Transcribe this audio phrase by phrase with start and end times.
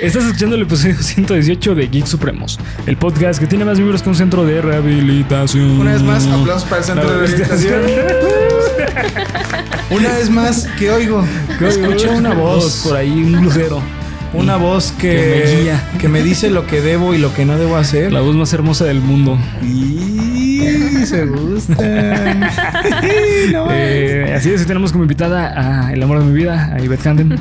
[0.00, 4.08] Estás escuchando el episodio 118 de Geek Supremos, el podcast que tiene más miembros que
[4.08, 5.80] un centro de rehabilitación.
[5.80, 7.80] Una vez más, aplausos para el centro de rehabilitación.
[9.90, 11.24] Una vez más, que oigo?
[11.60, 12.82] Escucho una voz.
[12.86, 13.82] por ahí, un lucero.
[14.34, 15.88] Una voz que, Que me guía.
[15.98, 18.12] que me dice lo que debo y lo que no debo hacer.
[18.12, 19.38] La voz más hermosa del mundo.
[19.62, 20.60] Y
[21.06, 21.76] se gustan.
[23.52, 27.06] No, Eh, así es, tenemos como invitada a el amor de mi vida, a Ivette
[27.06, 27.40] Handen.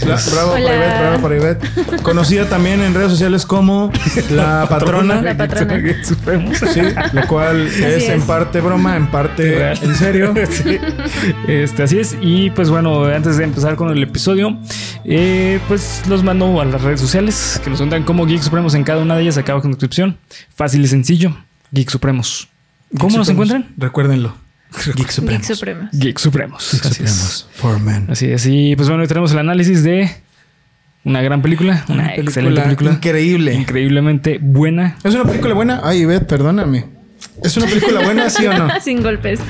[0.00, 0.64] Bravo Hola.
[0.64, 2.02] para Ivette, bravo para Ivette.
[2.02, 3.90] Conocida también en redes sociales como
[4.30, 5.20] la patrona.
[5.22, 5.74] La patrona.
[5.74, 6.58] de Geek Supremos.
[6.58, 6.80] Sí,
[7.12, 9.78] lo cual es, en parte broma, en parte Real.
[9.82, 10.34] en serio.
[10.52, 10.78] Sí.
[11.48, 12.16] Este, así es.
[12.20, 14.58] Y pues bueno, antes de empezar con el episodio,
[15.04, 18.84] eh, pues los mando a las redes sociales que nos encuentran como Geek Supremos en
[18.84, 20.16] cada una de ellas, acá abajo en la descripción.
[20.54, 21.36] Fácil y sencillo.
[21.70, 22.48] Geek Supremos.
[22.98, 23.50] ¿Cómo Geek nos Supremos.
[23.50, 23.74] encuentran?
[23.78, 24.34] Recuérdenlo.
[24.84, 25.46] Geek Geek Supremos.
[25.46, 25.90] Supremos.
[25.92, 26.70] Geek Supremos.
[26.72, 27.10] Geek Así es.
[27.10, 27.48] Supremos.
[27.54, 28.06] For men.
[28.10, 28.46] Así es.
[28.46, 30.10] Y pues bueno, hoy tenemos el análisis de
[31.04, 33.54] una gran película, una, excelente película, Increíble.
[33.54, 34.96] increíblemente buena.
[35.02, 35.80] ¿Es una película buena?
[35.82, 36.84] Ay, Ivette, perdóname.
[37.42, 38.68] ¿Es una película buena, sí o no?
[38.80, 39.40] Sin golpes.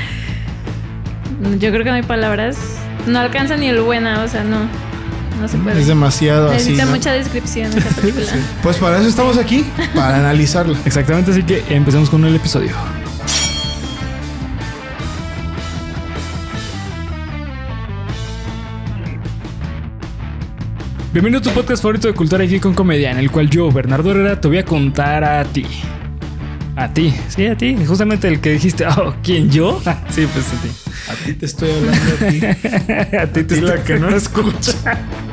[1.59, 2.57] Yo creo que no hay palabras.
[3.07, 4.61] No alcanza ni el buena, o sea, no.
[5.41, 5.81] No se puede.
[5.81, 6.57] Es demasiado así.
[6.57, 6.93] Necesita ¿no?
[6.93, 8.27] mucha descripción esa película.
[8.63, 10.79] Pues para eso estamos aquí, para analizarla.
[10.85, 12.71] Exactamente, así que empecemos con el episodio.
[21.13, 24.11] Bienvenido a tu podcast favorito de cultura geek con comedia, en el cual yo, Bernardo
[24.13, 25.67] Herrera, te voy a contar a ti.
[26.75, 27.77] A ti, sí, a ti.
[27.87, 29.81] Justamente el que dijiste, oh, ¿quién yo?
[30.09, 30.69] sí, pues a ti.
[31.11, 33.17] A ti te estoy hablando a ti.
[33.17, 34.73] a ti te la estoy- que no escucha.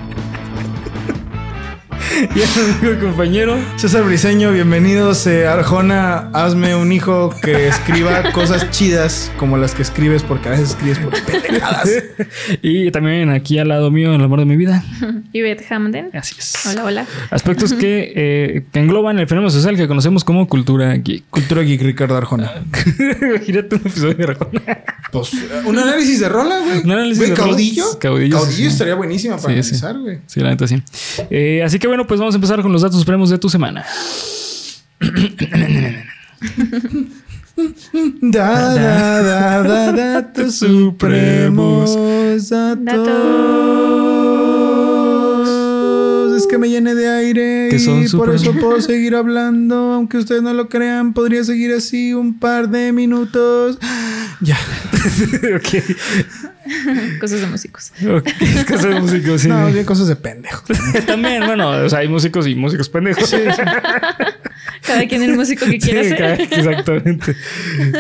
[2.36, 3.58] y mi amigo y compañero.
[3.76, 5.26] César Briseño, bienvenidos.
[5.28, 10.52] Eh, Arjona, hazme un hijo que escriba cosas chidas como las que escribes, porque a
[10.52, 11.90] veces escribes por pendejadas.
[12.62, 14.84] y también aquí al lado mío, el amor de mi vida.
[15.34, 16.10] Y Beth Hamden.
[16.14, 16.66] Así es.
[16.66, 17.06] Hola, hola.
[17.30, 21.26] Aspectos que, eh, que engloban el fenómeno social que conocemos como cultura geek.
[21.30, 22.52] Cultura Geek, Ricardo Arjona.
[23.22, 24.62] Imagínate un episodio de Arjona.
[25.12, 25.32] Pues,
[25.66, 26.84] un análisis de rola, güey.
[26.84, 27.40] Un análisis de rolas.
[27.48, 28.00] caudillo.
[28.00, 28.68] Caudillo, Caudillo, sí, sí.
[28.68, 29.86] estaría buenísima para Sí, sí.
[29.86, 30.20] analizar, güey.
[30.28, 30.82] Sí, la neta sí.
[31.32, 33.86] Eh, así que bueno, pues vamos a empezar con los datos supremos de tu semana.
[38.22, 41.98] Da, da, da, da, datos supremos.
[42.50, 44.39] Datos.
[46.50, 49.94] Que me llene de aire Que son y por eso puedo seguir hablando.
[49.94, 53.78] Aunque ustedes no lo crean, podría seguir así un par de minutos.
[54.42, 54.58] Ya.
[55.58, 55.84] ok.
[57.20, 57.92] Cosas de músicos.
[58.10, 59.50] Ok, Es que soy músico, sí.
[59.50, 60.64] No, bien cosas de pendejo.
[61.08, 63.36] También, bueno, o sea, hay músicos y músicos pendejos.
[64.88, 66.18] Cada quien el músico que quiere Sí, ser.
[66.18, 67.36] cada- exactamente.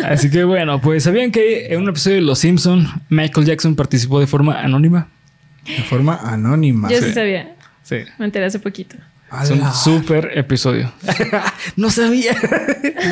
[0.05, 4.21] Así que bueno, pues sabían que en un episodio de Los Simpson, Michael Jackson participó
[4.21, 5.09] de forma anónima.
[5.65, 6.89] De forma anónima.
[6.89, 7.53] Yo sí sabía.
[7.89, 7.97] Sí.
[8.19, 8.95] Me enteré hace poquito.
[9.43, 9.71] Es un Ala.
[9.73, 10.91] súper episodio.
[11.75, 12.35] no sabía.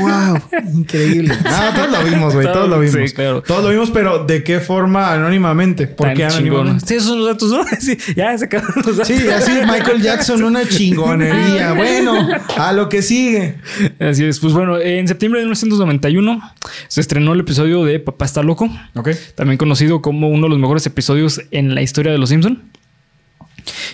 [0.02, 0.40] Wow,
[0.76, 1.32] increíble.
[1.46, 2.46] Ah, todos lo vimos, güey.
[2.52, 3.14] Todos lo Sí, vimos.
[3.14, 3.42] claro.
[3.44, 5.86] Todos lo vimos, pero ¿de qué forma anónimamente?
[5.86, 6.54] ¿Por qué Tan chingón.
[6.62, 6.88] anónimamente?
[6.88, 7.64] Sí, esos son los datos, ¿no?
[7.80, 9.08] Sí, ya se acabaron los datos.
[9.16, 11.74] Sí, así Michael Jackson, una chingonería.
[11.74, 12.28] Bueno,
[12.58, 13.56] a lo que sigue.
[14.00, 14.40] Así es.
[14.40, 16.54] Pues bueno, en septiembre de 1991
[16.88, 19.10] se estrenó el episodio de Papá está loco, Ok.
[19.36, 22.64] también conocido como uno de los mejores episodios en la historia de Los Simpson.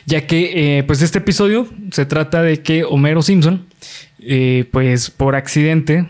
[0.06, 3.66] Ya que, eh, pues, este episodio se trata de que Homero Simpson,
[4.20, 6.10] eh, pues, por accidente,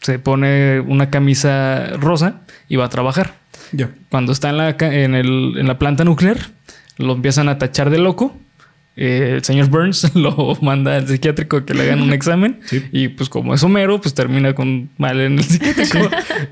[0.00, 3.34] se pone una camisa rosa y va a trabajar.
[3.72, 3.90] Ya.
[4.10, 6.38] Cuando está en la, en, el- en la planta nuclear,
[6.96, 8.36] lo empiezan a tachar de loco.
[9.00, 12.58] Eh, el señor Burns lo manda al psiquiátrico que le hagan un examen.
[12.64, 12.82] Sí.
[12.92, 16.10] Y pues como es Homero, pues termina con mal en el psiquiátrico.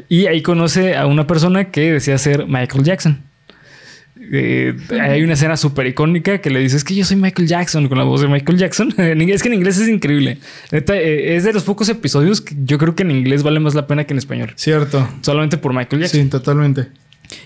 [0.09, 3.23] y ahí conoce a una persona que decía ser Michael Jackson.
[4.32, 7.88] Eh, hay una escena súper icónica que le dice es que yo soy Michael Jackson
[7.88, 8.94] con la voz de Michael Jackson.
[9.37, 10.38] Es que en inglés es increíble.
[10.70, 13.87] Eh, es de los pocos episodios que yo creo que en inglés vale más la
[13.87, 14.53] pena que en español.
[14.56, 15.09] Cierto.
[15.20, 16.22] Solamente por Michael Jackson.
[16.22, 16.88] Sí, totalmente.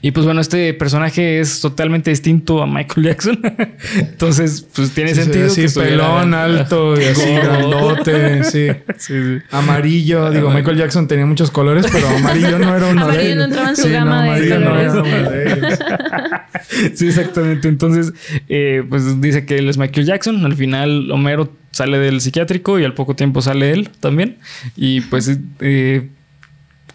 [0.03, 3.41] Y pues bueno, este personaje es totalmente distinto a Michael Jackson.
[3.99, 5.55] Entonces, pues tiene Sí, sentido.
[5.55, 8.45] que estuviera- pelón, alto y así grandote.
[8.51, 8.69] Sí.
[8.99, 9.39] Sí, sí.
[9.51, 10.31] Amarillo.
[10.31, 13.69] Digo, Michael Jackson tenía muchos colores, pero amarillo no era uno de Amarillo no entraba
[13.71, 15.13] en su Sí, gama de amarillo no era colores.
[15.21, 15.79] uno de ellos.
[16.95, 17.69] Sí, exactamente.
[17.69, 18.13] Entonces,
[18.49, 20.45] eh, pues dice que él es Michael Jackson.
[20.45, 24.39] Al final, Homero sale del psiquiátrico y al poco tiempo sale él también.
[24.77, 25.31] Y pues,
[25.61, 26.09] eh,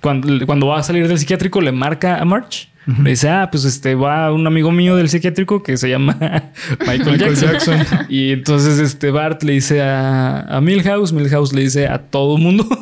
[0.01, 2.69] cuando, cuando va a salir del psiquiátrico, le marca a March.
[3.01, 6.15] Le dice, ah, pues este va un amigo mío del psiquiátrico que se llama
[6.81, 7.77] Michael, Michael Jackson.
[7.79, 8.05] Jackson.
[8.09, 12.67] Y entonces este Bart le dice a, a Milhouse, Milhouse le dice a todo mundo.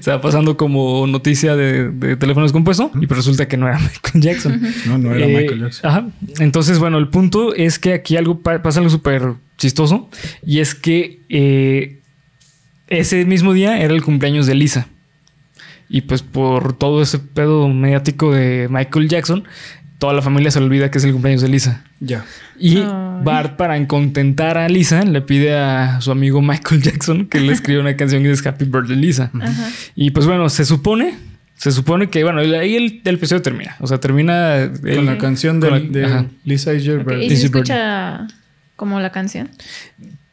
[0.00, 3.78] Se va pasando como noticia de, de teléfonos compuesto y pues resulta que no era
[3.80, 4.62] Michael Jackson.
[4.86, 5.90] No, no era Eh, Michael Jackson.
[5.90, 6.06] Ajá.
[6.38, 10.08] Entonces, bueno, el punto es que aquí algo pa- pasa algo súper chistoso.
[10.46, 11.98] Y es que eh,
[12.86, 14.86] ese mismo día era el cumpleaños de Lisa.
[15.92, 19.44] Y pues por todo ese pedo mediático de Michael Jackson,
[19.98, 21.84] toda la familia se le olvida que es el cumpleaños de Lisa.
[22.00, 22.24] Ya.
[22.58, 22.86] Y Ay.
[23.22, 27.82] Bart, para contentar a Lisa, le pide a su amigo Michael Jackson que le escriba
[27.82, 29.30] una canción que es Happy Birthday Lisa.
[29.38, 29.68] Ajá.
[29.94, 31.14] Y pues bueno, se supone,
[31.56, 33.76] se supone que, bueno, ahí el, el episodio termina.
[33.80, 36.24] O sea, termina Con la canción de, la-.
[36.44, 37.26] Lisa is your Ok, birthday.
[37.26, 38.26] ¿Y se escucha
[38.76, 39.50] como la canción?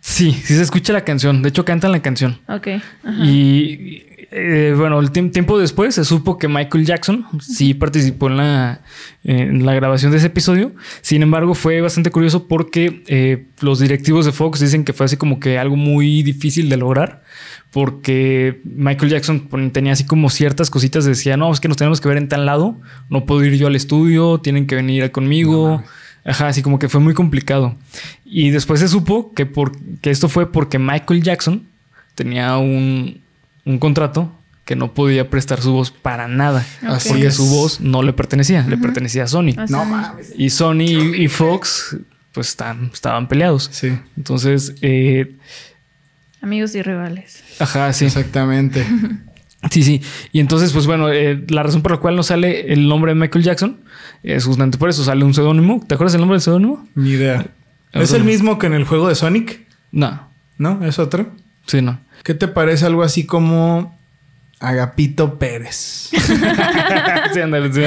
[0.09, 1.41] Sí, sí se escucha la canción.
[1.43, 2.39] De hecho, cantan la canción.
[2.47, 2.67] Ok.
[3.03, 3.25] Ajá.
[3.25, 8.37] Y eh, bueno, el tiemp- tiempo después se supo que Michael Jackson sí participó en
[8.37, 8.81] la,
[9.23, 10.73] en la grabación de ese episodio.
[11.01, 15.15] Sin embargo, fue bastante curioso porque eh, los directivos de Fox dicen que fue así
[15.15, 17.23] como que algo muy difícil de lograr.
[17.71, 21.05] Porque Michael Jackson tenía así como ciertas cositas.
[21.05, 22.75] Decía, no, es que nos tenemos que ver en tal lado.
[23.09, 24.39] No puedo ir yo al estudio.
[24.39, 25.83] Tienen que venir conmigo.
[26.29, 27.75] Ajá, así como que fue muy complicado.
[28.23, 29.71] Y después se supo que, por,
[30.01, 31.63] que esto fue porque Michael Jackson
[32.15, 33.21] tenía un,
[33.65, 34.31] un contrato
[34.65, 36.63] que no podía prestar su voz para nada.
[36.83, 37.35] Así Porque es.
[37.35, 39.49] su voz no le pertenecía, le pertenecía a Sony.
[39.49, 40.31] O sea, No mames.
[40.37, 41.97] Y Sony y, y Fox
[42.31, 43.67] pues están, estaban peleados.
[43.71, 45.35] Sí, Entonces, eh,
[46.41, 47.43] Amigos y rivales.
[47.59, 48.05] ajá, sí.
[48.05, 48.85] exactamente.
[49.71, 50.01] Sí, sí.
[50.31, 53.19] Y entonces, pues bueno, eh, la razón por la cual no sale el nombre de
[53.19, 53.81] Michael Jackson
[54.23, 55.83] es justamente por eso, sale un seudónimo.
[55.87, 56.87] ¿Te acuerdas el nombre del seudónimo?
[56.95, 57.45] Ni idea.
[57.93, 58.17] ¿Es Otro.
[58.17, 59.61] el mismo que en el juego de Sonic?
[59.91, 60.27] No,
[60.57, 60.85] ¿No?
[60.85, 61.27] ¿Es otro?
[61.65, 61.99] sí, no.
[62.23, 63.97] ¿Qué te parece algo así como
[64.59, 66.09] Agapito Pérez?
[67.33, 67.81] sí, ándale, sí,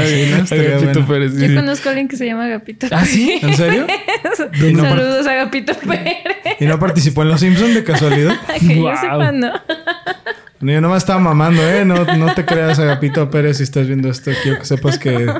[0.47, 1.07] Sí, Agapito bueno.
[1.07, 1.55] Pérez, sí, Yo sí.
[1.55, 2.87] conozco a alguien que se llama Agapito.
[2.91, 3.39] ¿Ah, sí?
[3.43, 3.87] ¿En serio?
[4.73, 6.17] No, Saludos a Agapito Pérez.
[6.59, 8.35] ¿Y no participó en Los Simpsons de casualidad?
[8.61, 8.91] que Wow.
[8.91, 9.53] yo sepa, no.
[10.61, 11.85] Yo nomás estaba mamando, ¿eh?
[11.85, 14.31] No, no te creas, Agapito Pérez, si estás viendo esto.
[14.43, 15.33] Quiero que sepas que,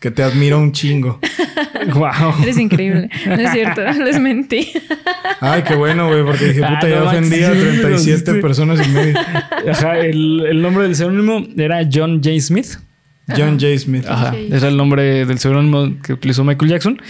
[0.00, 1.20] que te admiro un chingo.
[1.94, 2.34] Wow.
[2.42, 3.08] Eres increíble.
[3.26, 4.68] No es cierto, les mentí.
[5.40, 8.32] Ay, qué bueno, güey, porque dije, Ah, puta, ya no ofendí a manches, sí, 37
[8.34, 8.40] sí.
[8.40, 9.18] personas y medio.
[9.70, 12.38] Ajá, el, el nombre del seudónimo era John J.
[12.40, 12.66] Smith.
[13.28, 13.78] John J.
[13.78, 14.04] Smith.
[14.06, 14.52] Ajá, Ok.
[14.52, 17.00] era el nombre del seudónimo que utilizó Michael Jackson.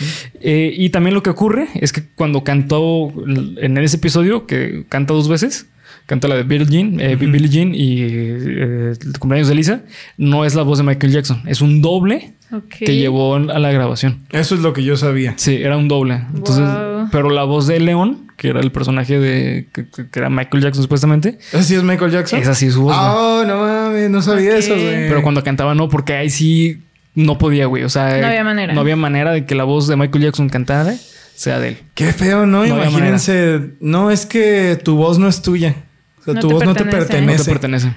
[0.41, 3.13] Eh, y también lo que ocurre es que cuando cantó
[3.61, 5.67] en ese episodio, que canta dos veces,
[6.11, 9.83] canta la de Billie Jean, eh, Billie Jean y eh, el cumpleaños de Lisa,
[10.17, 12.33] no es la voz de Michael Jackson, es un doble
[12.69, 14.19] que llevó a la grabación.
[14.33, 15.35] Eso es lo que yo sabía.
[15.37, 16.25] Sí, era un doble.
[16.35, 17.09] Entonces, Wow.
[17.13, 21.39] pero la voz de León, que era el personaje de que, era Michael Jackson supuestamente,
[21.53, 22.41] ¿Ese sí es Michael Jackson?
[22.41, 22.97] esa sí es su voz.
[22.99, 25.09] Oh, no mames, no sabía eso, güey.
[25.09, 26.79] Pero cuando cantaba no, porque ahí sí
[27.15, 27.85] no podía, güey.
[27.85, 28.75] O sea, No había manera.
[28.75, 30.93] No había manera de que la voz de Michael Jackson cantara
[31.37, 31.77] sea de él.
[31.95, 32.67] Qué feo, ¿no?
[32.67, 33.61] Imagínense.
[33.79, 35.77] No, es que tu voz no es tuya.
[36.21, 37.39] O sea, No tu te voz no te pertenece.
[37.39, 37.95] No te pertenece.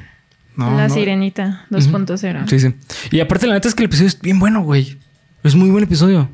[0.56, 0.94] No, la no.
[0.94, 2.48] sirenita 2.0.
[2.48, 2.76] Sí, sí.
[3.12, 4.98] Y aparte, la neta es que el episodio es bien bueno, güey.
[5.44, 6.30] Es muy buen episodio.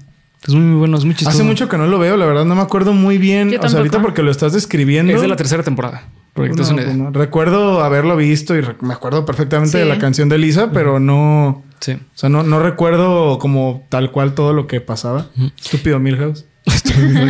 [0.45, 1.37] Es muy, muy bueno, es muy chistoso.
[1.37, 3.49] Hace mucho que no lo veo, la verdad no me acuerdo muy bien.
[3.49, 5.13] Yo o sea, ahorita porque lo estás describiendo.
[5.13, 6.03] Es de la tercera temporada.
[6.35, 7.11] No.
[7.11, 11.63] Recuerdo haberlo visto y me acuerdo perfectamente de la canción de Lisa, pero no.
[11.79, 11.93] Sí.
[11.93, 15.27] O sea, no, no recuerdo como tal cual todo lo que pasaba.
[15.61, 16.45] Estúpido Milhouse.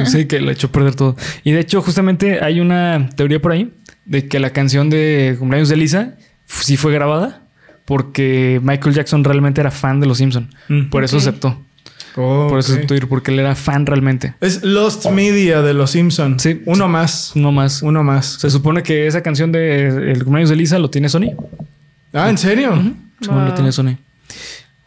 [0.06, 1.16] sí, que le echó a perder todo.
[1.44, 3.72] Y de hecho, justamente hay una teoría por ahí
[4.10, 6.16] de que la canción de cumpleaños de Lisa
[6.46, 7.44] sí fue grabada
[7.86, 10.50] porque Michael Jackson realmente era fan de los Simpson.
[10.68, 10.90] Mm.
[10.90, 11.58] Por eso aceptó.
[12.16, 14.34] Oh, Por eso aceptó ir, porque él era fan realmente.
[14.42, 16.42] Es Lost Media de los Simpsons.
[16.42, 16.62] Sí.
[16.66, 17.32] Uno más.
[17.36, 17.82] No más.
[17.82, 18.26] Uno más.
[18.26, 21.32] Se supone que esa canción de El cumpleaños de Lisa lo tiene Sony.
[22.12, 22.72] Ah, ¿en serio?
[23.22, 23.54] Lo Wow.
[23.54, 23.98] tiene Sony.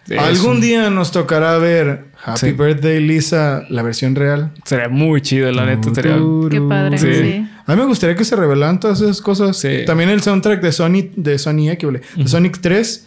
[0.09, 2.53] Es Algún un- día nos tocará ver Happy Sí.
[2.53, 4.53] Birthday Lisa, la versión real.
[4.65, 5.89] Sería muy chido, la neta.
[5.89, 6.19] Estaría...
[6.51, 7.07] Qué padre, Sí.
[7.15, 7.49] sí.
[7.67, 9.57] A mí me gustaría que se revelaran todas esas cosas.
[9.57, 9.85] Sí.
[9.87, 11.81] También el soundtrack de Sonic, de Sonic.
[12.17, 13.07] De Sonic 3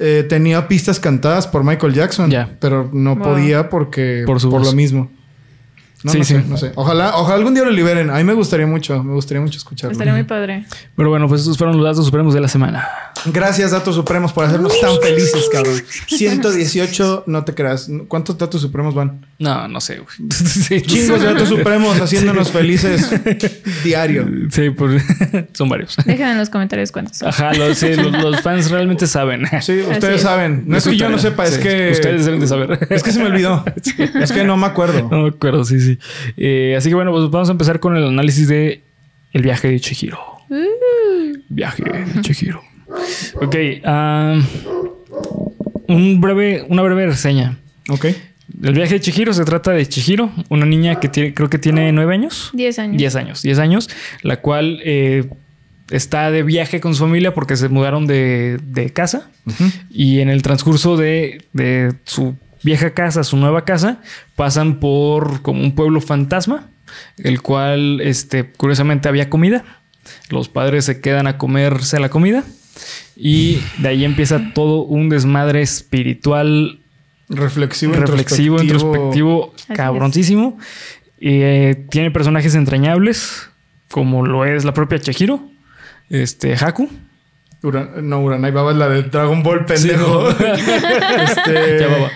[0.00, 2.30] eh, tenía pistas cantadas por Michael Jackson.
[2.30, 2.48] Ya.
[2.60, 3.24] Pero no Wow.
[3.24, 4.68] podía porque Por su por voz.
[4.68, 5.10] lo mismo.
[6.04, 6.34] No, Sí, no sí.
[6.34, 6.70] sé, no sé.
[6.76, 8.08] Ojalá, ojalá algún día lo liberen.
[8.10, 9.90] A mí me gustaría mucho, me gustaría mucho escucharlo.
[9.90, 10.64] Estaría muy padre.
[10.94, 12.86] Pero bueno, pues esos fueron los datos supremos de la semana.
[13.26, 15.74] Gracias, Datos Supremos, por hacernos tan felices, cabrón.
[16.06, 17.90] 118, no te creas.
[18.06, 19.26] ¿Cuántos Datos Supremos van?
[19.40, 20.30] No, no sé, güey.
[20.32, 23.08] Sí, Chingos de Datos Supremos haciéndonos felices
[23.84, 24.26] diario.
[24.50, 25.00] Sí, pues
[25.52, 25.96] son varios.
[26.04, 27.28] Dejen en los comentarios cuántos son.
[27.28, 29.46] Ajá, los, sí, los, los fans realmente saben.
[29.60, 30.22] Sí, ustedes es.
[30.22, 30.64] saben.
[30.66, 31.92] No es que yo no sepa, es que...
[31.92, 32.88] Ustedes deben de saber.
[32.90, 33.64] Es que se me olvidó.
[34.20, 35.08] Es que no me acuerdo.
[35.08, 35.98] No me acuerdo, sí, sí.
[36.36, 38.82] Eh, así que bueno, pues vamos a empezar con el análisis de
[39.32, 40.18] el viaje de Chihiro.
[41.48, 42.62] Viaje de Chihiro.
[43.36, 43.54] Ok,
[43.84, 44.40] ah,
[45.86, 47.56] un breve, una breve reseña.
[47.88, 48.06] Ok.
[48.62, 51.92] El viaje de Chihiro se trata de Chihiro, una niña que tiene, creo que tiene
[51.92, 52.50] nueve años.
[52.54, 52.98] 10 años.
[52.98, 53.90] 10 años, 10 años,
[54.22, 55.28] la cual eh,
[55.90, 59.30] está de viaje con su familia porque se mudaron de, de casa
[59.90, 64.00] y en el transcurso de, de su vieja casa, su nueva casa,
[64.34, 66.68] pasan por como un pueblo fantasma
[67.18, 69.64] el cual, este, curiosamente había comida.
[70.30, 72.44] Los padres se quedan a comerse la comida
[73.16, 76.77] y de ahí empieza todo un desmadre espiritual
[77.28, 79.76] Reflexivo, reflexivo, introspectivo, es.
[79.76, 80.58] cabroncísimo.
[81.20, 83.48] Eh, tiene personajes entrañables,
[83.90, 85.40] como lo es la propia Chihiro,
[86.08, 86.88] este, Haku.
[87.62, 90.28] Ura- no, Uranai Baba es la de Dragon Ball, pendejo.
[91.22, 92.10] este, Yubaba.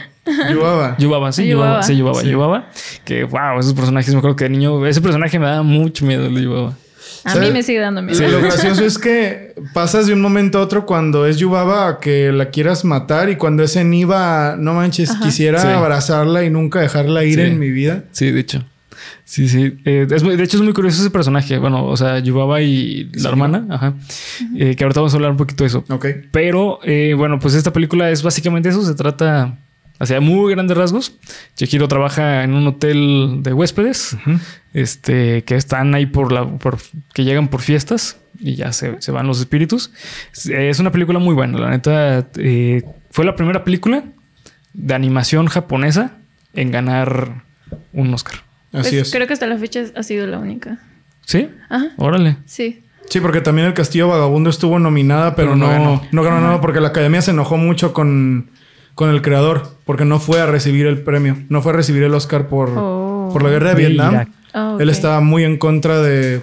[0.53, 0.97] Yubaba.
[0.99, 1.67] Yubaba, sí, Yubaba.
[1.81, 2.29] Yubaba, sí, Yubaba, Sí.
[2.31, 2.69] Yubaba.
[3.05, 6.29] Que wow, esos personajes, me acuerdo que de niño, ese personaje me daba mucho miedo,
[6.29, 6.77] Yubaba.
[7.25, 7.49] A ¿Sabes?
[7.49, 8.21] mí me sigue dando miedo.
[8.29, 12.33] Lo gracioso es que pasas de un momento a otro cuando es Yubaba a que
[12.33, 15.69] la quieras matar y cuando es Eniva, no manches, quisiera Sí.
[15.69, 17.41] abrazarla y nunca dejarla ir Sí.
[17.43, 18.05] en mi vida.
[18.13, 18.65] Sí, de hecho.
[19.25, 19.79] Sí, sí.
[19.85, 21.57] Eh, es muy- de hecho, es muy curioso ese personaje.
[21.59, 23.95] Bueno, o sea, Yubaba y la hermana, ajá.
[24.57, 25.85] Eh, que ahorita vamos a hablar un poquito de eso.
[25.89, 26.07] Ok.
[26.33, 28.83] Pero eh, bueno, pues esta película es básicamente eso.
[28.85, 29.57] Se trata
[30.03, 31.13] hacia muy grandes rasgos.
[31.57, 34.17] Chihiro trabaja en un hotel de huéspedes,
[34.75, 36.79] este, que están ahí por la, por,
[37.15, 39.93] que llegan por fiestas y ya se, se van los espíritus.
[40.33, 41.59] Es, es una película muy buena.
[41.59, 44.05] La neta, eh, fue la primera película
[44.75, 46.13] de animación japonesa
[46.55, 47.45] en ganar
[47.93, 48.37] un Oscar.
[48.73, 49.11] Así Pues es.
[49.13, 50.79] Creo que hasta la fecha ha sido la única.
[51.27, 51.49] ¿Sí?
[51.69, 52.37] Ajá, Órale.
[52.47, 52.83] sí.
[53.09, 56.03] Sí, porque también el Castillo Vagabundo estuvo nominada, pero, Pero no no, ganó.
[56.13, 58.49] no ganó nada porque la academia se enojó mucho con,
[58.95, 62.15] con el creador, porque no fue a recibir el premio, no fue a recibir el
[62.15, 63.31] Oscar por, Oh.
[63.33, 64.27] por la guerra de De Vietnam.
[64.55, 64.77] Ah.
[64.79, 66.43] Él estaba muy en contra de.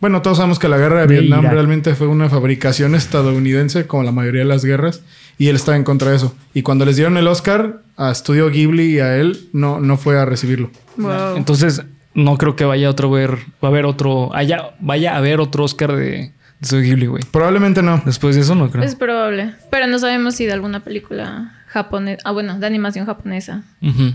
[0.00, 1.52] Bueno, todos sabemos que la guerra de, De Vietnam Irak.
[1.52, 5.02] realmente fue una fabricación estadounidense, como la mayoría de las guerras,
[5.38, 6.34] y él estaba en contra de eso.
[6.52, 10.18] Y cuando les dieron el Oscar a Studio Ghibli y a él, no, no fue
[10.18, 10.70] a recibirlo.
[10.96, 11.36] Wow.
[11.36, 11.82] Entonces,
[12.12, 13.30] no creo que vaya otro ver,
[13.62, 16.32] va a haber otro, haya, vaya a haber otro Oscar de, de
[16.66, 17.22] Studio Ghibli, güey.
[17.30, 18.02] Probablemente no.
[18.04, 18.84] Después de eso, no creo.
[18.84, 19.54] Es probable.
[19.70, 22.22] Pero no sabemos si de alguna película japonesa.
[22.24, 23.62] Ah, bueno, de animación japonesa.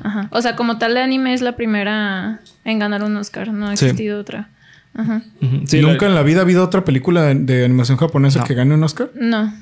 [0.04, 0.28] Ajá.
[0.32, 3.51] O sea, como tal de anime es la primera en ganar un Oscar.
[3.54, 3.86] No ha Sí.
[3.86, 4.50] existido otra.
[4.96, 5.22] Ajá.
[5.66, 8.46] Sí, Nunca la- en la vida ha habido otra película de, animación japonesa No.
[8.46, 9.12] que gane un Oscar.
[9.13, 9.54] No.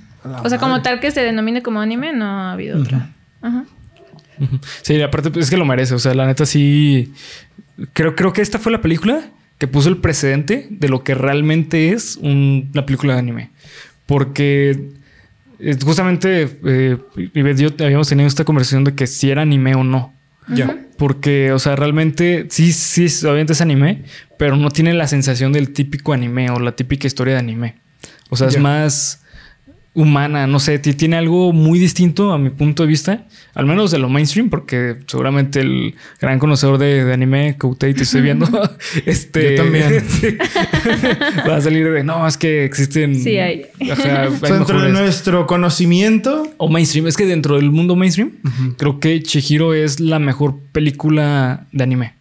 [0.43, 3.09] O sea, como tal que se denomine como anime, no ha habido otra.
[3.41, 3.65] Ajá.
[4.83, 5.93] Sí, aparte pues, es que lo merece.
[5.95, 7.11] O sea, la neta sí.
[7.93, 9.21] Creo, creo que esta fue la película
[9.57, 13.49] que puso el precedente de lo que realmente es un- una película de anime.
[14.05, 14.91] Porque
[15.83, 16.97] justamente eh,
[17.33, 20.13] Ivette y yo habíamos tenido esta conversación de que si era anime o no.
[20.47, 20.77] Ya.
[20.97, 24.03] Porque, o sea, realmente sí, sí, obviamente es anime,
[24.37, 27.75] pero no tiene la sensación del típico anime o la típica historia de anime.
[28.29, 29.23] O sea, es más
[29.97, 33.25] humana, no sé, ti- tiene algo muy distinto a mi punto de vista,
[33.55, 38.03] al menos de lo mainstream, porque seguramente el gran conocedor de, de anime, Koutei, te
[38.03, 38.47] estoy viendo,
[39.07, 39.55] este...
[39.55, 40.03] Yo también.
[40.07, 40.37] sí,
[41.49, 43.15] va a salir de, no, es que existen...
[43.19, 43.65] Sí, hay.
[43.91, 44.93] Ajá, hay O sea, dentro de mejores".
[44.93, 47.07] nuestro conocimiento, O mainstream.
[47.07, 48.33] Es que dentro del mundo mainstream,
[48.77, 52.13] creo que Chihiro es la mejor película de anime.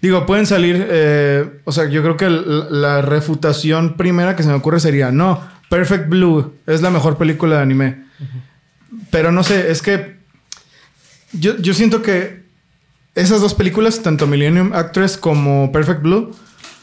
[0.00, 0.86] digo, pueden salir.
[0.88, 5.40] eh, o sea, yo creo que la refutación primera que se me ocurre sería: no,
[5.70, 8.04] Perfect Blue es la mejor película de anime.
[9.10, 10.16] Pero no sé, es que
[11.32, 12.42] yo, yo siento que
[13.14, 16.36] esas dos películas, tanto Millennium Actress como Perfect Blue,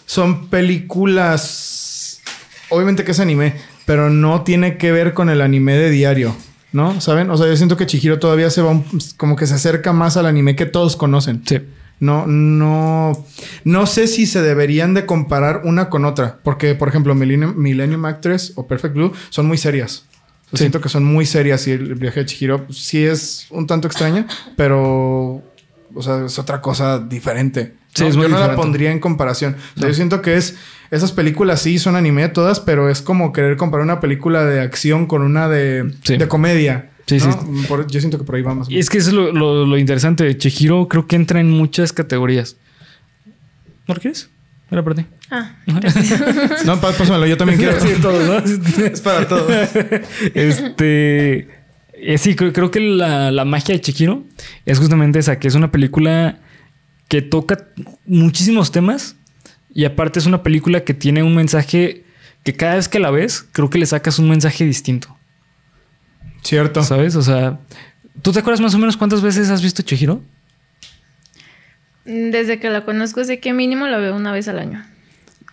[0.06, 2.22] son películas.
[2.70, 6.36] Obviamente que es anime, pero no tiene que ver con el anime de diario,
[6.72, 7.00] ¿no?
[7.01, 7.29] ¿Saben?
[7.29, 8.86] O sea, yo siento que Chihiro todavía se va un-
[9.17, 11.41] como que se acerca más al anime que todos conocen.
[11.46, 11.60] Sí.
[12.00, 13.25] No, no,
[13.63, 18.06] no sé si se deberían de comparar una con otra, porque por ejemplo Millennium, Millennium
[18.06, 20.06] Actress o Perfect Blue son muy serias.
[20.51, 20.58] Sí.
[20.60, 24.27] Siento que son muy serias y el viaje de Chihiro sí es un tanto extraña,
[24.56, 25.42] pero
[25.96, 27.74] o sea, es otra cosa diferente.
[27.94, 28.10] Sí, ¿no?
[28.10, 28.62] es muy Yo no la diferente.
[28.62, 29.56] pondría en comparación.
[29.56, 29.88] O sea, No.
[29.88, 30.56] Yo siento que es
[30.92, 35.06] esas películas sí son anime todas, pero es como querer comparar una película de acción
[35.08, 36.16] con una de, Sí.
[36.18, 36.92] de comedia.
[37.08, 37.32] Sí, ¿no?
[37.32, 37.66] sí.
[37.68, 38.70] Por- yo siento que por ahí vamos.
[38.70, 40.88] Y es que eso es lo, lo- lo interesante de Chihiro.
[40.88, 42.58] Creo que entra en muchas categorías.
[43.88, 44.30] ¿No lo quieres?
[44.70, 45.06] Era para ti.
[45.32, 45.56] Ah,
[46.66, 47.80] No, pá- pásamelo, yo también quiero.
[47.80, 48.38] Sí, todo, ¿no?
[48.86, 49.50] es para todos.
[50.34, 51.48] este.
[51.94, 54.24] eh, sí, creo, creo que la, la magia de Chihiro
[54.66, 56.40] es justamente esa, que es una película
[57.08, 57.68] que toca
[58.06, 59.16] muchísimos temas
[59.74, 62.04] y aparte es una película que tiene un mensaje
[62.44, 65.17] que cada vez que la ves, creo que le sacas un mensaje distinto,
[66.44, 66.84] Cierto.
[66.84, 67.15] ¿sabes?
[67.15, 67.60] O sea,
[68.22, 70.22] ¿tú te acuerdas más o menos cuántas veces has visto Chihiro?
[72.06, 74.82] desde que la conozco sé que mínimo la veo una vez al año.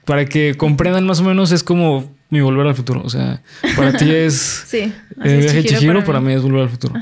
[0.05, 3.43] Para que comprendan más o menos es como mi volver al futuro, o sea,
[3.77, 4.93] para ti es Sí.
[5.23, 6.29] el viaje de Chihiro, para, mí.
[6.29, 6.95] mí es volver al futuro.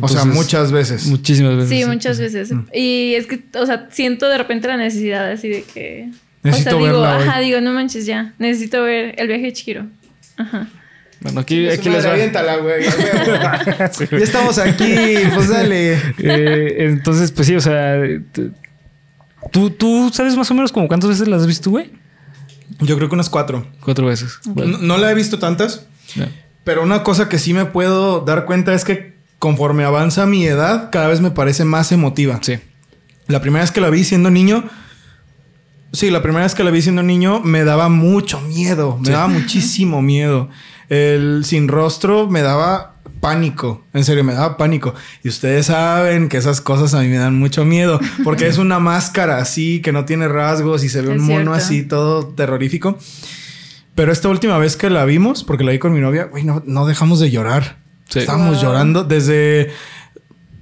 [0.00, 1.06] o sea, muchas veces.
[1.06, 1.70] Muchísimas veces.
[1.70, 2.52] Sí, muchas veces.
[2.52, 2.66] Mm.
[2.72, 6.10] Y es que, o sea, siento de repente la necesidad así de que.
[6.44, 7.22] Necesito o sea, digo, verla hoy.
[7.28, 8.32] ajá, digo, no manches ya.
[8.38, 9.86] Necesito ver el viaje de Chihiro.
[10.36, 10.68] Ajá.
[11.20, 12.14] Bueno, aquí, aquí les va.
[12.56, 12.84] güey.
[14.10, 14.94] ya estamos aquí,
[15.34, 15.94] pues dale.
[16.18, 18.00] Eh, entonces, pues sí, o sea,
[19.50, 21.90] ¿Tú, ¿Tú sabes más o menos como cuántas veces las has visto, güey?
[22.80, 23.66] Yo creo que unas cuatro.
[23.80, 24.38] Cuatro veces.
[24.54, 25.86] No, no la he visto tantas,
[26.64, 30.90] pero una cosa que sí me puedo dar cuenta es que conforme avanza mi edad,
[30.90, 32.40] cada vez me parece más emotiva.
[32.42, 32.58] Sí.
[33.26, 34.64] La primera vez que la vi siendo niño,
[35.92, 39.28] sí, la primera vez que la vi siendo niño me daba mucho miedo, me daba
[39.28, 40.50] muchísimo miedo.
[40.88, 44.94] El sin rostro me daba pánico, en serio, me daba pánico.
[45.24, 48.78] Y ustedes saben que esas cosas a mí me dan mucho miedo, porque es una
[48.78, 51.52] máscara así, que no tiene rasgos y se ve Es un mono cierto.
[51.54, 52.96] así, todo terrorífico.
[53.94, 56.62] Pero esta última vez que la vimos, porque la vi con mi novia, güey, no,
[56.64, 57.78] no dejamos de llorar.
[58.08, 58.20] Sí.
[58.20, 58.62] Estábamos Wow.
[58.62, 59.70] llorando desde...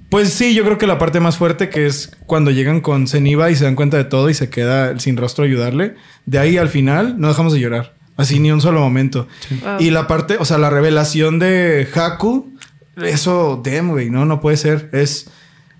[0.09, 3.51] Pues sí, yo creo que la parte más fuerte que es cuando llegan con Zeniba
[3.51, 5.95] y se dan cuenta de todo y se queda el sin rostro a ayudarle.
[6.25, 7.96] De ahí al final no dejamos de llorar.
[8.17, 9.27] Así ni un solo momento.
[9.61, 9.77] Wow.
[9.79, 12.53] Y la parte, o sea, la revelación de Haku,
[13.01, 14.89] eso, damn, güey, no, no puede ser.
[14.91, 15.27] Es...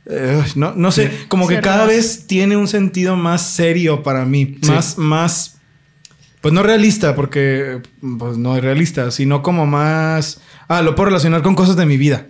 [0.06, 4.58] eh, no, no sé, como que cada vez tiene un sentido más serio para mí.
[4.62, 4.72] Sí.
[4.72, 5.54] Más, más...
[6.40, 7.82] Pues no realista, porque
[8.20, 10.40] pues no es realista, sino como más...
[10.68, 12.28] Ah, lo puedo relacionar con cosas de mi vida.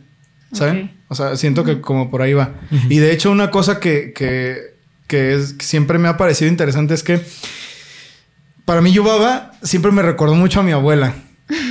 [0.53, 0.95] ¿Saben?
[1.09, 2.53] O sea, siento que como por ahí va.
[2.89, 6.93] Y de hecho, una cosa que, que, que es, que siempre me ha parecido interesante
[6.93, 7.19] es que
[8.67, 11.13] para mí Yubaba siempre me recordó mucho a mi abuela.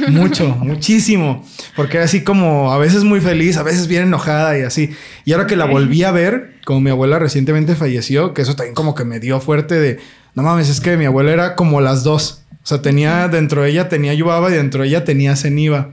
[0.09, 1.45] Mucho, muchísimo.
[1.76, 4.97] Porque era así como a veces muy feliz, a veces bien enojada y así.
[5.26, 8.75] Y ahora que la volví a ver, como mi abuela recientemente falleció, que eso también
[8.75, 9.99] como que me dio fuerte de,
[10.35, 12.45] no mames, es que mi abuela era como las dos.
[12.50, 15.91] O sea, tenía dentro de ella tenía Yubaba y dentro de ella tenía Zeniba.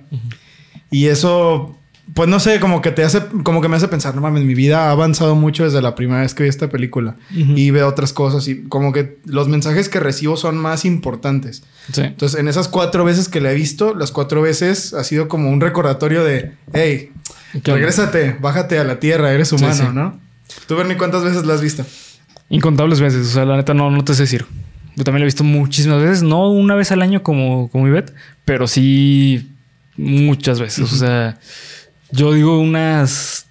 [0.90, 1.78] Y eso,
[2.14, 4.54] pues no sé, como que te hace, como que me hace pensar, no mames, mi
[4.54, 8.14] vida ha avanzado mucho desde la primera vez que vi esta película y veo otras
[8.14, 11.64] cosas y como que los mensajes que recibo son más importantes.
[11.92, 12.02] Sí.
[12.02, 15.50] Entonces, en esas cuatro veces que la he visto, las cuatro veces ha sido como
[15.50, 17.12] un recordatorio de, hey,
[17.64, 19.84] regrésate, bájate a la tierra, eres humano, sí.
[19.94, 20.20] ¿no?
[20.68, 21.86] Tú, Bernie, ¿cuántas veces la has visto?
[22.50, 23.28] Incontables veces.
[23.28, 24.46] O sea, la neta no, no te sé decir.
[24.96, 26.22] Yo también la he visto muchísimas veces.
[26.22, 28.14] No una vez al año como, como Ivette,
[28.46, 29.50] pero sí
[29.98, 30.92] muchas veces.
[30.92, 31.40] O sea,
[32.14, 33.48] yo digo unas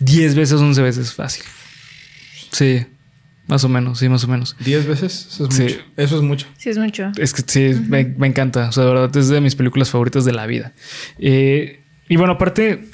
[0.00, 1.44] 10 veces, 11 veces fácil.
[2.52, 2.86] Sí,
[3.46, 4.56] más o menos, sí, más o menos.
[4.60, 5.28] ¿Diez veces?
[5.32, 5.62] Eso es Sí.
[5.64, 5.76] mucho.
[5.96, 6.46] Eso es mucho.
[6.56, 7.12] Sí, es mucho.
[7.16, 8.68] Es que sí, me, me encanta.
[8.68, 10.72] O sea, de verdad es de mis películas favoritas de la vida.
[11.18, 12.86] Eh, y bueno, aparte,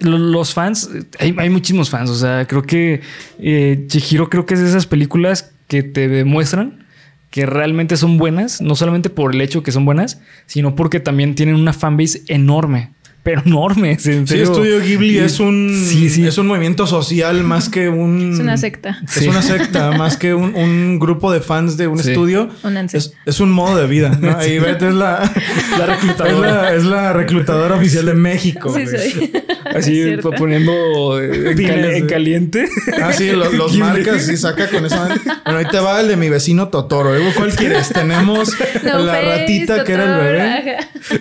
[0.00, 2.10] lo- los fans, hay, hay muchísimos fans.
[2.10, 3.00] O sea, creo que
[3.38, 6.85] eh, Chihiro creo que es de esas películas que te demuestran
[7.30, 11.34] que realmente son buenas, no solamente por el hecho que son buenas, sino porque también
[11.34, 12.92] tienen una fanbase enorme.
[13.26, 14.44] Pero enorme, en Sí, serio.
[14.44, 16.24] Estudio Ghibli Y- es un Sí, sí.
[16.24, 19.00] es un movimiento social más que un Es una secta.
[19.04, 19.26] Es Sí.
[19.26, 22.10] una secta más que un, un grupo de fans de un Sí.
[22.10, 22.48] estudio.
[22.92, 24.16] Es, es un modo de vida.
[24.20, 24.36] ¿no?
[24.38, 25.28] Ahí Beth es la,
[25.76, 26.48] La reclutadora.
[26.48, 28.72] Es la, es la reclutadora oficial de México.
[28.72, 29.32] Sí, soy.
[29.74, 32.68] Así poniendo en, caliente.
[33.02, 34.96] Ah, sí, lo- los marcas y saca con eso.
[35.44, 37.16] Bueno, ahí te va el de mi vecino Totoro.
[37.16, 37.32] ¿eh?
[37.36, 37.88] ¿Cuál quieres?
[37.88, 38.52] Tenemos
[38.84, 40.76] No la face, ratita que era el bebé.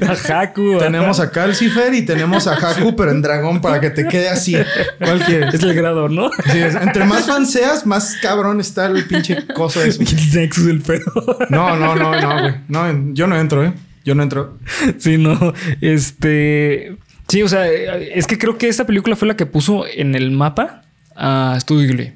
[0.08, 0.78] A Haku.
[0.78, 4.56] Tenemos a Calcifer y tenemos a Haku, pero en dragón para que te quede así.
[5.00, 5.54] ¿Cuál quieres?
[5.54, 6.30] Es el grado, ¿no?
[6.52, 11.12] Sí, es- entre más fan seas, más cabrón está el pinche coso Nexus del pedo.
[11.50, 12.54] No, no, no, no, güey.
[12.68, 13.74] No, yo no entro, ¿eh?
[14.04, 14.58] Yo no entro.
[15.00, 15.54] Sí, no.
[15.82, 16.96] Este.
[17.28, 20.30] Sí, o sea, es que creo que esta película fue la que puso en el
[20.32, 20.84] mapa
[21.16, 22.14] a Studio Ghibli.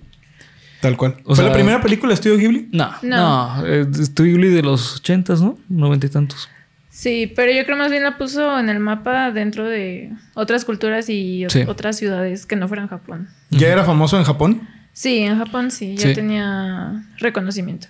[0.81, 1.15] Tal cual.
[1.23, 2.69] O ¿Fue sea- la primera película de Estudio Ghibli?
[2.71, 3.57] No, No.
[3.57, 3.65] no.
[3.65, 5.57] eh, Studio Ghibli de los ochentas, ¿no?
[5.67, 6.47] Noventa y tantos.
[6.89, 11.07] Sí, pero yo creo más bien la puso en el mapa dentro de otras culturas
[11.09, 11.63] y Sí.
[11.67, 13.29] otras ciudades que no fueran Japón.
[13.51, 14.67] ¿Ya era famoso en Japón?
[14.93, 16.15] Sí, en Japón sí, ya Sí.
[16.15, 17.87] tenía reconocimiento.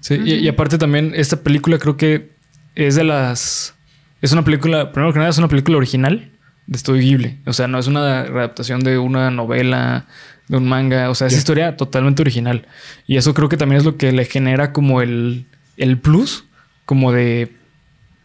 [0.00, 2.30] Sí, y, y aparte también esta película creo que
[2.74, 3.74] es de las...
[4.20, 6.30] Es una película, primero que nada es una película original
[6.66, 7.40] de Studio Ghibli.
[7.46, 10.06] O sea, no es una adaptación de una novela,
[10.48, 11.10] de un manga.
[11.10, 12.66] O sea, es historia totalmente original.
[13.06, 16.44] Y eso creo que también es lo que le genera como el, el plus,
[16.86, 17.52] como de,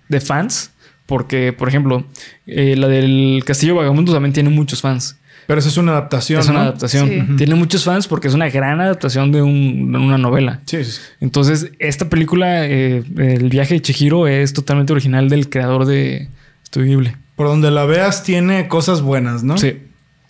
[0.10, 0.72] de fans.
[1.06, 2.06] Porque, por ejemplo,
[2.46, 5.16] eh, la del Castillo Vagamundo también tiene muchos fans.
[5.48, 6.64] Pero eso es una adaptación, es una ¿no?
[6.66, 7.10] adaptación.
[7.10, 7.36] Sí.
[7.38, 10.60] Tiene muchos fans porque es una gran adaptación de, un- de una novela.
[10.68, 11.00] Sí, sí, sí.
[11.20, 16.28] Entonces, esta película, eh, El viaje de Chihiro, es totalmente original del creador de
[16.68, 17.14] Studio Ghibli.
[17.36, 19.58] Por donde la veas tiene cosas buenas, ¿no?
[19.58, 19.80] Sí.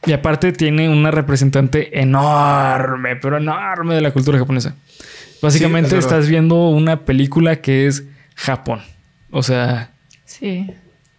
[0.05, 4.75] Y aparte tiene una representante enorme, pero enorme de la cultura japonesa.
[5.41, 6.19] Básicamente Sí, es verdad.
[6.19, 8.79] estás viendo una película que es Japón.
[9.31, 9.91] O sea,
[10.25, 10.67] Sí.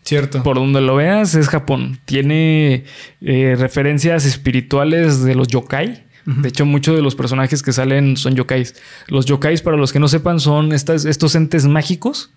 [0.02, 0.42] Cierto.
[0.42, 1.98] por donde lo veas es Japón.
[2.04, 2.84] Tiene
[3.20, 6.04] eh, referencias espirituales de los yokai.
[6.26, 8.74] De hecho, muchos de los personajes que salen son yokais.
[9.08, 12.30] Los yokais, para los que no sepan, son estas, estos entes mágicos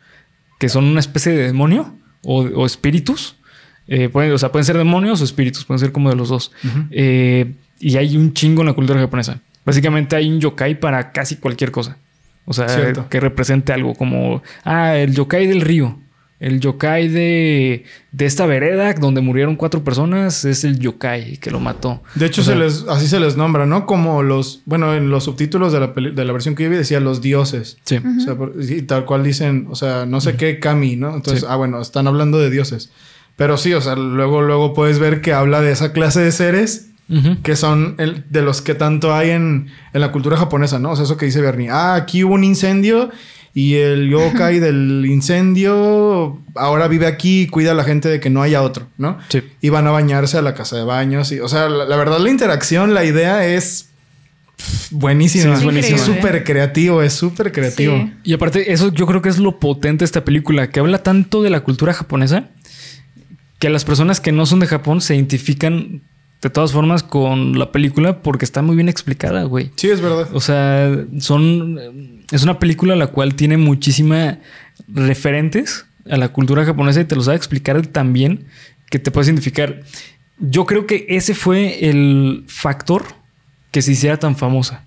[0.59, 3.35] que son una especie de demonio o, o espíritus.
[3.87, 6.51] Eh, pueden, o sea, pueden ser demonios o espíritus, pueden ser como de los dos.
[6.91, 9.41] Eh, y hay un chingo en la cultura japonesa.
[9.65, 11.97] Básicamente hay un yokai para casi cualquier cosa.
[12.45, 13.07] O sea, Cierto.
[13.09, 15.99] que represente algo como, ah, el yokai del río.
[16.39, 21.61] El yokai de, de esta vereda donde murieron cuatro personas es el yokai que lo
[21.61, 22.03] mató.
[22.15, 23.85] De hecho, O sea, se les, así se les nombra, ¿no?
[23.85, 26.99] Como los, bueno, en los subtítulos de la, de la versión que yo vi decía
[26.99, 27.77] los dioses.
[27.85, 27.95] Sí.
[27.97, 28.35] O sea,
[28.75, 31.15] y tal cual dicen, o sea, no sé qué kami, ¿no?
[31.15, 31.47] Entonces, Sí.
[31.49, 32.91] ah, bueno, están hablando de dioses.
[33.37, 36.89] Pero sí, o sea, luego, luego puedes ver que habla de esa clase de seres
[37.43, 40.91] Que son el- de los que tanto hay en, en la cultura japonesa, ¿no?
[40.91, 41.69] O sea, eso que dice Bernie.
[41.69, 43.11] Ah, aquí hubo un incendio
[43.53, 48.29] y el yokai del incendio ahora vive aquí y cuida a la gente de que
[48.29, 49.19] no haya otro, ¿no?
[49.29, 49.43] Sí.
[49.61, 51.31] Y van a bañarse a la casa de baños.
[51.31, 53.89] Y, o sea, la, la verdad, la interacción, la idea es
[54.57, 55.43] pff, buenísima.
[55.43, 55.97] Sí, es es buenísimo.
[55.99, 57.95] súper creativo, es súper creativo.
[57.97, 58.13] Sí.
[58.23, 61.43] Y aparte, eso yo creo que es lo potente de esta película, que habla tanto
[61.43, 62.49] de la cultura japonesa
[63.59, 66.01] que las personas que no son de Japón se identifican
[66.43, 69.71] de todas formas con la película porque está muy bien explicada, güey.
[69.77, 70.27] Sí, es verdad.
[70.33, 71.79] O sea, son.
[72.31, 74.39] Es una película la cual tiene muchísima
[74.89, 78.45] referentes a la cultura japonesa y te lo sabe explicar tan bien
[78.89, 79.79] que te puedes identificar.
[80.37, 83.05] Yo creo que ese fue el factor
[83.71, 84.83] que se hiciera tan famosa.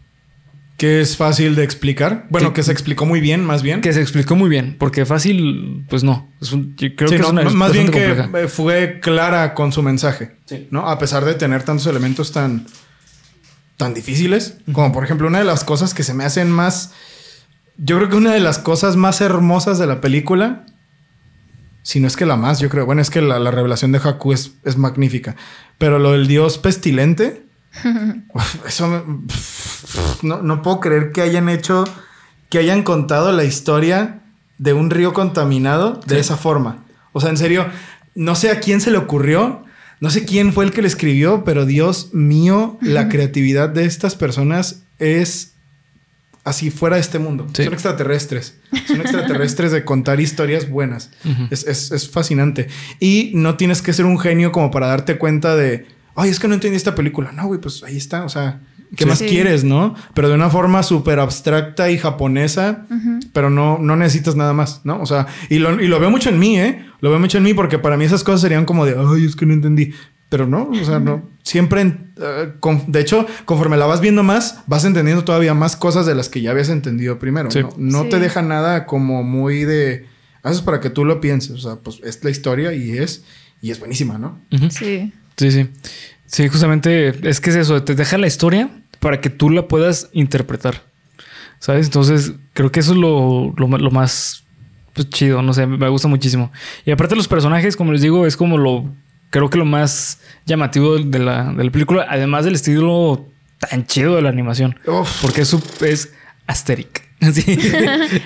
[0.77, 2.27] Que es fácil de explicar.
[2.29, 3.81] Bueno, Que- que se explicó muy bien, más bien.
[3.81, 6.29] Que se explicó muy bien, porque fácil, pues no.
[6.43, 8.31] Es un- yo creo Sí, que no, es una más bien que compleja.
[8.45, 10.37] eh, fue clara con su mensaje.
[10.45, 10.69] Sí.
[10.71, 10.89] ¿No?
[10.89, 12.67] A pesar de tener tantos elementos tan,
[13.79, 14.59] tan difíciles.
[14.73, 16.93] Como por ejemplo, una de las cosas que se me hacen más.
[17.79, 20.65] Yo creo que una de las cosas más hermosas de la película.
[21.83, 22.85] Si no es que la más, yo creo.
[22.85, 25.37] Bueno, es que la, la revelación de Haku es, es magnífica.
[25.79, 27.46] Pero lo del dios pestilente.
[28.67, 29.03] eso me-
[30.23, 31.85] no, no puedo creer que hayan hecho.
[32.49, 34.21] Que hayan contado la historia
[34.59, 36.21] de un río contaminado de Sí.
[36.21, 36.85] esa forma.
[37.13, 37.67] O sea, en serio,
[38.15, 39.65] no sé a quién se le ocurrió,
[40.01, 44.15] no sé quién fue el que le escribió, pero Dios mío, la creatividad de estas
[44.15, 45.55] personas es
[46.45, 47.49] así fuera de este mundo.
[47.53, 47.65] Sí.
[47.65, 48.55] Son extraterrestres.
[48.87, 51.11] Son extraterrestres de contar historias buenas.
[51.51, 52.69] Es, es- es fascinante.
[53.01, 55.87] Y no tienes que ser un genio como para darte cuenta de,
[56.17, 57.33] ay, es que no entendí esta película.
[57.33, 58.25] No, güey, pues ahí está.
[58.25, 58.61] O sea,
[58.97, 59.09] ¿qué Sí.
[59.09, 59.27] más Sí.
[59.27, 59.95] quieres, no?
[60.15, 62.87] Pero de una forma súper abstracta y japonesa,
[63.33, 65.01] pero no, no necesitas nada más, ¿no?
[65.01, 66.85] O sea, y lo, y lo veo mucho en mí, ¿eh?
[67.01, 69.37] Lo veo mucho en mí porque para mí esas cosas serían como de, ay, es
[69.37, 69.93] que no entendí.
[70.29, 71.23] Pero no, o sea, no.
[71.45, 76.05] Siempre, eh, con- de hecho, conforme la vas viendo más, vas entendiendo todavía más cosas
[76.05, 77.49] de las que ya habías entendido primero.
[77.53, 77.61] Sí.
[77.61, 78.09] No, No Sí.
[78.09, 80.07] te deja nada como muy de,
[80.43, 81.53] haces para que tú lo pienses.
[81.53, 83.23] O sea, pues es la historia y es,
[83.63, 84.41] y es buenísima, ¿no?
[84.71, 85.13] Sí.
[85.37, 85.69] Sí, sí.
[86.27, 88.69] Sí, justamente es que es eso, te deja la historia
[89.01, 90.83] para que tú la puedas interpretar.
[91.59, 91.87] ¿Sabes?
[91.87, 94.45] Entonces, creo que eso es lo, lo, lo más
[94.93, 96.53] pues, chido, no sé, me gusta muchísimo.
[96.85, 98.85] Y aparte los personajes, como les digo, es como lo,
[99.31, 103.27] creo que lo más llamativo de la, de la película, además del estilo
[103.59, 104.79] tan chido de la animación.
[104.87, 105.23] Uf.
[105.23, 106.13] Porque es, su- es
[106.47, 107.06] asteric.
[107.33, 107.59] Sí.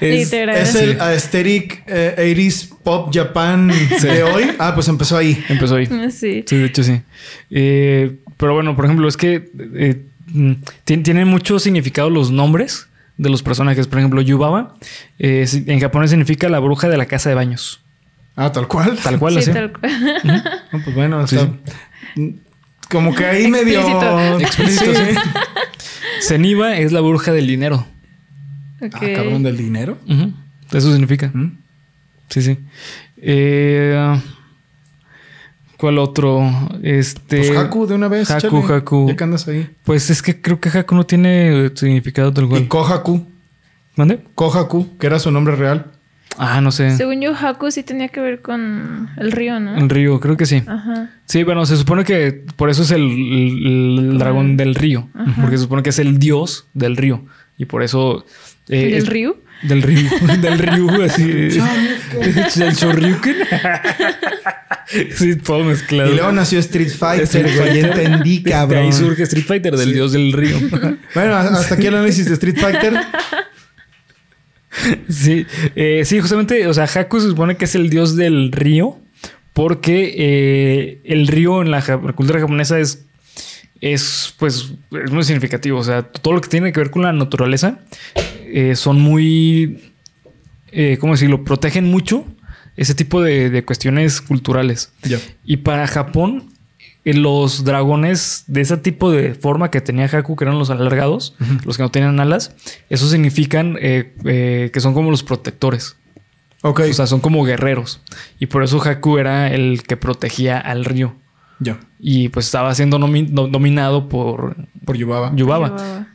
[0.01, 3.69] es, el aesthetic eh, 80s pop Japan
[4.03, 4.51] de hoy.
[4.59, 5.43] Ah, pues empezó ahí.
[5.49, 5.87] empezó ahí.
[6.11, 6.45] Sí.
[6.47, 7.01] Sí, de hecho sí.
[7.51, 10.53] Eh, pero bueno, por ejemplo, es que eh, mm,
[10.87, 13.87] tien- tienen mucho significado los nombres de los personajes.
[13.87, 14.75] Por ejemplo, Yubaba
[15.19, 17.81] eh, en japonés significa la bruja de la casa de baños.
[18.37, 18.99] Ah, tal cual.
[19.03, 19.53] Tal cual, Sí, así.
[19.53, 20.21] tal cual.
[20.73, 21.53] No, pues bueno, Sí, está-
[22.91, 24.41] como que ahí medio Explícito.
[24.41, 25.17] Explícito, sí.
[26.23, 27.87] Zeniba es la bruja del dinero.
[28.81, 28.95] Ok.
[28.95, 29.99] Ah, cabrón del dinero.
[30.09, 30.33] Ujú.
[30.73, 31.31] Eso significa.
[31.35, 31.59] ¿Mm?
[32.29, 32.59] Sí, sí.
[33.17, 34.21] Eh,
[35.77, 36.51] ¿Cuál otro?
[36.83, 37.39] Este.
[37.39, 38.31] Pues Haku de una vez.
[38.31, 38.75] Haku, échale.
[38.75, 39.09] Haku.
[39.09, 39.69] Ya que andas ahí.
[39.85, 42.69] Pues es que creo que Haku no tiene significado tal Y cual.
[42.69, 43.27] Kohaku.
[43.97, 44.21] ¿Mande?
[44.35, 45.87] Kohaku, que era su nombre real.
[46.39, 46.97] Ah, no sé.
[46.97, 49.77] Según yo, Haku sí tenía que ver con el río, ¿no?
[49.77, 50.63] El río, creo que sí.
[50.67, 51.11] Ajá.
[51.27, 55.09] Sí, bueno, se supone que por eso es el, el- el dragón del río.
[55.41, 57.25] Porque se supone que es el dios del río.
[57.59, 58.25] Y por eso.
[58.71, 59.41] Eh, ¿Del es- río?
[59.63, 60.09] Del río.
[60.41, 61.23] del río, así.
[62.63, 63.37] el chorriuken.
[65.15, 66.11] sí, todo mezclado.
[66.11, 67.81] Y luego nació Street Fighter, güey.
[67.81, 68.85] Entendí, De cabrón.
[68.85, 70.57] ahí surge Street Fighter, del dios del río.
[71.15, 72.95] Bueno, hasta aquí el análisis de Street Fighter.
[75.09, 78.99] Sí, eh, sí, justamente, o sea, Haku se supone que es el dios del río,
[79.53, 83.05] porque eh, el río en la, ja- la cultura japonesa es,
[83.81, 84.73] es, pues,
[85.05, 85.79] es muy significativo.
[85.79, 87.81] O sea, todo lo que tiene que ver con la naturaleza
[88.53, 89.93] eh, son muy,
[90.73, 91.45] eh, ¿cómo decirlo?
[91.45, 92.25] Protegen mucho
[92.77, 94.93] ese tipo de, de cuestiones culturales.
[95.45, 96.51] Y para Japón,
[97.05, 101.35] eh, los dragones de ese tipo de forma que tenía Haku, que eran los alargados,
[101.65, 102.55] los que no tenían alas,
[102.89, 105.97] eso significan eh, eh, que son como los protectores.
[106.63, 106.81] Ok.
[106.91, 108.01] O sea, son como guerreros.
[108.39, 111.17] Y por eso Haku era el que protegía al río.
[111.59, 111.81] ya.
[111.99, 115.33] Y pues estaba siendo nomi- no- dominado por Por Yubaba.
[115.37, 115.69] Yubaba.
[115.69, 116.07] Yubaba.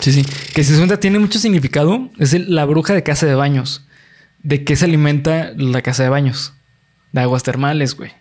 [0.00, 0.24] Sí, sí.
[0.54, 2.10] Que si se cuenta tiene mucho significado.
[2.18, 3.86] Es el- la bruja de casa de baños.
[4.42, 6.54] ¿De qué se alimenta la casa de baños?
[7.12, 8.12] De aguas termales, güey.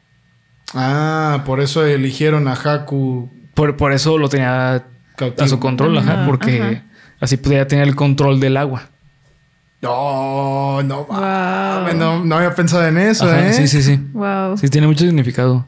[0.73, 3.31] Ah, por eso eligieron a Haku.
[3.53, 5.45] Por, por eso lo tenía Cautivo.
[5.45, 6.83] a su control, ajá, Ajá, porque ajá.
[7.21, 8.89] así podía tener el control del agua.
[9.81, 11.93] No, no, Wow.
[11.95, 13.53] no, no había pensado en eso, Ajá, ¿eh?
[13.53, 13.99] Sí, sí, sí.
[14.13, 14.57] Wow.
[14.57, 15.67] Sí, tiene mucho significado.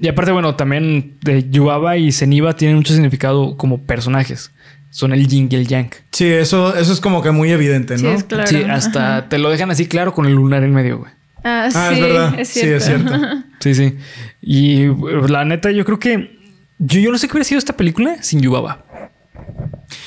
[0.00, 4.50] Y aparte, bueno, también de Yubaba y Zeniba tienen mucho significado como personajes.
[4.90, 5.90] Son el yin y el yang.
[6.10, 8.10] Sí, eso, eso es como que muy evidente, Sí, ¿no?
[8.10, 8.46] es claro.
[8.46, 9.28] Sí, hasta Ajá.
[9.28, 11.12] te lo dejan así claro con el lunar en medio, güey.
[11.44, 12.40] Ah, Ah, sí, es verdad.
[12.40, 13.12] es Sí, es cierto.
[13.60, 13.96] Sí, sí.
[14.40, 14.94] Y eh,
[15.28, 16.38] la neta, yo creo que.
[16.78, 18.82] Yo, yo no sé qué hubiera sido esta película sin Yubaba.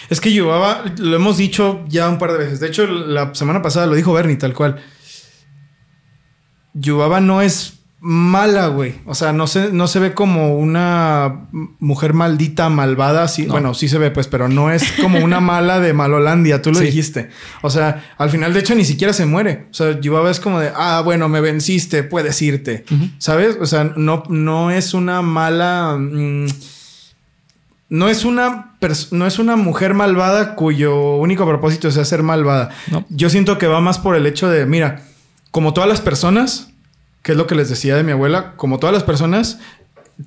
[0.10, 2.60] Es que Yubaba, lo hemos dicho ya un par de veces.
[2.60, 4.82] De hecho, la semana pasada lo dijo Bernie, tal cual.
[6.74, 8.96] Yubaba no es mala, güey.
[9.06, 11.48] O sea, no se, no se ve como una
[11.80, 13.30] mujer maldita, malvada.
[13.30, 13.54] Sí, No.
[13.54, 16.62] Bueno, sí se ve, pues, pero no es como una mala de Malolandia.
[16.62, 16.86] Tú lo Sí.
[16.86, 17.30] dijiste.
[17.62, 19.68] O sea, al final, de hecho, ni siquiera se muere.
[19.72, 22.84] O sea, Yubaba es como de, ah, bueno, me venciste, puedes irte.
[23.20, 23.58] ¿Sabes?
[23.62, 25.96] O sea, no, no es una mala.
[25.98, 26.48] mm,
[27.90, 28.72] no es una
[29.12, 32.70] no es una mujer malvada cuyo único propósito sea ser malvada.
[32.92, 33.06] No.
[33.10, 35.04] Yo siento que va más por el hecho de, mira,
[35.52, 36.73] como todas las personas,
[37.24, 39.60] que es lo que les decía de mi abuela, como todas las personas,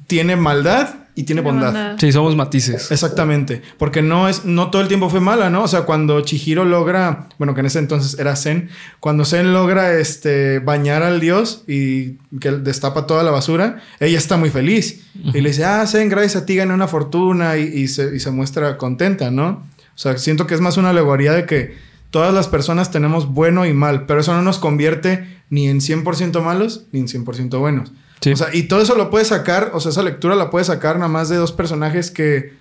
[0.08, 1.96] tiene maldad y tiene bondad.
[1.98, 2.90] Sí, somos matices.
[2.90, 5.62] Exactamente, porque no es no todo el tiempo fue mala, ¿no?
[5.62, 8.68] O sea, cuando Chihiro logra, bueno, que en ese entonces era Zen,
[9.00, 14.36] cuando Zen logra este bañar al dios y que destapa toda la basura, ella está
[14.36, 17.88] muy feliz y le dice, "Ah, Zen, gracias a ti gané una fortuna" y, y
[17.88, 19.48] se, y se muestra contenta, ¿no?
[19.48, 21.76] O sea, siento que es más una alegoría de que
[22.16, 26.40] todas las personas tenemos bueno y mal, pero eso no nos convierte ni en 100%
[26.42, 27.92] malos ni en 100% buenos.
[28.22, 28.32] Sí.
[28.32, 30.96] O sea, y todo eso lo puedes sacar, o sea, esa lectura la puedes sacar
[30.96, 32.54] nada más de dos personajes que,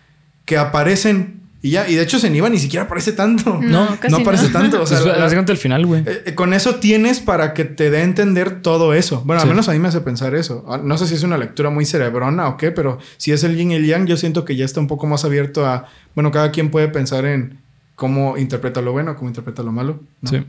[0.44, 1.88] que aparecen y ya.
[1.89, 3.60] Y de hecho, Zeniba ni siquiera aparece tanto.
[3.62, 4.52] No, casi no aparece no.
[4.60, 4.82] tanto.
[4.82, 6.02] O sea, Pues, la- la- básicamente al final, güey.
[6.06, 9.24] eh, eh, con eso tienes para que te dé a entender todo eso.
[9.26, 9.46] Bueno, Sí.
[9.48, 10.65] al menos a mí me hace pensar eso.
[10.68, 13.56] Ah, No sé si es una lectura muy cerebrona o qué, pero si es el
[13.56, 15.86] yin y el yang, yo siento que ya está un poco más abierto a.
[16.13, 17.60] Bueno, cada quien puede pensar en
[17.95, 20.01] cómo interpreta lo bueno, cómo interpreta lo malo.
[20.21, 20.29] ¿no?
[20.29, 20.45] Sí.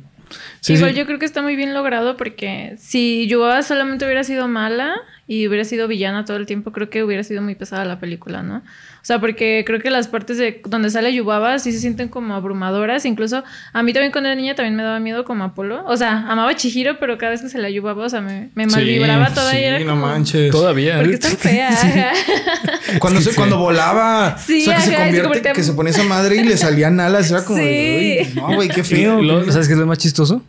[0.60, 0.98] Sí, Igual sí.
[0.98, 4.96] yo creo que está muy bien logrado porque si Yubaba solamente hubiera sido mala
[5.28, 8.42] y hubiera sido villana todo el tiempo, creo que hubiera sido muy pesada la película,
[8.42, 8.62] ¿no?
[9.06, 12.34] O sea, porque creo que las partes de donde sale Yubaba sí se sienten como
[12.34, 13.04] abrumadoras.
[13.04, 15.84] Incluso a mí también cuando era niña también me daba miedo como Apolo.
[15.86, 18.50] O sea, amaba a Chihiro, pero cada vez que se la Yubaba, o sea, me,
[18.56, 20.06] me Sí, malvibraba toda Sí, era no como...
[20.08, 20.50] manches.
[20.50, 20.96] Todavía.
[20.98, 21.68] Porque está fea.
[21.68, 22.98] ajá.
[22.98, 23.36] Cuando, se, Sí.
[23.36, 24.36] cuando volaba.
[24.38, 26.42] Sí, o sea, que se ajá, se convierte, convertía- que se ponía esa madre y
[26.42, 27.30] le salían alas.
[27.30, 28.32] Era como de, Sí.
[28.34, 29.22] "Uy, no, güey, qué feo.
[29.22, 30.42] lo- ¿Sabes qué es lo más chistoso?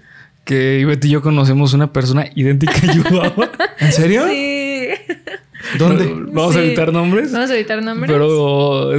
[0.46, 3.34] Que Ivette y yo conocemos una persona idéntica a Yubaba.
[3.80, 4.26] ¿En serio?
[4.28, 4.57] Sí.
[5.78, 6.14] ¿Dónde?
[6.32, 6.66] Vamos a Sí.
[6.66, 7.32] evitar nombres.
[7.32, 8.12] Vamos a evitar nombres.
[8.12, 8.92] Pero.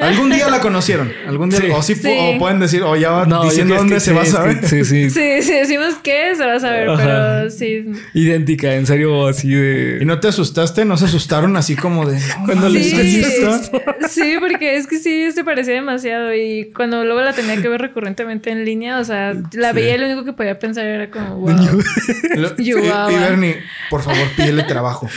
[0.00, 1.12] Algún día la conocieron.
[1.26, 1.60] Algún día.
[1.60, 1.66] Sí.
[1.72, 4.22] O, sí, o pueden decir, o ya va no, yo diciendo dónde se sí, va
[4.22, 4.66] a saber.
[4.66, 5.10] Sí, sí.
[5.10, 7.02] Sí, si decimos que se va a saber, Ajá.
[7.02, 7.84] pero sí.
[8.14, 9.98] Idéntica, en serio, así de.
[10.00, 10.84] ¿Y no te asustaste?
[10.84, 12.18] ¿No se asustaron así como de...
[12.18, 15.74] "No Cuando mames, le Sí, ¿es dices esto?" sí, porque es que sí se parecía
[15.74, 19.94] demasiado y cuando luego la tenía que ver recurrentemente en línea, o sea, la veía
[19.96, 21.50] y lo único que podía pensar era como, wow.
[22.36, 23.56] Lo- y, Bernie,
[23.90, 25.08] por favor, pídele trabajo.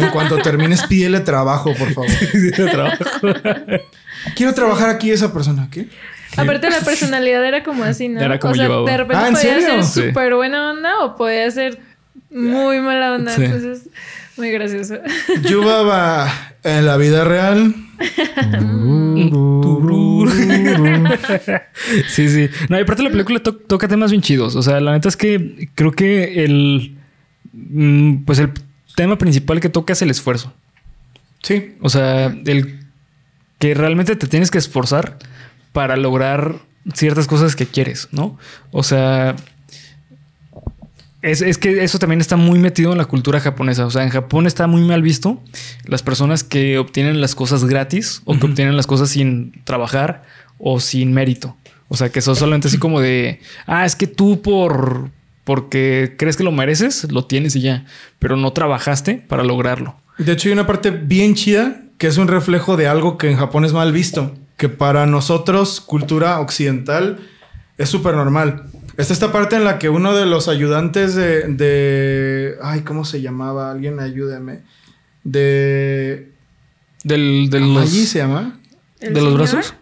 [0.00, 2.10] En cuanto termines, pídele trabajo, por favor.
[2.32, 3.04] de trabajo.
[4.34, 5.68] Quiero trabajar aquí esa persona.
[5.70, 5.88] ¿Qué?
[6.36, 8.20] Aparte la personalidad era como así, ¿no?
[8.20, 8.90] Era como o sea, llevaba.
[8.90, 9.68] de repente Ah, ¿en podía serio?
[9.68, 10.08] ser Sí.
[10.08, 11.78] súper buena onda o podía ser
[12.30, 13.44] muy mala onda, Sí.
[13.44, 13.88] entonces
[14.36, 14.96] muy gracioso.
[15.48, 16.30] Yubaba
[16.62, 17.74] en la vida real.
[22.08, 22.48] sí, sí.
[22.68, 24.56] No, y aparte la película to- toca temas bien chidos.
[24.56, 26.96] O sea, la neta es que creo que el.
[27.52, 28.50] mm, Pues el
[28.94, 30.52] tema principal que toca es el esfuerzo.
[31.42, 31.74] Sí.
[31.80, 32.80] O sea, el
[33.58, 35.18] que realmente te tienes que esforzar
[35.72, 36.56] para lograr
[36.94, 38.38] ciertas cosas que quieres, ¿no?
[38.70, 39.36] O sea,
[41.22, 43.86] es, es que eso también está muy metido en la cultura japonesa.
[43.86, 45.42] O sea, en Japón está muy mal visto
[45.84, 50.22] las personas que obtienen las cosas gratis o que obtienen las cosas sin trabajar
[50.58, 51.56] o sin mérito.
[51.88, 55.10] O sea, que son solamente así como de, ah, es que tú por
[55.44, 57.86] porque crees que lo mereces, lo tienes y ya,
[58.18, 59.94] pero no trabajaste para lograrlo.
[60.18, 63.36] De hecho, hay una parte bien chida que es un reflejo de algo que en
[63.36, 67.18] Japón es mal visto, que para nosotros, cultura occidental,
[67.78, 68.64] es súper normal.
[68.96, 73.20] Está esta parte en la que uno de los ayudantes de, de- Ay, ¿cómo se
[73.20, 73.70] llamaba?
[73.70, 74.60] Alguien ayúdeme.
[75.24, 76.30] De...
[77.04, 78.58] Del, de los, ¿Allí se llama?
[79.00, 79.74] ¿El de los brazos.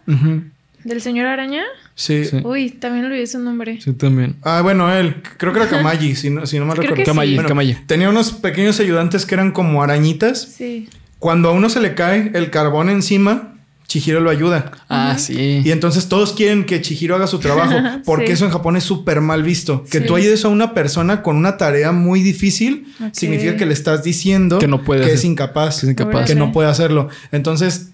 [0.83, 1.63] ¿Del señor araña?
[1.95, 2.25] Sí.
[2.25, 2.41] Sí.
[2.43, 3.79] Uy, también olvidé su nombre.
[3.81, 4.35] Sí, también.
[4.43, 5.15] Ah, bueno, él.
[5.37, 6.95] Creo que era Kamaji, si no, si no Creo recuerdo.
[6.95, 7.05] que sí.
[7.05, 7.73] Kamayi, Bueno, Kamayi.
[7.87, 10.89] Tenía unos pequeños ayudantes que eran como arañitas Sí.
[11.19, 13.51] Cuando a uno se le cae el carbón encima,
[13.87, 14.71] Chihiro lo ayuda.
[14.89, 15.61] Ah, sí.
[15.63, 17.75] Y entonces todos quieren que Chihiro haga su trabajo,
[18.05, 18.33] porque Sí.
[18.33, 19.83] eso en Japón es súper mal visto.
[19.89, 20.05] Que Sí.
[20.07, 24.57] tú ayudes a una persona con una tarea muy difícil, significa que le estás diciendo
[24.59, 26.25] Que no puede que es incapaz, que es incapaz.
[26.25, 27.09] que no puede hacerlo.
[27.31, 27.89] Entonces,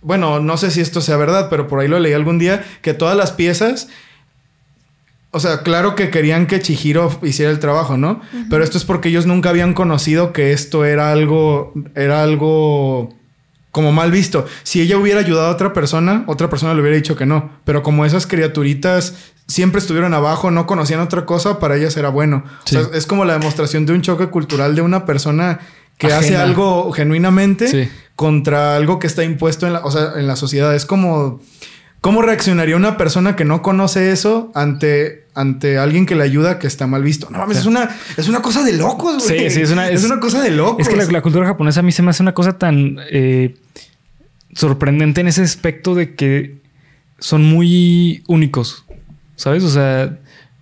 [0.00, 2.94] bueno, no sé si esto sea verdad, pero por ahí lo leí algún día, que
[2.94, 3.88] todas las piezas...
[5.30, 8.20] O sea, claro que querían que Chihiro hiciera el trabajo, ¿no?
[8.48, 13.14] Pero esto es porque ellos nunca habían conocido que esto era algo, era algo
[13.70, 14.46] como mal visto.
[14.62, 17.50] Si ella hubiera ayudado a otra persona, otra persona le hubiera dicho que no.
[17.64, 19.14] Pero como esas criaturitas
[19.46, 22.44] siempre estuvieron abajo, no conocían otra cosa, para ellas era bueno.
[22.64, 22.76] Sí.
[22.76, 25.60] O sea, es como la demostración de un choque cultural de una persona
[25.98, 27.90] que hace algo genuinamente Sí.
[28.16, 30.74] contra algo que está impuesto en la, o sea, en la sociedad.
[30.74, 31.40] Es como
[32.00, 36.66] ¿Cómo reaccionaría una persona que no conoce eso ante, ante alguien que le ayuda que
[36.68, 37.28] está mal visto?
[37.30, 39.48] No mames, es una, es una cosa de locos, güey.
[39.50, 40.80] Sí, sí, es una- es- cosa de locos.
[40.82, 43.56] Es que la, la cultura japonesa a mí se me hace una cosa tan eh,
[44.54, 46.58] sorprendente en ese aspecto de que
[47.18, 48.84] son muy únicos,
[49.36, 49.64] ¿sabes?
[49.64, 50.18] O sea,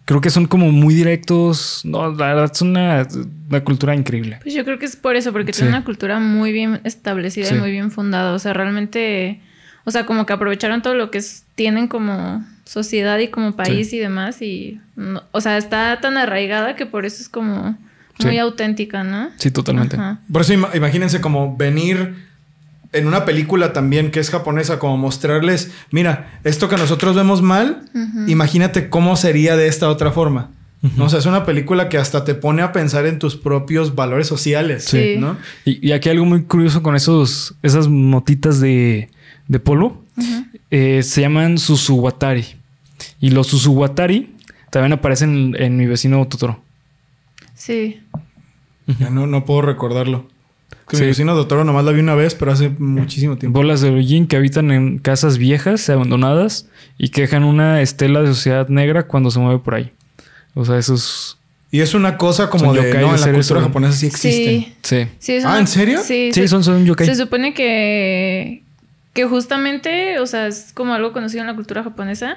[0.06, 1.82] creo que son como muy directos.
[1.84, 3.06] No, la verdad es una,
[3.50, 4.38] una cultura increíble.
[4.42, 5.58] Pues yo creo que es por eso, porque Sí.
[5.60, 7.54] tiene una cultura muy bien establecida Sí.
[7.54, 8.32] y muy bien fundada.
[8.32, 9.40] O sea, realmente,
[9.86, 13.92] o sea, como que aprovecharon todo lo que es- tienen como sociedad y como país
[13.94, 14.42] y demás.
[14.42, 17.78] Y, no- o sea, está tan arraigada que por eso es como
[18.22, 18.38] muy Sí.
[18.38, 19.30] auténtica, ¿no?
[19.38, 19.96] Sí, totalmente.
[19.96, 20.20] Ajá.
[20.30, 22.14] Por eso ima- imagínense como venir
[22.92, 27.82] en una película también que es japonesa, como mostrarles, mira, esto que nosotros vemos mal,
[28.26, 30.50] imagínate cómo sería de esta otra forma.
[30.96, 31.06] ¿no?
[31.06, 34.28] O sea, es una película que hasta te pone a pensar en tus propios valores
[34.28, 35.16] sociales, Sí.
[35.18, 35.36] ¿no?
[35.64, 39.10] Y, y aquí hay algo muy curioso con esos, esas motitas de,
[39.48, 40.04] de polvo.
[40.70, 42.44] Eh, se llaman Susuwatari.
[43.20, 44.34] Y los Susuwatari
[44.70, 46.60] también aparecen en, en mi vecino Totoro.
[47.54, 48.00] Sí.
[48.98, 50.26] Ya no, no puedo recordarlo.
[50.88, 51.02] Que Sí.
[51.02, 53.58] Mi vecino doctor nomás la vi una vez, pero hace muchísimo tiempo.
[53.58, 58.28] Bolas de hollín que habitan en casas viejas, abandonadas y que dejan una estela de
[58.28, 59.90] sociedad negra cuando se mueve por ahí.
[60.54, 61.38] O sea, esos.
[61.72, 64.60] Y es una cosa como Son de, yokai no, en la cultura japonesa sí existen.
[64.60, 64.74] Sí.
[64.82, 65.08] Sí.
[65.18, 65.98] Sí, Ah, una- ¿en serio?
[66.04, 67.06] Sí, Sí, se- son, son yokai.
[67.06, 68.62] Se supone que,
[69.16, 72.36] que justamente, o sea, es como algo conocido en la cultura japonesa,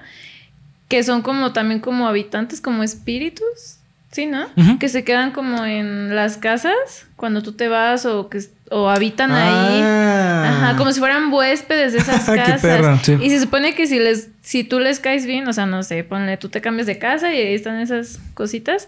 [0.88, 3.80] que son como también como habitantes, como espíritus,
[4.12, 4.48] ¿sí, no?
[4.80, 8.40] Que se quedan como en las casas cuando tú te vas o que
[8.72, 9.82] o habitan ahí.
[9.84, 10.46] Ah.
[10.48, 12.62] Ajá, como si fueran huéspedes de esas Qué casas.
[12.62, 12.98] perro.
[13.04, 13.18] Sí.
[13.22, 16.06] Y se supone que si les, si tú les caes bien, o sea, no sé,
[16.06, 18.88] ponle, tú te cambias de casa y ahí están esas cositas.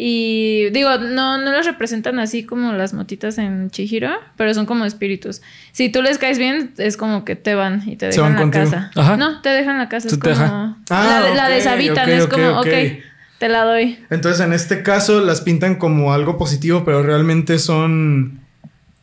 [0.00, 4.84] Y digo, no, no las representan así como las motitas en Chihiro, pero son como
[4.84, 5.42] espíritus.
[5.72, 8.38] Si tú les caes bien, es como que te van y te dejan van la
[8.42, 8.64] contigo.
[8.66, 8.90] casa.
[8.94, 9.16] Ajá.
[9.16, 10.08] No, te dejan la casa.
[10.08, 10.40] Tú Es te como.
[10.40, 10.76] deja.
[10.90, 12.66] Ah, la, la ok, deshabitan, es como, ok.
[12.66, 12.72] ok,
[13.40, 13.98] te la doy.
[14.10, 18.38] Entonces, en este caso, las pintan como algo positivo, pero realmente son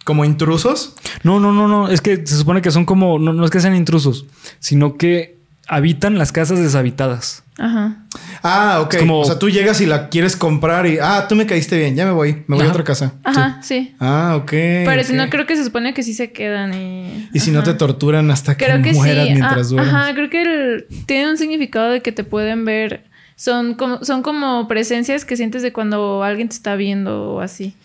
[0.05, 0.95] como intrusos.
[1.23, 1.89] No, no, no, no.
[1.89, 3.19] Es que se supone que son como.
[3.19, 4.27] No, no es que sean intrusos,
[4.59, 5.35] sino que
[5.67, 7.43] habitan las casas deshabitadas.
[7.57, 8.03] Ajá.
[8.43, 8.97] Ah, ok.
[8.99, 11.95] Como- O sea, tú llegas y la quieres comprar y, ah, tú me caíste bien,
[11.95, 13.13] ya me voy, me voy a otra casa.
[13.23, 13.95] Ajá, sí.
[13.99, 14.49] Ah, ok.
[14.51, 15.17] Pero si ok.
[15.17, 17.29] no, creo que se supone que sí se quedan y.
[17.33, 19.31] Y si no te torturan hasta que, Creo que mueras sí.
[19.33, 19.93] mientras Ah, duermes.
[19.93, 23.05] Ajá, creo que el- tiene un significado de que te pueden ver.
[23.37, 27.75] Son como, son como presencias que sientes de cuando alguien te está viendo o así.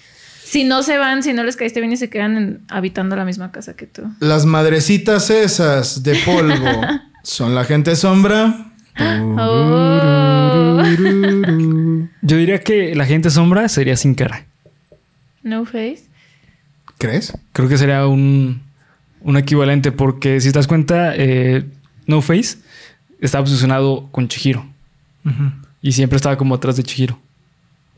[0.45, 3.25] Si no se van, si no les caíste bien y se quedan en- habitando la
[3.25, 4.03] misma casa que tú.
[4.21, 6.65] Las madrecitas esas de polvo
[7.23, 8.70] son la gente sombra.
[9.01, 10.83] Oh.
[12.23, 14.45] Yo diría que la gente sombra sería sin cara.
[15.43, 16.05] No face.
[16.99, 17.33] ¿Crees?
[17.53, 18.61] Creo que sería un,
[19.23, 21.65] un equivalente, porque si te das cuenta, eh,
[22.07, 22.59] No Face
[23.21, 24.67] estaba obsesionado con Chihiro.
[25.83, 27.19] Y siempre estaba como atrás de Chihiro.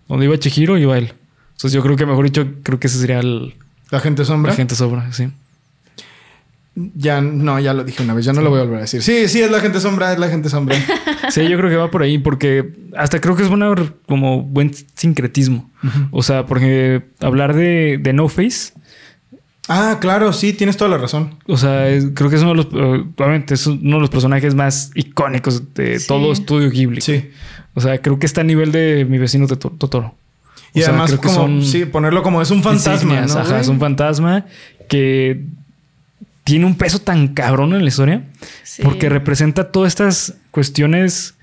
[0.09, 1.13] Donde iba Chihiro, iba él.
[1.53, 3.55] Entonces yo creo que, mejor dicho, creo que ese sería el,
[3.91, 4.53] La gente sombra.
[4.53, 5.29] la gente sombra, sí.
[6.75, 9.03] Ya, no, ya lo dije una vez, ya no lo voy a volver a decir.
[9.03, 10.77] Sí, sí, es la gente sombra, es la gente sombra.
[11.31, 13.49] Sí, yo creo que va por ahí, porque hasta creo que es
[14.07, 15.71] como buen sincretismo.
[16.11, 18.73] O sea, porque hablar de, de No Face,
[19.69, 21.37] ah, claro, sí, tienes toda la razón.
[21.47, 24.11] o sea, es- creo que es uno de los, eh, obviamente es uno de los
[24.11, 26.07] personajes más icónicos de Sí.
[26.07, 27.01] todo estudio Ghibli.
[27.01, 27.31] Sí.
[27.75, 30.15] O sea, creo que está a nivel de mi vecino de To- Totoro.
[30.75, 33.35] Y O sea, además, creo que como, son sí, ponerlo como es un fantasma, insignias,
[33.35, 33.41] ¿no?
[33.41, 34.47] Ajá, es un fantasma
[34.89, 35.45] que
[36.45, 38.25] tiene un peso tan cabrón en la historia.
[38.63, 38.83] Sí.
[38.83, 41.35] Porque representa todas estas cuestiones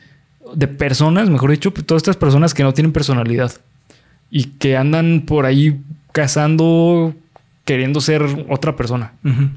[0.56, 3.52] de personas, mejor dicho, todas estas personas que no tienen personalidad
[4.32, 5.80] y que andan por ahí
[6.12, 7.16] cazando,
[7.66, 9.14] queriendo ser otra persona.
[9.24, 9.50] Ujú.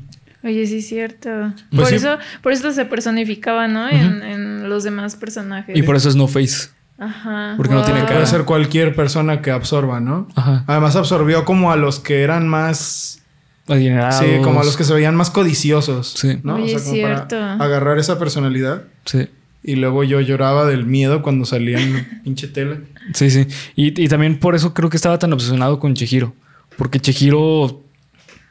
[0.44, 1.30] Oye, sí es cierto.
[1.70, 1.94] Pues por sí.
[1.94, 3.88] eso, por eso se personificaba, ¿no?
[3.88, 5.76] en, en los demás personajes.
[5.76, 6.68] Y por eso es No Face.
[6.98, 7.54] Ajá.
[7.56, 8.12] porque no tiene cara.
[8.14, 10.28] Puede ser cualquier persona que absorba, ¿no?
[10.36, 10.62] Ajá.
[10.68, 13.21] Además absorbió como a los que eran más
[13.68, 14.16] adinerados.
[14.24, 16.14] Sí, como a los que se veían más codiciosos.
[16.16, 16.38] Sí.
[16.42, 16.56] ¿no?
[16.56, 17.36] Oye, o es sea, como cierto.
[17.36, 18.84] para agarrar esa personalidad.
[19.04, 19.28] Sí.
[19.64, 22.80] Y luego yo lloraba del miedo cuando salía en pinche tele.
[23.14, 23.46] Sí, sí.
[23.76, 26.34] Y, y también por eso creo que estaba tan obsesionado con Chihiro.
[26.76, 27.80] Porque Chihiro,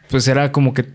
[0.10, 0.86] pues era como que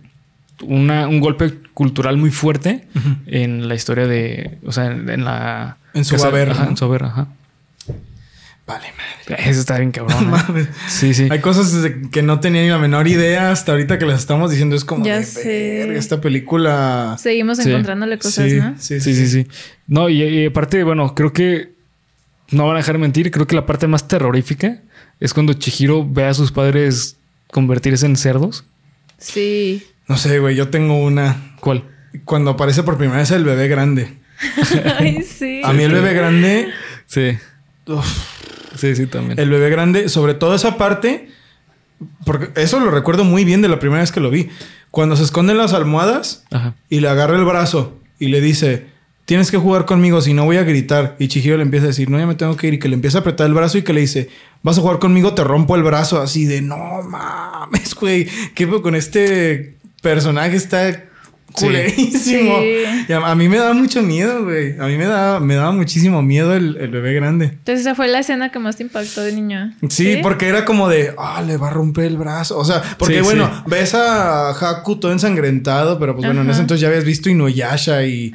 [0.63, 2.87] una, un golpe cultural muy fuerte
[3.27, 4.59] en la historia de.
[4.65, 5.77] O sea, en, en la.
[5.93, 7.29] En su haber, en su haber, ajá.
[8.67, 8.87] Vale,
[9.29, 9.49] madre.
[9.49, 10.29] Eso está bien cabrón.
[10.31, 10.41] No ¿eh?
[10.49, 10.69] mames.
[10.89, 11.29] Sí, sí.
[11.31, 11.73] Hay cosas
[12.11, 14.75] que no tenía ni la menor idea hasta ahorita que las estamos diciendo.
[14.75, 15.97] Es como Ya de sé.
[15.97, 17.17] esta película.
[17.19, 17.71] Seguimos Sí.
[17.71, 18.75] encontrándole cosas, sí, ¿no?
[18.79, 19.47] sí, Sí, sí, sí.
[19.87, 21.75] No, y, y aparte, bueno, creo que
[22.51, 23.31] no van a dejar de mentir.
[23.31, 24.79] Creo que la parte más terrorífica
[25.21, 27.17] es cuando Chihiro ve a sus padres
[27.53, 28.65] convertirse en cerdos.
[29.19, 29.87] Sí.
[30.09, 30.57] No sé, güey.
[30.57, 31.55] Yo tengo una.
[31.61, 31.85] ¿Cuál?
[32.25, 34.13] Cuando aparece por primera vez el bebé grande.
[34.99, 35.61] Ay, sí.
[35.63, 36.69] A mí el bebé grande.
[37.07, 37.39] Sí.
[37.87, 38.36] uf,
[38.77, 39.39] Sí, sí, también.
[39.39, 41.29] el bebé grande, sobre todo esa parte.
[42.25, 44.49] Porque eso lo recuerdo muy bien de la primera vez que lo vi.
[44.91, 46.75] Cuando se esconden las almohadas Ajá.
[46.91, 48.87] y le agarra el brazo y le dice:
[49.25, 51.17] Tienes que jugar conmigo, si no voy a gritar.
[51.19, 52.75] Y Chihiro le empieza a decir: No, ya me tengo que ir.
[52.75, 54.29] Y que le empieza a apretar el brazo y que le dice:
[54.63, 56.21] Vas a jugar conmigo, te rompo el brazo.
[56.21, 58.29] Así de no mames, güey.
[58.55, 60.57] ¿Qué con este personaje?
[60.57, 61.03] Está
[61.57, 62.59] culerísimo.
[62.61, 62.85] Sí.
[63.09, 64.79] Y a, a mí me da mucho miedo, güey.
[64.79, 67.47] A mí me da, me daba muchísimo miedo el, el bebé grande.
[67.47, 69.73] Entonces esa fue la escena que más te impactó de niño.
[69.89, 72.59] Sí, porque era como de, ah, le va a romper el brazo.
[72.59, 73.63] O sea, porque Sí, bueno, sí.
[73.67, 78.05] ves a Haku todo ensangrentado, pero pues bueno, en ese entonces ya habías visto Inuyasha
[78.05, 78.33] y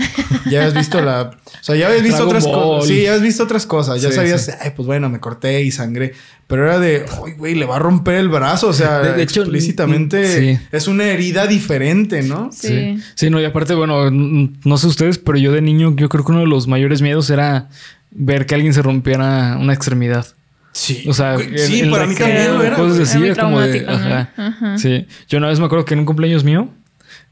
[0.50, 1.32] ya habías visto la.
[1.32, 2.88] O sea, ya habías visto Dragon otras cosas.
[2.88, 4.02] Sí, ya habías visto otras cosas.
[4.02, 4.52] Ya Sí, sabías, sí.
[4.60, 6.14] ay, pues bueno, me corté y sangré.
[6.48, 8.68] Pero era de, ay, güey, le va a romper el brazo.
[8.68, 10.60] O sea, De- de hecho, explícitamente sí.
[10.72, 12.50] es una herida diferente, ¿no?
[12.52, 12.98] Sí.
[13.16, 16.32] Sí, no, y aparte, bueno, no sé ustedes, pero yo de niño, yo creo que
[16.32, 17.70] uno de los mayores miedos era
[18.12, 20.26] ver que alguien se rompiera una extremidad.
[20.74, 21.04] Sí.
[21.08, 22.76] O sea, sí, para mí también lo era.
[22.76, 23.86] Cosas así, Era como de.
[23.88, 24.30] Ajá.
[24.38, 24.78] Ajá.
[24.78, 25.06] Sí.
[25.28, 26.70] Yo una vez me acuerdo que en un cumpleaños mío,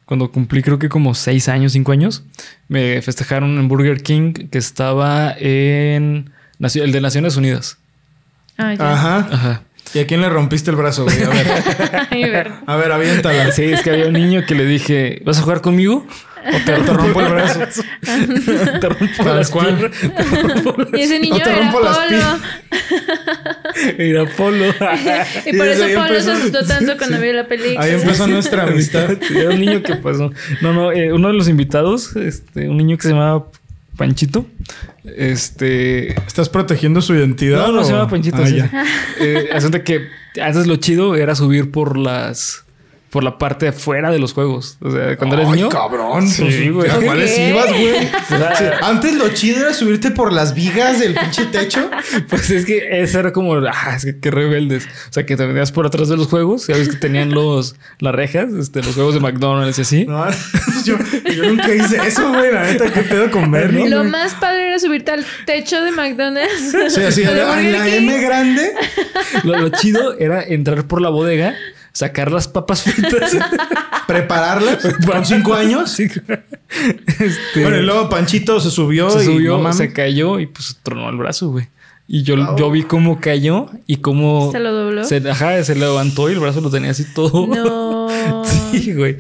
[0.06, 2.24] cuando cumplí creo que como seis años, cinco años,
[2.68, 6.32] me festejaron en Burger King que estaba en.
[6.60, 7.78] El de Naciones Unidas.
[8.58, 8.94] Ah, ya.
[8.94, 9.18] Ajá.
[9.32, 9.62] Ajá.
[9.94, 11.24] ¿Y a quién le rompiste el brazo, güey?
[11.24, 11.48] A ver,
[12.12, 12.52] Ay, ver.
[12.68, 13.52] a ver, aviéntala.
[13.52, 16.06] Sí, es que había un niño que le dije, ¿vas a jugar conmigo?
[16.48, 17.60] O te, te rompo el brazo.
[18.80, 19.92] te rompo Tal las cual.
[19.92, 22.40] Te rompo las- Y ese niño te era rompo Polo.
[23.98, 24.66] Era Polo.
[25.46, 27.82] Y por Y eso Polo se asustó tanto cuando vio la película.
[27.82, 29.12] Ahí empezó nuestra amistad.
[29.36, 30.32] Era un niño que pasó.
[30.62, 33.48] No, no, eh, uno de los invitados, este, un niño que se llamaba
[34.00, 34.46] Panchito.
[35.04, 36.14] Este.
[36.26, 37.68] ¿Estás protegiendo su identidad?
[37.68, 38.38] No, no o- se llama Panchito.
[38.42, 38.58] Ah, sí.
[39.20, 39.50] Eh,
[39.84, 40.08] que
[40.42, 42.64] antes lo chido era subir por las.
[43.10, 44.78] Por la parte de afuera de los juegos.
[44.82, 45.70] O sea, cuando eres Ay, niño.
[45.70, 46.28] cabrón.
[46.28, 46.90] Sí, güey.
[46.90, 47.50] ¿A cuáles ¿Qué?
[47.50, 48.08] ibas, güey?
[48.28, 51.90] sea- Sí, Antes lo chido era subirte por las vigas del pinche techo.
[52.30, 54.86] Pues es que eso era como, ah, es que qué rebeldes.
[55.10, 58.14] O sea, que te venías por atrás de los juegos, sabes que tenían los, las
[58.14, 60.06] rejas, este, los juegos de McDonald's y así.
[60.06, 60.26] No,
[60.66, 60.98] pues yo,
[61.34, 62.52] yo nunca hice eso, güey.
[62.54, 63.90] La neta, qué pedo con Bernie.
[63.90, 66.72] Lo más padre era subirte al techo de McDonald's.
[66.94, 67.88] Sí, así, la, la.
[67.88, 68.72] M grande,
[69.44, 71.56] Lo, lo chido era entrar por la bodega,
[72.00, 73.36] sacar las papas fritas.
[74.08, 75.92] prepararlas con cinco años.
[75.92, 76.04] Sí.
[76.06, 79.78] Este, Bueno, y luego Panchito se subió se y subió, no mames.
[79.78, 81.68] se cayó y pues tronó el brazo, güey.
[82.08, 84.50] Y yo, yo vi cómo cayó y cómo...
[84.52, 85.04] ¿Se lo dobló?
[85.04, 87.46] Se, ajá, se levantó y el brazo lo tenía así todo.
[87.48, 88.08] No.
[88.72, 89.18] Sí, güey.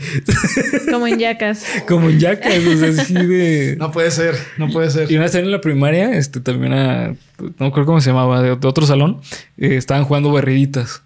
[0.91, 1.65] Como en yacas.
[1.87, 3.75] Como en yacas, o sea, así de...
[3.77, 5.11] No puede ser, no puede ser.
[5.11, 7.15] Y una vez en la primaria, este también a,
[7.57, 9.21] no creo cómo se llamaba, de, de otro salón,
[9.57, 11.01] eh, estaban jugando barriditas.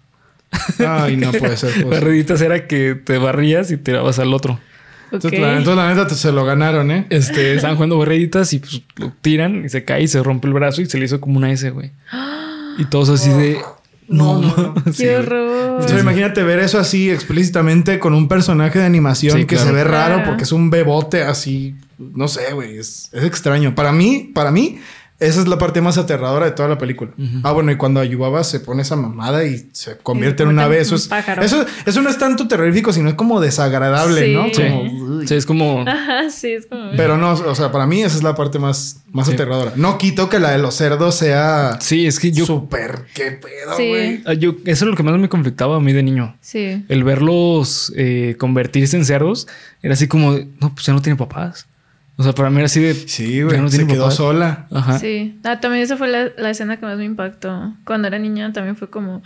[0.86, 1.72] Ay, no puede ser.
[1.82, 2.00] pues.
[2.00, 4.58] Barriditas era que te barrías y tirabas al otro.
[5.12, 7.06] Entonces, la, entonces, la neta te- se lo ganaron, ¿eh?
[7.10, 10.54] Este, estaban jugando barriditas y pues lo tiran y se cae y se rompe el
[10.54, 11.92] brazo y se le hizo como una S, güey.
[12.78, 13.58] Y todos así de,
[14.08, 14.74] no.
[14.92, 15.74] Sí, Qué horror.
[15.80, 19.70] Entonces, imagínate ver eso así explícitamente con un personaje de animación Sí, que claro.
[19.70, 21.76] se ve raro porque es un bebote así.
[21.98, 22.76] No sé, güey.
[22.78, 23.76] Es, es extraño.
[23.76, 24.80] Para mí, para mí,
[25.26, 27.10] esa es la parte más aterradora de toda la película.
[27.42, 30.76] Ah, bueno, y cuando Ayubaba se pone esa mamada y se convierte en una ave,
[30.76, 31.10] un eso es,
[31.42, 34.32] eso, eso no es tanto terrorífico, sino es como desagradable, Sí.
[34.34, 34.44] ¿no?
[34.52, 34.62] Sí.
[34.62, 34.82] Como,
[35.18, 35.28] uy.
[35.28, 36.90] Sí, es como, Ajá, sí, es como.
[36.96, 39.32] Pero no, o sea, para mí esa es la parte más, más Sí.
[39.34, 39.72] aterradora.
[39.76, 43.74] No quito que la de los cerdos sea sí, es que yo, súper, qué pedo,
[43.76, 44.22] güey.
[44.26, 46.36] ah, yo, eso es lo que más me conflictaba a mí de niño.
[46.40, 46.84] Sí.
[46.88, 49.46] El verlos eh, convertirse en cerdos
[49.82, 51.66] era así como, no, pues ya no tiene papás.
[52.16, 53.60] O sea, para mí era así de, Sí, güey.
[53.60, 54.68] no se tiene quedó sola.
[54.70, 54.98] Ajá.
[55.00, 55.06] Sí.
[55.34, 55.38] Sí.
[55.44, 57.74] Ah, también esa fue la, la escena que más me impactó.
[57.84, 59.22] Cuando era niña también fue como.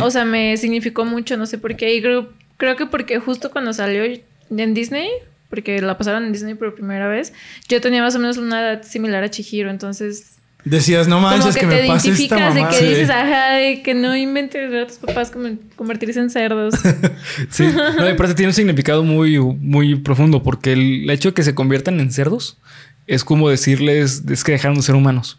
[0.00, 1.94] O sea, me significó mucho, no sé por qué.
[1.94, 5.08] Y creo, creo que porque justo cuando salió en Disney,
[5.50, 7.32] porque la pasaron en Disney por primera vez,
[7.68, 9.70] yo tenía más o menos una edad similar a Chihiro.
[9.70, 10.38] Entonces,
[10.68, 12.72] Decías, no Como manches que, que, te me pase esta identificas de mamá.
[12.72, 12.86] que Sí.
[12.86, 16.74] dices, ajá, de que no inventes a tus papás como convertirse en cerdos.
[17.50, 17.62] Sí,
[17.96, 21.54] no, y aparte tiene un significado muy, muy profundo porque el hecho de que se
[21.54, 22.58] conviertan en cerdos
[23.06, 25.38] es como decirles, es que dejaron de ser humanos.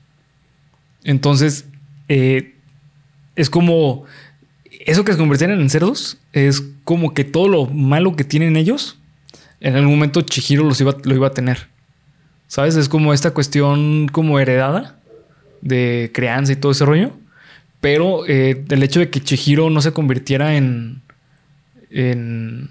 [1.03, 1.65] Entonces,
[2.07, 2.53] eh,
[3.35, 4.05] es como,
[4.85, 8.97] eso que se convirtieron en cerdos es como que todo lo malo que tienen ellos,
[9.59, 11.67] en algún momento Chihiro los iba, lo iba a tener.
[12.47, 12.77] ¿Sabes?
[12.77, 14.93] Es como esta cuestión como heredada
[15.61, 17.11] de crianza y todo ese rollo.
[17.81, 21.01] Pero eh, el hecho de que Chihiro no se convirtiera en.
[21.91, 22.69] en.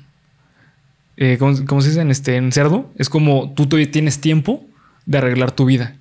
[1.17, 2.01] eh, ¿cómo, cómo se dice?
[2.01, 2.91] En, este, en cerdo.
[2.97, 4.65] Es como tú todavía tienes tiempo
[5.07, 5.97] de arreglar tu vida.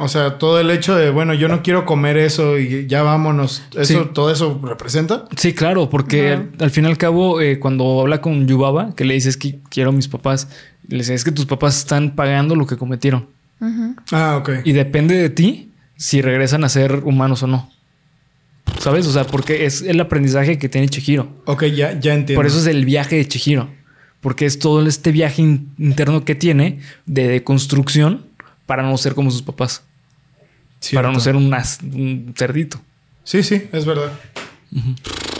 [0.00, 3.64] O sea, todo el hecho de, bueno, yo no quiero comer eso y ya vámonos.
[3.76, 4.10] Eso, Sí.
[4.14, 5.24] todo eso representa.
[5.36, 9.04] Sí, claro, porque al, al fin y al cabo, eh, cuando habla con Yubaba, que
[9.04, 10.48] le dices que quiero a mis papás,
[10.86, 13.26] le dice es que tus papás están pagando lo que cometieron.
[14.12, 14.50] Ah, ok.
[14.64, 17.70] Y depende de ti si regresan a ser humanos o no.
[18.80, 19.06] ¿Sabes?
[19.06, 21.28] O sea, porque es el aprendizaje que tiene Chihiro.
[21.46, 22.38] Ok, ya, ya entiendo.
[22.38, 23.70] Por eso es el viaje de Chihiro.
[24.20, 28.26] Porque es todo este viaje in- interno que tiene de deconstrucción
[28.66, 29.82] para no ser como sus papás.
[30.80, 31.02] Cierto.
[31.02, 32.80] Para no ser un, as- un cerdito.
[33.24, 34.12] Sí, sí, es verdad.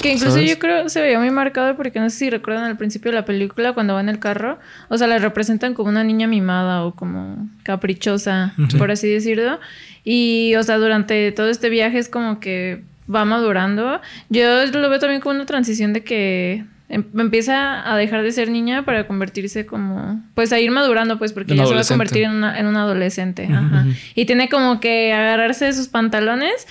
[0.02, 0.48] Que incluso ¿Sabes?
[0.48, 3.24] yo creo se veía muy marcado porque no sé si recuerdan al principio de la
[3.24, 4.58] película cuando va en el carro,
[4.88, 9.58] o sea, la representan como una niña mimada o como caprichosa, por así decirlo.
[10.04, 14.00] Y, o sea, durante todo este viaje es como que va madurando.
[14.30, 18.50] Yo lo veo también como una transición de que em- empieza a dejar de ser
[18.50, 22.22] niña para convertirse como, pues a ir madurando, pues porque ya se va a convertir
[22.22, 23.48] en una, en una adolescente.
[23.50, 23.84] Ajá.
[24.14, 26.66] Y tiene como que agarrarse de sus pantalones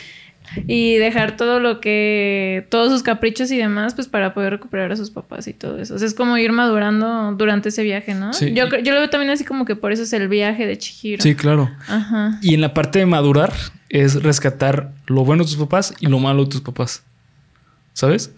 [0.65, 4.95] y dejar todo lo que, todos sus caprichos y demás, pues para poder recuperar a
[4.95, 5.95] sus papás y todo eso.
[5.95, 8.33] O sea, es como ir madurando durante ese viaje, ¿no?
[8.33, 8.53] Sí.
[8.53, 11.21] Yo, yo lo veo también así como que por eso es el viaje de Chihiro.
[11.21, 11.69] Sí, claro.
[11.87, 12.39] Ajá.
[12.41, 13.53] Y en la parte de madurar
[13.89, 17.03] es rescatar lo bueno de tus papás y lo malo de tus papás.
[17.93, 18.31] ¿Sabes?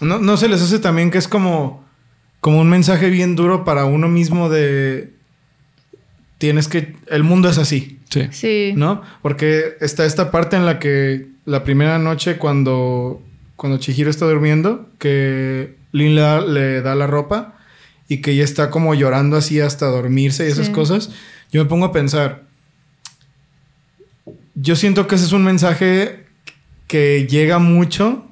[0.00, 1.84] ¿No, no se les hace también que es como,
[2.40, 5.14] como un mensaje bien duro para uno mismo de...
[6.38, 6.96] Tienes que...
[7.08, 8.28] El mundo es así, Sí.
[8.32, 8.72] Sí.
[8.76, 9.02] ¿no?
[9.22, 13.22] Porque está esta parte en la que la primera noche cuando,
[13.56, 17.56] cuando Chihiro está durmiendo, que Lin le da, le da la ropa
[18.08, 20.72] y que ella está como llorando así hasta dormirse y esas Sí.
[20.72, 21.10] cosas,
[21.52, 22.42] yo me pongo a pensar,
[24.54, 26.24] yo siento que ese es un mensaje
[26.86, 28.26] que llega mucho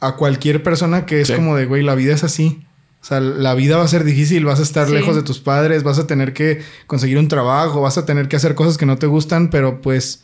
[0.00, 1.34] a cualquier persona que es Sí.
[1.34, 2.62] como de, güey, la vida es así.
[3.02, 4.94] O sea, la vida va a ser difícil, vas a estar Sí.
[4.94, 8.36] lejos de tus padres, vas a tener que conseguir un trabajo, vas a tener que
[8.36, 10.22] hacer cosas que no te gustan, pero pues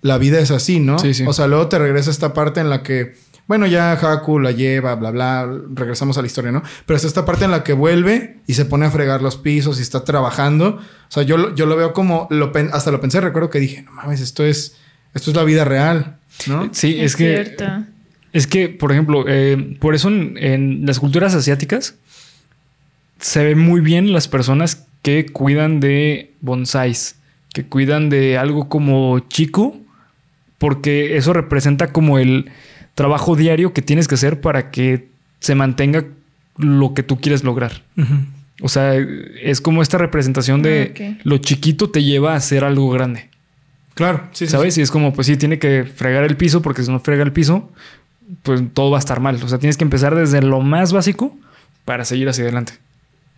[0.00, 0.98] la vida es así, ¿no?
[0.98, 1.24] Sí, sí.
[1.26, 3.14] O sea, luego te regresa esta parte en la que,
[3.46, 6.62] bueno, ya Haku la lleva, bla, bla, regresamos a la historia, ¿no?
[6.86, 9.78] Pero es esta parte en la que vuelve y se pone a fregar los pisos
[9.78, 10.76] y está trabajando.
[10.78, 13.58] O sea, yo, lo- yo lo veo como, lo, pen- hasta lo pensé, recuerdo que
[13.60, 14.76] dije, no mames, esto es,
[15.12, 16.70] esto es la vida real, ¿no?
[16.72, 17.34] Sí, es, Es que.
[17.34, 17.64] cierto.
[18.32, 21.96] Es que, por ejemplo, eh, por eso en, en las culturas asiáticas
[23.20, 27.16] se ve muy bien las personas que cuidan de bonsáis,
[27.52, 29.76] que cuidan de algo como chico,
[30.58, 32.50] porque eso representa como el
[32.94, 35.08] trabajo diario que tienes que hacer para que
[35.40, 36.04] se mantenga
[36.56, 37.82] lo que tú quieres lograr.
[38.60, 42.90] O sea, es como esta representación de Ah, lo chiquito te lleva a hacer algo
[42.90, 43.28] grande.
[43.94, 44.78] Claro, sí, sí, ¿Sabes?
[44.78, 47.32] Y es como, pues sí, tiene que fregar el piso, porque si no frega el
[47.32, 47.72] piso,
[48.42, 49.40] pues todo va a estar mal.
[49.42, 51.36] O sea, tienes que empezar desde lo más básico
[51.84, 52.74] para seguir hacia adelante.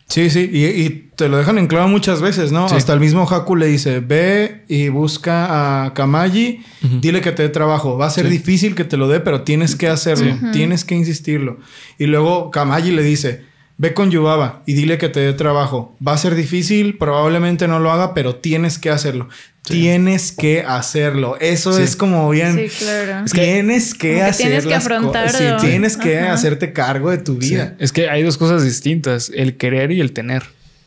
[0.09, 2.69] Sí, sí, y, y te lo dejan en claro muchas veces, ¿no?
[2.69, 2.75] Sí.
[2.75, 6.65] Hasta el mismo Haku le dice, ve y busca a Kamaji,
[7.01, 7.97] dile que te dé trabajo.
[7.97, 8.33] Va a ser Sí.
[8.33, 11.59] difícil que te lo dé, pero tienes que hacerlo, tienes que insistirlo.
[11.97, 13.45] Y luego Kamaji le dice,
[13.83, 15.97] ve con Yubaba y dile que te dé trabajo.
[16.07, 19.31] Va a ser difícil, probablemente no lo haga, pero tienes que hacerlo.
[19.63, 21.39] Tienes que hacerlo.
[21.41, 21.83] Eso Sí.
[21.83, 22.57] es como bien...
[22.69, 23.25] Sí, claro.
[23.33, 25.39] Tienes que Como que hacer tienes que afrontarlo.
[25.61, 26.33] Sí, tienes que Ajá.
[26.35, 27.69] hacerte cargo de tu vida.
[27.71, 27.75] Sí.
[27.85, 30.43] Es que hay dos cosas distintas: el querer y el tener.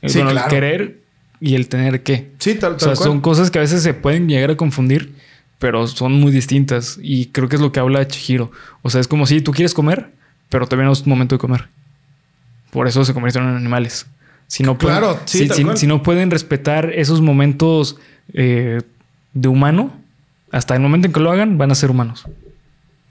[0.06, 0.48] Sí, Bueno, claro.
[0.48, 0.98] El querer
[1.40, 2.30] y el tener qué.
[2.38, 3.08] Sí, tal, O sea, tal cual.
[3.10, 5.14] son cosas que a veces se pueden llegar a confundir,
[5.60, 7.00] pero son muy distintas.
[7.02, 8.52] Y creo que es lo que habla Chihiro.
[8.84, 10.10] O sea, es como si tú quieres comer,
[10.50, 11.68] pero no es momento de comer.
[12.74, 14.08] Por eso se convirtieron en animales.
[14.48, 17.98] Si no pueden, Claro, sí, si, no pueden respetar esos momentos
[18.34, 18.82] eh,
[19.34, 19.94] de humano,
[20.52, 22.26] hasta el momento en que lo hagan, van a ser humanos.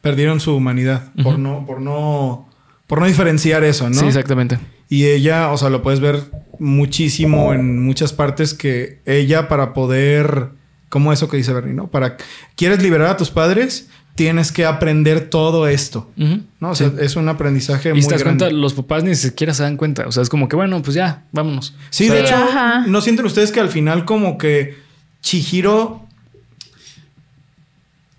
[0.00, 2.48] perdieron su humanidad por no por no
[2.88, 4.00] por no diferenciar eso, ¿no?
[4.00, 4.58] Sí, exactamente.
[4.88, 6.24] y ella, o sea, lo puedes ver
[6.58, 10.50] muchísimo en muchas partes que ella para poder
[10.88, 11.86] como eso que dice Bernie, ¿no?
[11.86, 12.16] Para
[12.56, 16.10] quieres liberar a tus padres, tienes que aprender todo esto.
[16.16, 16.70] ¿no?
[16.70, 16.96] O sea, Sí.
[17.00, 18.44] es un aprendizaje Y muy si te das grande.
[18.44, 20.06] cuenta, los papás ni siquiera se dan cuenta.
[20.06, 21.74] O sea, es como que, bueno, pues ya, vámonos.
[21.90, 22.84] Sí, O sea, de hecho, Ajá.
[22.86, 24.76] ¿no sienten ustedes que al final como que
[25.22, 26.06] Chihiro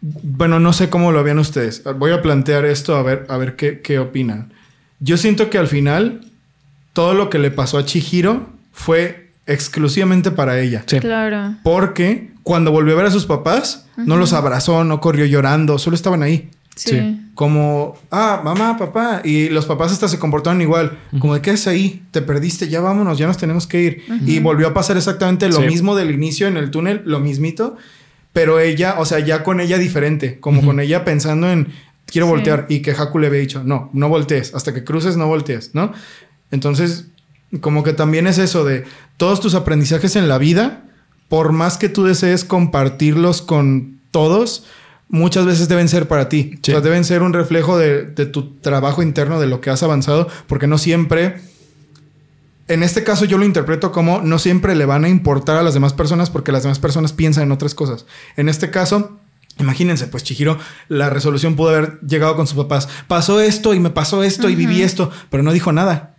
[0.02, 1.82] bueno, no sé cómo lo vean ustedes.
[1.98, 4.52] Voy a plantear esto a ver, a ver qué, qué opinan.
[5.00, 6.26] Yo siento que al final
[6.92, 10.84] todo lo que le pasó a Chihiro fue exclusivamente para ella.
[10.88, 11.00] Sí.
[11.00, 11.56] Claro.
[11.64, 15.96] Porque cuando volvió a ver a sus papás, no los abrazó, no corrió llorando, solo
[15.96, 16.50] estaban ahí.
[16.76, 16.90] Sí.
[16.90, 17.20] Sí.
[17.36, 19.22] Como, ah, mamá, papá.
[19.24, 20.98] Y los papás hasta se comportaron igual.
[21.20, 22.04] Como de, ¿qué es ahí?
[22.12, 24.04] Te perdiste, ya vámonos, ya nos tenemos que ir.
[24.26, 25.68] Y volvió a pasar exactamente lo Sí.
[25.68, 27.78] mismo del inicio en el túnel, lo mismito.
[28.34, 30.40] Pero ella, o sea, ya con ella diferente.
[30.40, 31.68] Como con ella pensando en,
[32.08, 32.32] quiero Sí.
[32.32, 32.66] voltear.
[32.70, 34.54] Y que Haku le había dicho, no, no voltees.
[34.56, 35.92] Hasta que cruces, no voltees, ¿no?
[36.52, 37.06] Entonces,
[37.62, 38.84] como que también es eso de
[39.18, 40.84] todos tus aprendizajes en la vida,
[41.30, 44.66] por más que tú desees compartirlos con todos,
[45.10, 46.60] muchas veces deben ser para ti.
[46.64, 46.72] Sí.
[46.72, 49.84] O sea, deben ser un reflejo de, de tu trabajo interno, de lo que has
[49.84, 51.42] avanzado, porque no siempre...
[52.70, 55.74] En este caso yo lo interpreto como no siempre le van a importar a las
[55.74, 58.06] demás personas porque las demás personas piensan en otras cosas.
[58.38, 59.20] En este caso,
[59.60, 60.58] imagínense, pues Chihiro,
[60.88, 62.88] la resolución pudo haber llegado con sus papás.
[63.08, 66.16] Pasó esto y me pasó esto y viví esto, pero no dijo nada.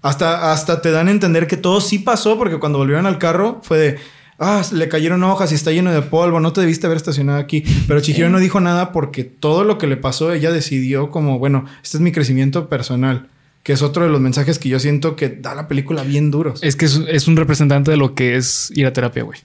[0.00, 3.60] Hasta, hasta te dan a entender que todo sí pasó porque cuando volvieron al carro
[3.62, 3.98] fue de,
[4.40, 7.62] ah, le cayeron hojas y está lleno de polvo, no te debiste haber estacionado aquí.
[7.86, 11.66] Pero Chihiro no dijo nada porque todo lo que le pasó, ella decidió como, bueno,
[11.84, 13.28] este es mi crecimiento personal,
[13.62, 16.60] que es otro de los mensajes que yo siento que da la película bien duros.
[16.62, 19.38] Es que es, es un representante de lo que es ir a terapia, güey.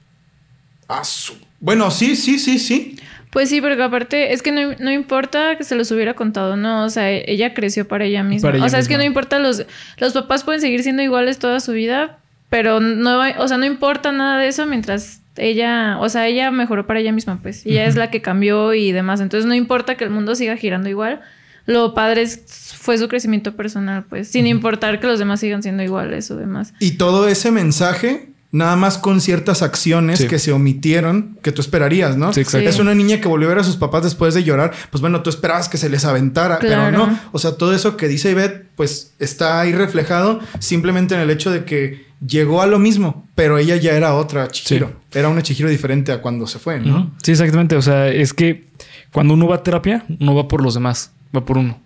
[0.87, 2.97] Ah, su- Bueno, sí, sí, sí, sí.
[3.31, 6.85] Pues sí, porque aparte es que no, no importa que se los hubiera contado, no,
[6.85, 8.47] o sea, ella creció para ella misma.
[8.47, 9.65] Para ella o sea, es que no importa los
[9.97, 12.19] los papás pueden seguir siendo iguales toda su vida,
[12.55, 16.87] pero no o sea, no importa nada de eso mientras ella, o sea, ella mejoró
[16.87, 17.65] para ella misma, pues.
[17.65, 20.55] Y ella es la que cambió y demás, entonces no importa que el mundo siga
[20.55, 21.19] girando igual.
[21.65, 25.83] Lo padre es- fue su crecimiento personal, pues, sin importar que los demás sigan siendo
[25.83, 26.73] iguales o demás.
[26.79, 30.27] Y todo ese mensaje, nada más con ciertas acciones Sí.
[30.27, 32.31] que se omitieron, que tú esperarías, ¿no?
[32.31, 32.69] Sí, exacto.
[32.69, 35.21] Es una niña que volvió a ver a sus papás después de llorar, pues bueno,
[35.23, 36.85] tú esperabas que se les aventara, Claro.
[36.85, 37.19] pero no.
[37.33, 41.51] O sea, todo eso que dice Ivette, pues está ahí reflejado simplemente en el hecho
[41.51, 44.93] de que llegó a lo mismo, pero ella ya era otra Chihiro.
[45.13, 47.11] Era una Chihiro diferente a cuando se fue, ¿no?
[47.23, 47.75] Sí, exactamente.
[47.75, 48.65] O sea, es que
[49.11, 51.79] cuando uno va a terapia, no va por los demás, va por uno.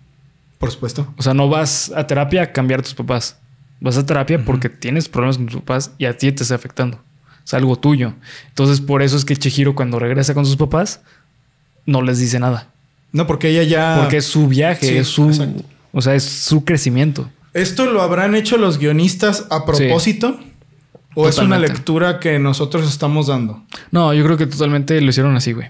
[0.58, 1.12] Por supuesto.
[1.16, 3.36] O sea, no vas a terapia a cambiar a tus papás.
[3.80, 7.00] Vas a terapia porque tienes problemas con tus papás y a ti te está afectando.
[7.44, 8.12] Es algo tuyo.
[8.48, 11.00] Entonces, por eso es que Chihiro, cuando regresa con sus papás,
[11.86, 12.68] no les dice nada.
[13.12, 13.96] No, porque ella ya...
[14.00, 15.28] Porque es su viaje, Sí, es su.
[15.28, 15.62] exacto.
[15.92, 17.28] O sea, es su crecimiento.
[17.54, 20.38] ¿Esto lo habrán hecho los guionistas a propósito?
[21.14, 23.64] ¿O es una lectura que nosotros estamos dando?
[23.90, 25.68] No, yo creo que totalmente lo hicieron así, güey.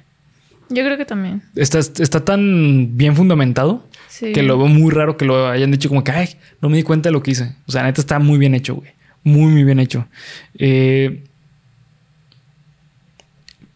[0.69, 1.43] Yo creo que también.
[1.57, 4.33] Está, está tan bien fundamentado Sí.
[4.33, 6.83] que lo veo muy raro que lo hayan dicho como que, ay, no me di
[6.83, 7.57] cuenta de lo que hice.
[7.67, 8.91] O sea, neta está muy bien hecho, güey.
[9.25, 10.07] Muy, muy bien hecho.
[10.59, 11.25] Eh,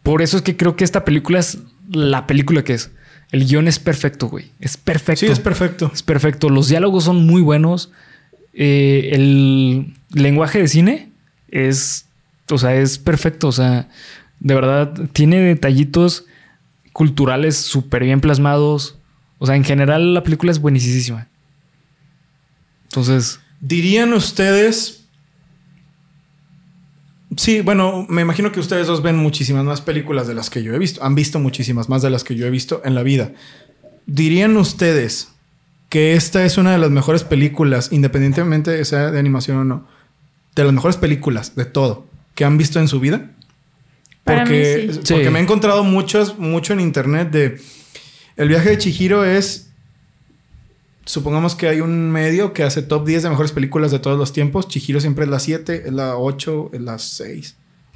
[0.03, 1.57] por eso es que creo que esta película es
[1.91, 2.91] la película que es.
[3.31, 4.51] El guion es perfecto, güey.
[4.59, 5.25] Es perfecto.
[5.25, 5.91] Sí, es perfecto.
[5.93, 6.49] Es perfecto.
[6.49, 7.91] Los diálogos son muy buenos.
[8.53, 11.09] Eh, el lenguaje de cine
[11.49, 12.05] es,
[12.49, 13.47] o sea, es perfecto.
[13.47, 13.89] O sea,
[14.39, 16.25] de verdad, tiene detallitos
[16.93, 18.97] culturales súper bien plasmados.
[19.37, 21.27] O sea, en general la película es buenísima.
[22.85, 25.04] Entonces, ¿Dirían ustedes...
[27.37, 30.73] Sí, bueno, me imagino que ustedes dos ven muchísimas más películas de las que yo
[30.73, 31.03] he visto.
[31.03, 33.31] Han visto muchísimas más de las que yo he visto en la vida.
[34.05, 35.29] ¿Dirían ustedes
[35.89, 39.87] que esta es una de las mejores películas, independientemente de sea de animación o no,
[40.55, 42.05] de las mejores películas de todo
[42.35, 43.31] que han visto en su vida?
[44.23, 44.99] Para Porque, mí sí.
[45.07, 45.29] porque Sí.
[45.31, 47.61] me he encontrado muchos, mucho en internet de...
[48.37, 49.69] El viaje de Chihiro es...
[51.05, 54.33] Supongamos que hay un medio que hace top 10 de mejores películas de todos los
[54.33, 54.67] tiempos.
[54.67, 57.55] Chihiro siempre es la 7, es la 8, es la 6.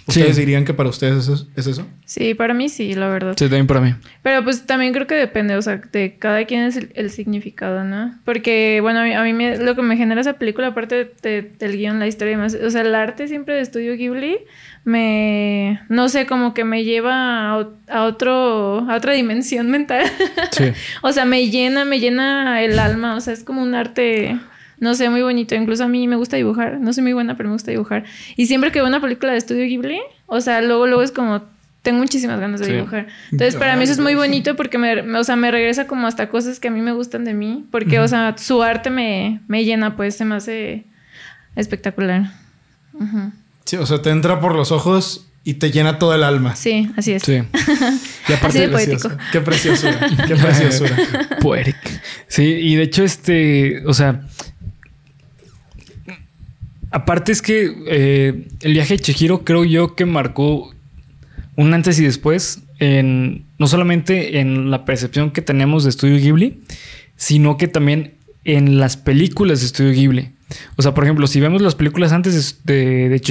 [0.09, 0.41] ¿Ustedes Sí.
[0.41, 1.87] dirían que para ustedes es, es eso?
[2.05, 3.33] Sí, para mí sí, la verdad.
[3.37, 3.93] sí, también para mí.
[4.23, 7.83] Pero pues también creo que depende, o sea, de cada quien es el, el significado,
[7.83, 8.13] ¿no?
[8.25, 11.41] Porque, bueno, a mí, a mí me- lo que me genera esa película, aparte de-
[11.57, 14.37] del guion, la historia y demás, o sea, el arte siempre de Estudio Ghibli
[14.85, 20.05] me, no sé, como que me lleva a, a otro, a otra dimensión mental.
[20.51, 20.65] Sí.
[21.01, 24.37] o sea, me llena, me llena el alma, o sea, es como un arte...
[24.79, 25.55] No sé, muy bonito.
[25.55, 26.79] Incluso a mí me gusta dibujar.
[26.79, 28.05] No soy muy buena, pero me gusta dibujar.
[28.35, 31.43] Y siempre que veo una película de Estudio Ghibli, o sea, luego, luego es como,
[31.81, 32.71] tengo muchísimas ganas de Sí.
[32.73, 33.07] dibujar.
[33.31, 36.07] Entonces, para mí eso es muy bonito porque me, me- o sea, me regresa como
[36.07, 37.65] hasta cosas que a mí me gustan de mí.
[37.71, 40.85] Porque, o sea, su arte me, me llena, pues se me hace
[41.55, 42.31] espectacular.
[43.65, 46.55] Sí, o sea, te entra por los ojos y te llena todo el alma.
[46.55, 47.23] Sí, así es.
[47.23, 47.41] Sí.
[48.29, 49.07] Y Así de Precioso.
[49.09, 49.23] poético.
[49.31, 49.99] Qué preciosura.
[50.27, 50.97] Qué preciosura.
[52.27, 54.21] Sí, y de hecho, este, o sea,
[56.91, 60.73] aparte es que eh, el viaje de Chihiro creo yo que marcó
[61.55, 66.61] un antes y después en no solamente en la percepción que tenemos de Estudio Ghibli,
[67.17, 68.13] sino que también
[68.45, 70.31] en las películas de Estudio Ghibli.
[70.77, 73.21] O sea, por ejemplo, si vemos las películas antes de, de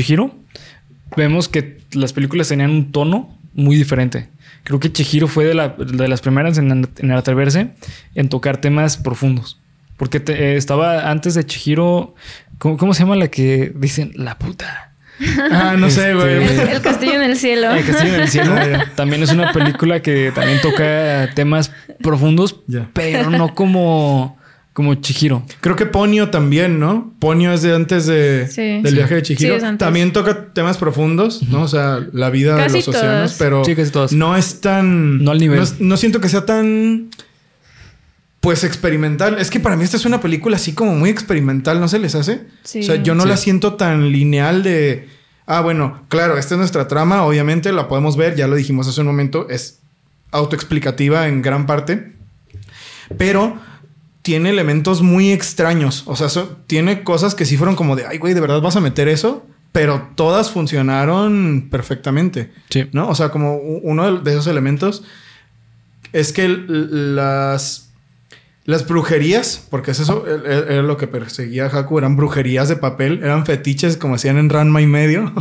[1.16, 4.28] vemos que las películas tenían un tono muy diferente.
[4.64, 7.70] Creo que Chihiro fue de, las primeras en, en, atreverse
[8.14, 9.58] en tocar temas profundos.
[9.96, 12.14] Porque eh, estaba antes de Chihiro,
[12.58, 14.92] ¿cómo, se llama la que dicen la puta?
[15.50, 16.44] Ah, no sé, güey.
[16.44, 17.72] Este, el, Castillo en el Cielo.
[17.72, 18.54] El Castillo en el Cielo.
[18.94, 22.60] también es una película que también toca temas profundos,
[22.92, 24.38] pero no como
[24.78, 25.42] como Chihiro.
[25.60, 27.12] Creo que Ponio también, ¿no?
[27.18, 29.58] Ponio es de antes de, del viaje de Chihiro.
[29.76, 31.62] también toca temas profundos, ¿no?
[31.62, 33.64] O sea, la vida de los océanos, pero
[34.12, 35.24] no es tan...
[35.24, 35.64] No al nivel.
[35.80, 37.10] No, siento que sea tan...
[38.40, 39.38] Pues experimental.
[39.38, 42.14] Es que para mí esta es una película así como muy experimental, ¿no se les
[42.14, 42.46] hace?
[42.64, 45.08] O sea, yo no la siento tan lineal de...
[45.46, 49.00] Ah, bueno, claro, esta es nuestra trama, obviamente la podemos ver, ya lo dijimos hace
[49.00, 49.80] un momento, es
[50.30, 52.12] autoexplicativa en gran parte.
[53.16, 53.58] Pero
[54.22, 56.02] tiene elementos muy extraños.
[56.06, 56.28] O sea,
[56.66, 59.46] tiene cosas que sí fueron como de, ay, güey, ¿de verdad vas a meter eso?
[59.72, 62.52] Pero todas funcionaron perfectamente.
[62.68, 62.88] Sí.
[62.92, 63.08] ¿No?
[63.08, 65.02] O sea, como uno de esos elementos
[66.12, 67.87] es que las,
[68.68, 72.68] las brujerías, porque es eso, e, e, era lo que perseguía a Haku, eran brujerías
[72.68, 75.32] de papel, eran fetiches como hacían en Ranma y medio.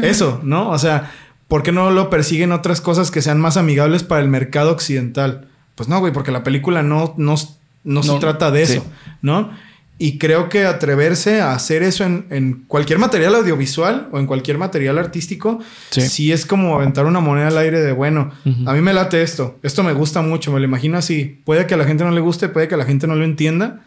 [0.00, 0.70] Eso, ¿no?
[0.70, 1.10] O sea,
[1.48, 5.48] ¿por qué no lo persiguen otras cosas que sean más amigables para el mercado occidental?
[5.74, 7.34] Pues no, güey, porque la película no, no
[7.82, 8.86] no, se trata de eso,
[9.22, 9.50] ¿no?
[9.98, 14.98] Y creo que atreverse a hacer eso en, cualquier material audiovisual o en cualquier material
[14.98, 16.32] artístico, sí.
[16.32, 18.32] es como aventar una moneda al aire de, bueno,
[18.66, 21.40] a mí me late esto, esto me gusta mucho, me lo imagino así.
[21.44, 23.24] Puede que a la gente no le guste, puede que a la gente no lo
[23.24, 23.84] entienda,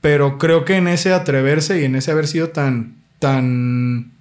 [0.00, 4.12] pero creo que en ese atreverse y en ese haber sido tan, tan,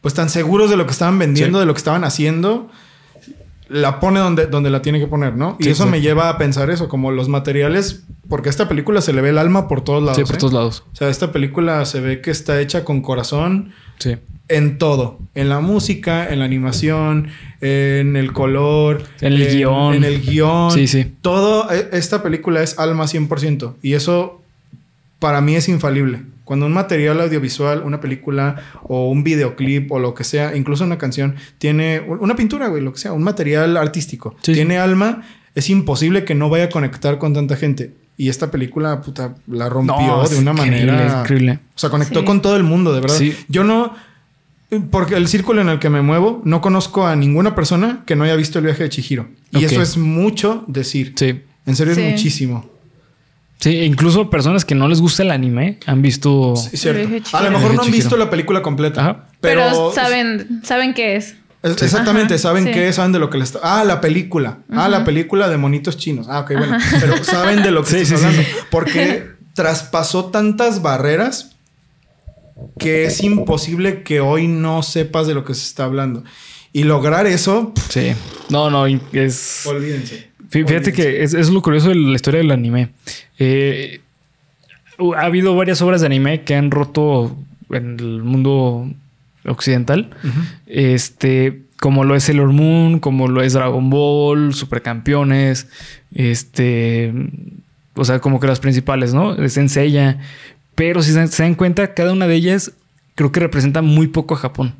[0.00, 2.70] pues tan seguros de lo que estaban vendiendo, de lo que estaban haciendo,
[3.72, 5.56] la pone donde, donde la tiene que poner, ¿no?
[5.58, 9.12] y eso me lleva a pensar eso, como los materiales, porque a esta película se
[9.12, 10.18] le ve el alma por todos lados.
[10.18, 10.38] Sí, por ¿eh?
[10.38, 10.84] todos lados.
[10.92, 13.72] O sea, esta película se ve que está hecha con corazón.
[13.98, 14.16] Sí.
[14.48, 15.18] En todo.
[15.34, 17.28] En la música, en la animación,
[17.60, 19.04] en el color.
[19.20, 19.94] En el guion.
[19.94, 20.70] En el guion.
[20.70, 21.14] Sí, sí.
[21.22, 23.74] Todo, e, esta película es alma 100%.
[23.82, 24.42] Y eso
[25.18, 26.22] para mí es infalible.
[26.52, 30.98] Cuando un material audiovisual, una película o un videoclip o lo que sea, incluso una
[30.98, 35.22] canción, tiene una pintura, güey, lo que sea, un material artístico, tiene alma,
[35.54, 37.94] es imposible que no vaya a conectar con tanta gente.
[38.18, 41.20] Y esta película, puta, la rompió de una manera.
[41.20, 41.60] Increíble.
[41.74, 43.18] O sea, conectó con todo el mundo, de verdad.
[43.48, 43.94] Yo no.
[44.90, 48.24] Porque el círculo en el que me muevo, no conozco a ninguna persona que no
[48.24, 49.28] haya visto el viaje de Chihiro.
[49.52, 51.14] Y eso es mucho decir.
[51.16, 51.40] Sí.
[51.64, 52.70] En serio, es muchísimo.
[53.62, 56.56] Sí, incluso personas que no les gusta el anime han visto.
[56.56, 57.36] Sí, cierto.
[57.36, 59.28] A lo mejor no han visto la película completa.
[59.40, 61.36] Pero, saben, saben qué es.
[61.62, 63.60] exactamente, saben qué es, saben de lo que les está.
[63.62, 64.58] Ah, la película.
[64.68, 66.26] Ah, la película de monitos chinos.
[66.28, 66.76] Ah, ok, bueno.
[66.98, 68.42] Pero saben de lo que estás hablando.
[68.68, 71.54] Porque traspasó tantas barreras
[72.80, 76.24] que es imposible que hoy no sepas de lo que se está hablando.
[76.72, 77.72] Y lograr eso.
[77.90, 78.14] Sí.
[78.48, 79.62] No, no, es.
[79.66, 80.31] Olvídense.
[80.52, 82.90] Fíjate que es, lo curioso de la historia del anime.
[83.38, 84.00] Eh,
[85.16, 87.34] ha habido varias obras de anime que han roto
[87.70, 88.86] en el mundo
[89.46, 90.10] occidental.
[90.66, 95.68] Este, como lo es Sailor Moon, como lo es Dragon Ball, Supercampeones,
[96.14, 97.14] este,
[97.94, 99.34] o sea, como que las principales, ¿no?
[99.34, 100.18] Es Senseiya.
[100.74, 102.72] Pero si se dan cuenta, cada una de ellas
[103.14, 104.74] creo que representa muy poco a Japón.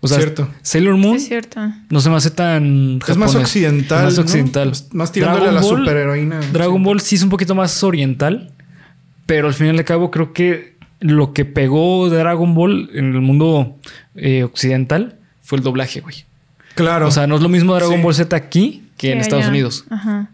[0.00, 0.48] O sea, cierto.
[0.62, 1.60] Sailor Moon es cierto.
[1.90, 4.04] no se me hace tan Es más occidental.
[4.04, 4.72] más occidental.
[4.92, 6.40] Más tirándole a la superheroína.
[6.52, 8.50] Dragon Ball sí es un poquito más oriental.
[9.26, 13.76] Pero al final de cabo creo que lo que pegó Dragon Ball en el mundo
[14.16, 16.24] eh, occidental fue el doblaje, güey.
[16.74, 17.06] Claro.
[17.08, 19.84] O sea, no es lo mismo Dragon Ball Z aquí que en Estados Unidos.
[19.90, 20.30] Ajá.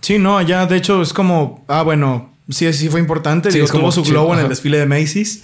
[0.00, 3.50] Sí, no, allá de hecho es como, ah, bueno, Sí, sí fue importante.
[3.50, 5.42] Sí, tuvo su globo en el desfile de Macy's.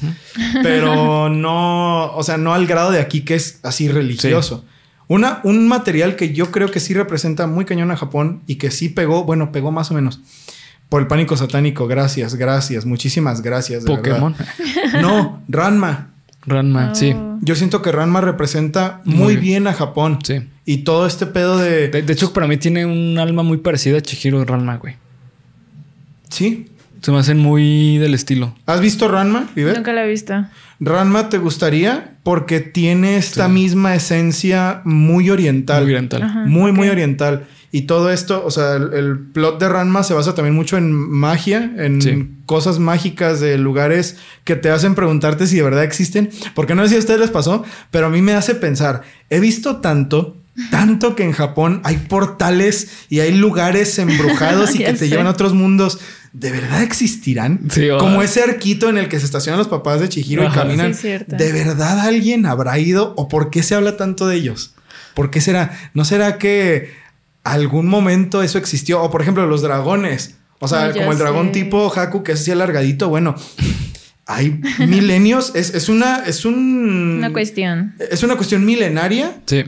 [0.63, 4.65] Pero no, o sea, no al grado de aquí que es así religioso.
[5.09, 8.71] Una, un material que yo creo que sí representa muy cañón a Japón y que
[8.71, 10.21] sí pegó, bueno, pegó más o menos.
[10.89, 11.89] Por el pánico satánico.
[11.89, 12.85] Gracias, gracias.
[12.85, 13.85] Muchísimas gracias.
[13.85, 14.35] Pokémon.
[15.01, 16.11] No, Ranma.
[16.47, 17.13] Ranma, sí.
[17.15, 17.39] Oh.
[17.43, 20.19] Yo siento que Ranma representa muy, bien a Japón.
[20.23, 20.43] Sí.
[20.65, 21.89] Y todo este pedo de...
[21.89, 22.13] de...
[22.13, 24.97] hecho, para mí tiene un alma muy parecida a Chihiro Ranma, güey.
[26.29, 26.67] Sí.
[27.03, 28.55] Se me hacen muy del estilo.
[28.67, 30.45] ¿Has visto Ranma, Nunca la he visto.
[30.81, 35.85] Ranma te gustaría porque tiene esta misma esencia muy oriental.
[35.85, 36.47] Muy oriental.
[36.47, 37.47] muy, muy oriental.
[37.73, 41.73] Y todo esto, o sea, el, plot de Ranma se basa también mucho en magia,
[41.77, 46.31] en cosas mágicas de lugares que te hacen preguntarte si de verdad existen.
[46.55, 49.39] Porque no sé si a ustedes les pasó, pero a mí me hace pensar, he
[49.39, 50.37] visto tanto
[50.71, 55.09] tanto que en Japón hay portales y hay lugares embrujados y que te sé.
[55.09, 56.01] llevan a otros mundos.
[56.33, 57.69] ¿De verdad existirán?
[57.71, 57.89] Sí.
[57.99, 60.95] Como ese arquito en el que se estacionan los papás de Chihiro y caminan.
[60.95, 61.09] Sí.
[61.27, 63.15] ¿De verdad alguien habrá ido?
[63.17, 64.75] ¿O por qué se habla tanto de ellos?
[65.15, 65.77] ¿Por qué será?
[65.93, 66.91] ¿No será que
[67.43, 69.03] algún momento eso existió?
[69.03, 70.37] O por ejemplo, los dragones.
[70.61, 71.53] O sea, como el dragón sé.
[71.55, 73.09] tipo Haku que es así alargadito.
[73.09, 73.35] Bueno,
[74.27, 75.53] hay milenios.
[75.57, 76.19] Es, es una.
[76.27, 77.17] Es un.
[77.19, 77.95] Una cuestión.
[78.11, 79.41] Es una cuestión milenaria.
[79.47, 79.65] Sí.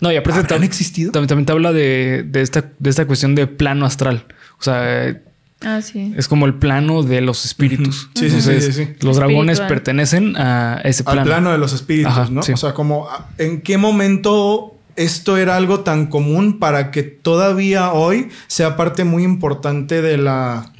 [0.00, 1.12] No, y aparte ¿Habrán tam- existido?
[1.12, 4.26] también, también te habla de, de esta, de esta cuestión de plano astral.
[4.60, 5.18] O sea,
[5.60, 6.14] Ah, sí.
[6.16, 8.08] es como el plano de los espíritus.
[8.14, 8.92] Sí, sí, sí, Entonces, sí, sí.
[9.00, 9.68] Los dragones Espiritual.
[9.68, 11.20] pertenecen a ese plano.
[11.22, 12.42] Al plano de los espíritus, Ajá, ¿no?
[12.42, 12.52] sí.
[12.52, 17.92] O sea, como ah, en qué momento esto era algo tan común para que todavía
[17.92, 20.72] hoy sea parte muy importante de la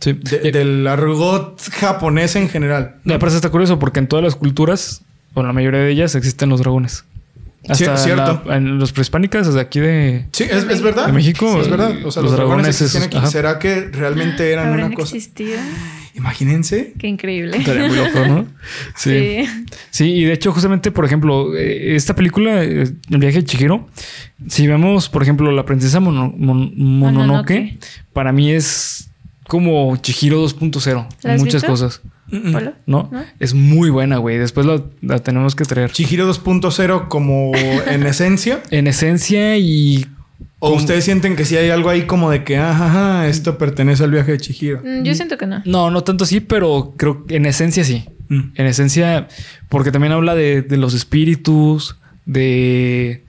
[0.00, 0.12] Sí.
[0.12, 2.96] de- Y- del argot japonés en general.
[3.04, 5.02] Y aparte está curioso porque en todas las culturas,
[5.34, 7.04] o en la mayoría de ellas, existen los dragones.
[7.68, 8.42] Hasta Sí, cierto.
[8.46, 10.26] la- en los prehispánicas, desde aquí de...
[10.32, 11.06] Sí, es, es verdad.
[11.06, 11.92] De México, es verdad.
[12.04, 13.16] O sea, los, Los dragones dragones existían esos, aquí.
[13.16, 13.26] ajá.
[13.28, 15.16] ¿Será que realmente eran ¿Habrán una cosa?
[15.16, 15.58] existido?
[16.14, 16.92] Imagínense.
[16.98, 17.56] Qué increíble.
[17.56, 18.46] Estaría muy loco, ¿no?
[18.96, 19.44] Sí.
[19.90, 23.88] Sí, y de hecho, justamente, por ejemplo, eh, esta película, eh, El viaje de Chihiro,
[24.48, 27.18] si vemos, por ejemplo, La princesa Mono- Mon- Mononoke,
[27.54, 27.78] Mononoke.
[28.12, 29.08] para mí es
[29.48, 31.66] como Chihiro 2.0 ¿La en has muchas visto?
[31.68, 32.00] cosas,
[32.52, 32.72] ¿Polo?
[32.86, 33.08] ¿no?
[33.12, 33.24] ¿No?
[33.40, 34.38] Es muy buena, güey.
[34.38, 35.90] Después la, la tenemos que traer.
[35.92, 37.52] Chihiro 2.0 como
[37.86, 38.62] en esencia.
[38.70, 40.06] En esencia y...
[40.58, 43.58] ¿O Como- ustedes sienten que sí hay algo ahí como de que, ajá, ajá, esto
[43.58, 44.80] pertenece al viaje de Chihiro?
[44.82, 45.60] Mm, Yo siento que no.
[45.66, 48.04] No, no tanto así, pero creo que en esencia sí.
[48.28, 48.40] Mm.
[48.54, 49.28] En esencia,
[49.68, 53.24] porque también habla de, de los espíritus, de...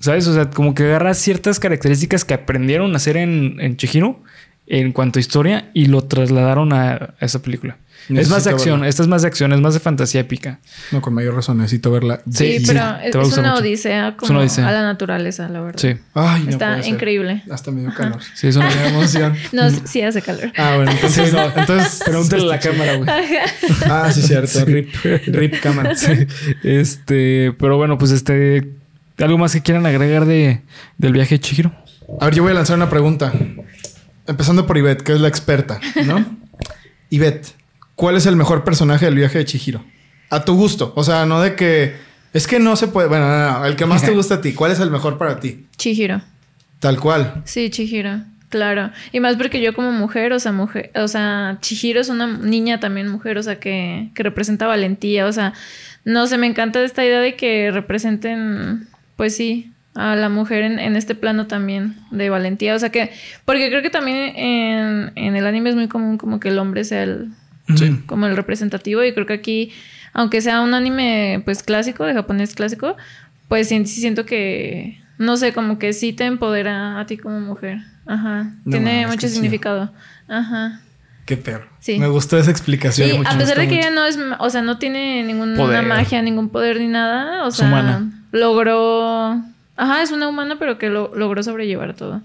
[0.00, 0.26] ¿Sabes?
[0.28, 4.22] O sea, como que agarra ciertas características que aprendieron a hacer en, en Chihiro
[4.68, 7.78] en cuanto a historia y lo trasladaron a, esa película.
[8.10, 8.88] es más de acción, verla.
[8.88, 10.60] esta es más de acción, es más de fantasía épica.
[10.92, 12.20] No, con mayor razón, necesito verla.
[12.30, 12.80] Sí, Sí, pero
[13.24, 14.68] sí, es, una odisea como una odisea.
[14.68, 15.80] a la naturaleza, la verdad.
[15.80, 17.42] Sí, Ay, no Está increíble.
[17.50, 18.20] Hasta me dio calor.
[18.34, 18.68] sí, es una...
[18.88, 19.34] Emoción.
[19.52, 20.52] No, sí- hace calor.
[20.56, 21.44] Ah, bueno, entonces no.
[21.56, 23.08] Entonces, Pregúntale a la cámara, güey.
[23.86, 24.64] Ah, sí, cierto.
[24.66, 24.94] Rip,
[25.26, 25.94] rip cámara.
[25.96, 26.26] Sí.
[26.62, 28.70] Este, pero bueno, pues este...
[29.18, 30.62] ¿Algo más que quieran agregar de,
[30.96, 31.72] del viaje de Chihiro?
[32.20, 33.32] A ver, yo voy a lanzar una pregunta.
[34.28, 36.24] Empezando por Ivette, que es la experta, ¿no?
[37.10, 37.48] Ivette,
[37.94, 39.84] ¿cuál es el mejor personaje del viaje de Chihiro?
[40.30, 40.92] A tu gusto.
[40.94, 41.96] O sea, no de que.
[42.34, 43.08] Es que no se puede.
[43.08, 43.64] Bueno, no, no.
[43.64, 44.52] El que más te gusta a ti.
[44.52, 45.66] ¿Cuál es el mejor para ti?
[45.76, 46.20] Chihiro.
[46.78, 47.42] Tal cual.
[47.46, 48.20] Sí, Chihiro.
[48.50, 48.90] Claro.
[49.12, 52.80] Y más porque yo como mujer, o sea, mujer, o sea, Chihiro es una niña
[52.80, 55.52] también mujer, o sea, que, que representa valentía, o sea,
[56.04, 60.78] no sé, me encanta esta idea de que representen, pues sí, a la mujer en,
[60.78, 63.10] en este plano también de valentía, o sea que,
[63.44, 66.84] porque creo que también en, en el anime es muy común como que el hombre
[66.84, 67.30] sea el,
[67.76, 68.00] Sí.
[68.06, 69.72] como el representativo y creo que aquí,
[70.14, 72.96] aunque sea un anime pues clásico, de japonés clásico,
[73.48, 77.40] pues sí, sí siento que, no sé, como que sí te empodera a ti como
[77.40, 77.78] mujer.
[78.06, 78.52] Ajá.
[78.64, 79.92] No Tiene mucho significado.
[80.28, 80.80] Ajá.
[81.26, 81.66] Qué perro.
[81.80, 81.98] Sí.
[81.98, 83.18] Me gustó esa explicación.
[83.18, 83.86] Mucho, a pesar de que mucho.
[83.88, 85.84] ella no es, o sea, no tiene ninguna Poder.
[85.84, 88.10] magia, ningún poder ni nada, o sea, humana.
[88.32, 89.07] logró,
[89.78, 92.20] ajá, es una humana, pero que lo, logró sobrellevar todo.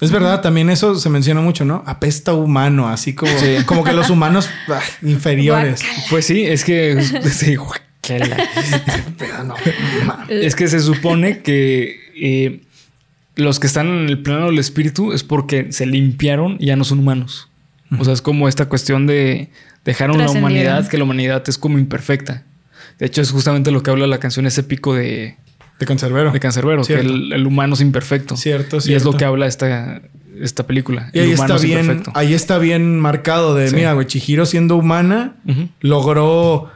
[0.00, 1.84] Es verdad, también eso se menciona mucho, ¿no?
[1.86, 3.30] Apesta humano, así como,
[3.64, 5.80] como que los humanos ah, inferiores.
[6.10, 7.00] Pues sí, es que...
[7.30, 8.36] sí, guácala.
[9.16, 9.54] Pero no,
[10.28, 12.62] Es que se supone que eh,
[13.36, 16.84] los que están en el plano del espíritu es porque se limpiaron y ya no
[16.84, 17.48] son humanos.
[17.96, 19.50] O sea, es como esta cuestión de
[19.84, 22.42] dejar a una humanidad que la humanidad es como imperfecta.
[22.98, 25.36] De hecho, es justamente lo que habla la canción ese épico de,
[25.78, 26.30] De cancerbero.
[26.30, 28.36] de Cancerbero, que el, el humano es imperfecto.
[28.36, 30.00] Cierto, Y es lo que habla esta,
[30.40, 31.10] esta película.
[31.12, 32.12] Y el ahí humano está es bien, imperfecto.
[32.14, 33.76] ahí está bien marcado de, Sí.
[33.76, 35.34] mira, güey, Chihiro siendo humana,
[35.80, 36.70] logró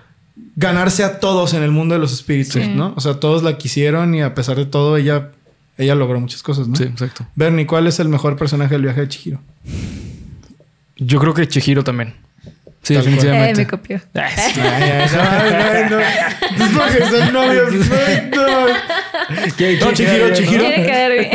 [0.57, 2.69] ganarse a todos en el mundo de los espíritus, Sí.
[2.75, 2.93] ¿no?
[2.97, 5.29] O sea, todos la quisieron y a pesar de todo, ella,
[5.77, 6.75] ella logró muchas cosas, ¿no?
[6.75, 7.25] Sí, exacto.
[7.37, 9.41] Bernie, ¿cuál es el mejor personaje del viaje de Chihiro?
[10.97, 12.15] Yo creo que Chihiro también.
[12.83, 13.07] Sí, Tal.
[13.07, 14.01] Eh, me copió.
[14.15, 14.61] Ay, sí.
[14.61, 15.13] Es
[16.71, 17.75] porque son novios.
[18.35, 18.68] No.
[19.57, 20.65] ¿Qué- No, Chihiro, Chihiro.
[20.65, 21.29] Quiere quedar bien.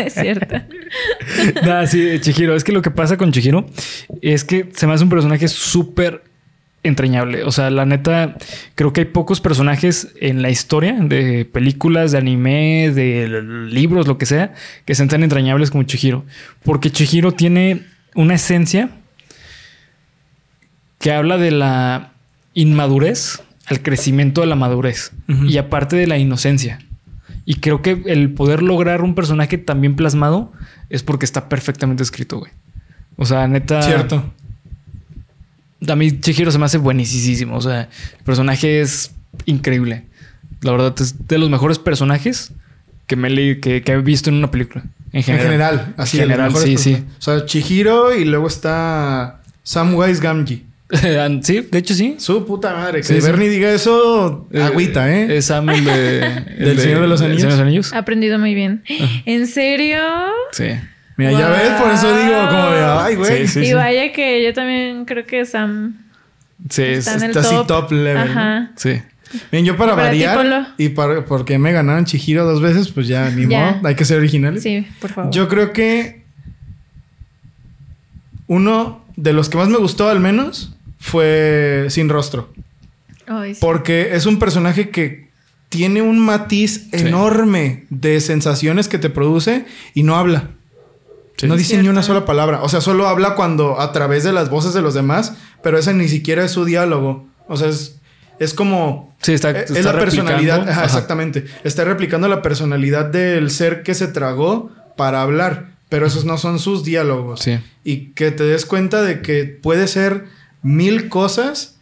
[0.06, 0.56] es cierto.
[1.64, 2.54] Nah, sí, Chihiro.
[2.54, 3.66] Es que lo que pasa con Chihiro
[4.22, 6.22] es que se me hace un personaje súper
[6.84, 7.42] entrañable.
[7.44, 8.36] O sea, la neta,
[8.76, 14.18] creo que hay pocos personajes en la historia de películas, de anime, de libros, lo
[14.18, 16.24] que sea, que sean tan entrañables como Chihiro.
[16.62, 17.82] Porque Chihiro tiene
[18.14, 18.90] una esencia
[21.00, 22.12] que habla de la
[22.54, 26.80] inmadurez al crecimiento de la madurez y aparte de la inocencia.
[27.46, 30.52] Y creo que el poder lograr un personaje tan bien plasmado
[30.88, 32.52] es porque está perfectamente escrito, güey.
[33.16, 33.82] O sea, neta.
[33.82, 34.32] Cierto.
[35.86, 37.56] A mí Chihiro se me hace buenísimo.
[37.56, 39.12] O sea, el personaje es
[39.44, 40.04] increíble.
[40.62, 42.52] La verdad, es de los mejores personajes
[43.06, 44.84] que me leí, que, que he visto en una película.
[45.12, 45.46] En En general.
[45.46, 47.04] general, así En general, sí, personajes.
[47.18, 50.64] O sea, Chihiro y luego está Samwise Gamgee.
[51.42, 52.16] sí, de hecho sí.
[52.18, 52.98] Su puta madre.
[53.00, 53.26] Que Sí, sí.
[53.26, 55.36] Bernie diga eso, Eh, agüita, ¿eh?
[55.38, 56.18] Es Sam el de...
[56.58, 57.40] el ¿Del Señor de los Anillos?
[57.40, 57.92] Señor de los Anillos.
[57.92, 58.82] Ha aprendido muy bien.
[59.24, 59.98] ¿En serio?
[60.52, 60.66] Sí.
[61.16, 63.46] Mira, ya ves, por eso digo como de, ay, güey.
[63.46, 63.72] Sí, y sí.
[63.72, 65.96] vaya que yo también creo que Sam
[66.68, 67.66] Sí, es- está en el está así top.
[67.66, 68.70] top level, Ajá.
[68.76, 69.00] sí.
[69.50, 73.48] Bien, yo para, variar y para, porque me ganaron Chihiro dos veces, pues ya ni
[73.48, 73.72] Ya.
[73.78, 74.62] modo, hay que ser originales.
[74.62, 75.32] Sí, por favor.
[75.32, 76.22] Yo creo que
[78.46, 82.50] uno de los que más me gustó al menos fue Sin Rostro.
[83.26, 83.60] Ay, sí.
[83.60, 85.28] Porque es un personaje que
[85.68, 90.50] tiene un matiz enorme de sensaciones que te produce y no habla.
[91.36, 91.48] Sí.
[91.48, 92.62] No dice ni una sola palabra.
[92.62, 95.92] O sea, solo habla cuando a través de las voces de los demás, pero ese
[95.92, 97.26] ni siquiera es su diálogo.
[97.48, 97.98] O sea, es,
[98.38, 99.16] es como...
[99.20, 100.58] Sí, está, es está la personalidad.
[100.58, 100.70] replicando.
[100.70, 100.84] Ajá, Ajá.
[100.84, 101.44] Exactamente.
[101.64, 105.73] Está replicando la personalidad del ser que se tragó para hablar.
[105.88, 107.40] Pero esos no son sus diálogos.
[107.40, 107.58] Sí.
[107.84, 110.24] Y que te des cuenta de que puede ser
[110.62, 111.76] mil cosas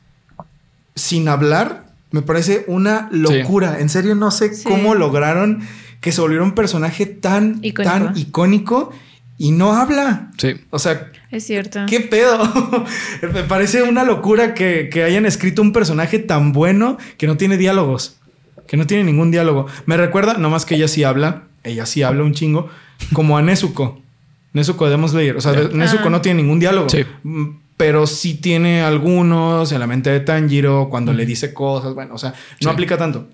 [0.94, 3.78] sin hablar, me parece una locura.
[3.80, 4.64] En serio, no sé Sí.
[4.64, 5.60] cómo lograron
[6.00, 7.82] que se volviera un personaje tan Icónico.
[7.82, 8.92] tan icónico
[9.38, 10.30] y no habla.
[10.36, 10.54] Sí.
[10.70, 11.80] O sea, Es cierto.
[11.88, 12.38] ¿qué pedo?
[13.32, 17.56] me parece una locura que, que hayan escrito un personaje tan bueno que no tiene
[17.56, 18.16] diálogos.
[18.66, 19.66] Que no tiene ningún diálogo.
[19.86, 22.68] Me recuerda, nomás que ella sí habla, ella sí habla un chingo,
[23.12, 24.00] como a Nezuko.
[24.52, 25.36] Nezuko de Demon Slayer.
[25.36, 26.10] O sea, de- Nezuko Ah.
[26.10, 26.88] no tiene ningún diálogo.
[26.88, 27.04] Sí.
[27.22, 31.94] Mm, Pero sí tiene algunos en la mente de Tanjiro cuando le dice cosas.
[31.94, 32.68] Bueno, o sea, no Sí.
[32.68, 33.26] aplica tanto.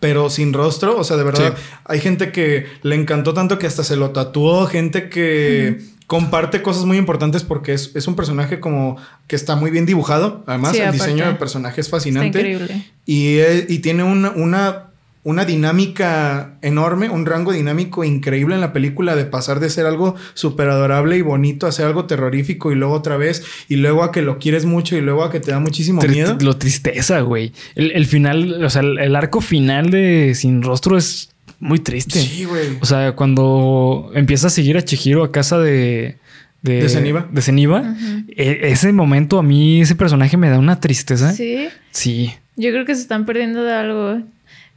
[0.00, 1.62] Pero sin rostro, o sea, de verdad, Sí.
[1.84, 6.86] hay gente que le encantó tanto que hasta se lo tatuó, gente que comparte cosas
[6.86, 8.96] muy importantes porque es, es un personaje como
[9.28, 10.42] que está muy bien dibujado.
[10.46, 11.04] Además, Sí, el aparte.
[11.04, 12.38] diseño del personaje es Está fascinante.
[12.38, 12.86] increíble.
[13.04, 14.85] Y, eh, y tiene una, una,
[15.26, 20.14] una dinámica enorme, un rango dinámico increíble en la película de pasar de ser algo
[20.34, 24.12] súper adorable y bonito a ser algo terrorífico y luego otra vez y luego a
[24.12, 26.38] que lo quieres mucho y luego a que te da muchísimo Tri- miedo.
[26.40, 27.52] Lo tristeza, güey.
[27.74, 32.20] El, el final, o sea, el, el arco final de Sin Rostro es muy triste.
[32.20, 32.78] Sí, güey.
[32.80, 36.18] O sea, cuando empieza a seguir a Chihiro a casa de...
[36.62, 37.28] ¿De Zeniba?
[37.32, 37.94] De Zeniba.
[38.28, 41.32] E- ese momento a mí, ese personaje me da una tristeza.
[41.32, 41.68] Sí.
[41.90, 42.32] Sí.
[42.56, 44.20] Yo creo que se están perdiendo de algo.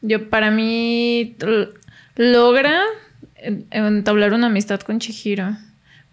[0.02, 1.36] Yo, para mí,
[2.16, 2.82] logra
[3.36, 5.56] en- entablar una amistad con Chihiro.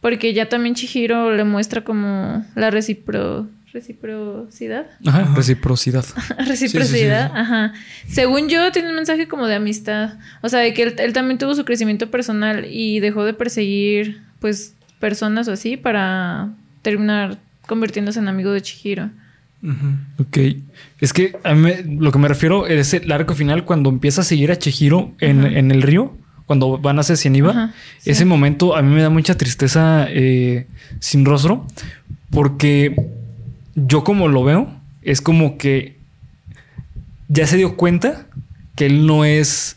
[0.00, 4.86] Porque ya también Chihiro le muestra como la recipro, reciprocidad.
[5.04, 6.04] Ajá, reciprocidad.
[6.46, 7.72] Reciprocidad, ajá.
[8.08, 10.14] Según yo, tiene un mensaje como de amistad.
[10.42, 14.20] O sea, de que él, él también tuvo su crecimiento personal y dejó de perseguir,
[14.40, 16.50] pues, personas o así para
[16.82, 19.10] terminar convirtiéndose en amigo de Chihiro.
[20.18, 20.38] Ok.
[21.00, 24.24] Es que a mí lo que me refiero es el arco final cuando empieza a
[24.24, 27.50] seguir a Chihiro en, en el río, cuando van hacia Cieniva.
[27.50, 28.10] Ajá, sí.
[28.10, 30.66] Ese momento a mí me da mucha tristeza eh,
[31.00, 31.66] sin rostro,
[32.30, 32.94] porque
[33.74, 35.96] yo como lo veo, es como que
[37.28, 38.26] ya se dio cuenta
[38.76, 39.76] que él no es,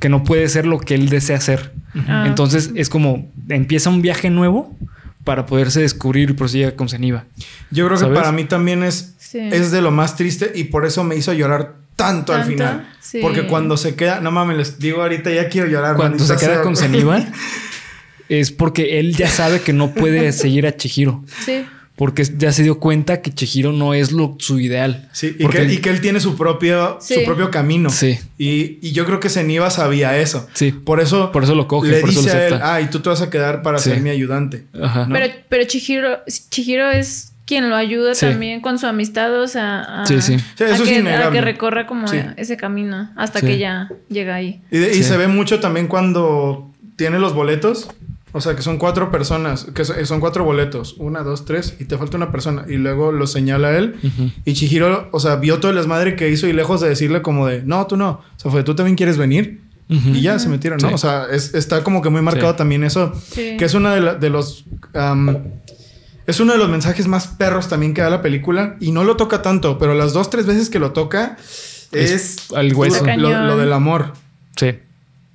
[0.00, 1.72] que no puede ser lo que él desea ser.
[2.06, 2.24] Ah.
[2.26, 4.76] Entonces es como empieza un viaje nuevo
[5.24, 7.24] para poderse descubrir y prosigue con Ceniva.
[7.70, 9.40] Yo creo que para mí también es, Sí.
[9.40, 12.88] es de lo más triste y por eso me hizo llorar tanto, al final.
[13.00, 13.18] Sí.
[13.20, 15.96] Porque cuando se queda, no mames, les digo ahorita ya quiero llorar.
[15.96, 16.76] Cuando se queda sea, con.
[16.76, 17.24] Ceniva
[18.28, 21.24] es porque él ya sabe que no puede seguir a Chihiro.
[21.44, 21.64] Sí.
[21.96, 25.08] Porque ya se dio cuenta que Chihiro no es lo, su ideal.
[25.12, 27.14] Sí, y que, él- y que él tiene su propio, Sí.
[27.14, 27.88] su propio camino.
[27.88, 28.18] Sí.
[28.36, 30.48] Y, y yo creo que Zeniva sabía eso.
[30.54, 30.72] Sí.
[30.72, 32.86] Por eso, Por eso lo coge, le por eso lo dice a él, ah, y
[32.90, 33.90] tú te vas a quedar para Sí.
[33.90, 34.64] ser mi ayudante.
[34.82, 35.06] Ajá.
[35.06, 35.14] ¿no?
[35.14, 36.18] Pero, pero Chihiro,
[36.50, 38.26] Chihiro es quien lo ayuda Sí.
[38.26, 40.38] también con su amistad, o sea, a, Sí, sí.
[40.56, 42.16] Sí, a eso es que, a que recorra como Sí.
[42.36, 43.46] ese camino hasta Sí.
[43.46, 44.62] que ya llega ahí.
[44.72, 45.04] Y, de- y Sí.
[45.04, 47.88] se ve mucho también cuando tiene los boletos.
[48.36, 50.96] O sea, que son cuatro personas, que so- son cuatro boletos.
[50.98, 52.64] Una, dos, tres, y te falta una persona.
[52.68, 53.94] Y luego lo señala él.
[54.44, 57.46] Y Chihiro, o sea, vio todo el desmadre que hizo y lejos de decirle como
[57.46, 58.10] de, no, tú no.
[58.10, 59.60] O sea, fue, tú también quieres venir.
[59.88, 60.88] Y ya se metieron, ¿no?
[60.88, 60.94] Sí.
[60.94, 62.58] O sea, es- está como que muy marcado Sí.
[62.58, 63.12] también eso.
[63.30, 63.56] Sí.
[63.56, 64.64] Que es uno de, la- de los...
[66.26, 68.76] es uno de los mensajes más perros también que da la película.
[68.80, 71.36] Y no lo toca tanto, pero las dos, tres veces que lo toca
[71.92, 72.10] es...
[72.10, 73.04] Es al hueso.
[73.16, 74.14] Lo del amor.
[74.56, 74.70] Sí.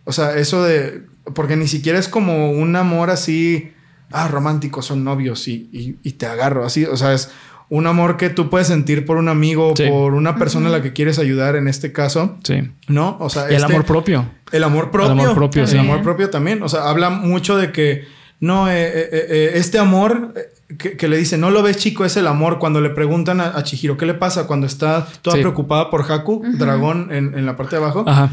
[0.05, 1.03] O sea, eso de...
[1.33, 3.71] Porque ni siquiera es como un amor así...
[4.11, 6.83] Ah, romántico, son novios y, y- y te agarro así.
[6.85, 7.29] O sea, es
[7.69, 9.85] un amor que tú puedes sentir por un amigo, Sí.
[9.87, 12.35] por una persona a la que quieres ayudar en este caso.
[12.43, 12.71] Sí.
[12.87, 13.17] ¿No?
[13.19, 14.25] O sea, Y el este- amor propio.
[14.51, 15.13] el amor propio.
[15.13, 15.77] El amor propio, El sí.
[15.77, 16.63] amor propio también.
[16.63, 18.05] O sea, habla mucho de que
[18.39, 20.33] no, eh, eh, eh, este amor
[20.79, 22.57] que, que le dice, no lo ves chico, es el amor.
[22.57, 25.41] Cuando le preguntan a, a Chihiro, ¿qué le pasa cuando está toda Sí.
[25.43, 28.05] preocupada por Haku, dragón, en, en la parte de abajo?
[28.07, 28.31] Ajá.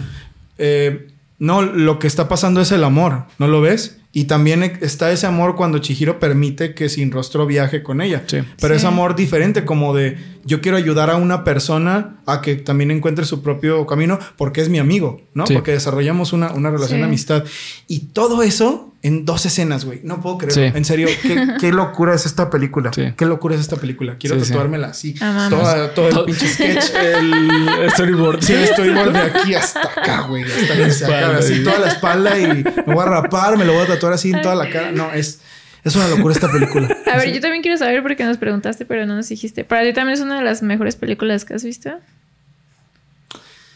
[0.57, 1.09] Eh,
[1.39, 3.99] no, lo que está pasando es el amor, ¿no lo ves?
[4.12, 8.24] Y también está ese amor cuando Chihiro permite que Sin Rostro viaje con ella.
[8.26, 8.39] Sí.
[8.59, 10.16] Pero es amor diferente, como de
[10.47, 14.70] yo quiero ayudar a una persona a que también encuentre su propio camino porque es
[14.70, 15.47] mi amigo, ¿no?
[15.47, 15.53] Sí.
[15.53, 17.03] Porque desarrollamos una, una relación Sí.
[17.03, 17.45] de amistad.
[17.89, 20.01] Y todo eso en dos escenas, güey.
[20.03, 20.62] No puedo creerlo.
[20.70, 20.72] Sí.
[20.76, 22.92] En serio, ¿qué, qué locura es esta película.
[22.92, 23.12] Sí.
[23.16, 24.16] Qué locura es esta película.
[24.18, 25.14] Quiero Sí, tatuármela así.
[25.14, 26.90] Toda- todo el pinche sketch.
[26.94, 28.42] El storyboard.
[28.42, 30.42] Sí, estoy de aquí hasta acá, güey.
[30.44, 31.38] Hasta que se acabe.
[31.38, 34.30] Así toda la espalda y me voy a rapar, me lo voy a tatuar así
[34.30, 34.90] en toda la cara.
[34.92, 35.40] No, es,
[35.84, 36.88] es una locura esta película.
[37.12, 39.64] A ver, yo también quiero saber porque nos preguntaste, pero no nos dijiste.
[39.64, 41.90] ¿Para ti también es una de las mejores películas que has visto?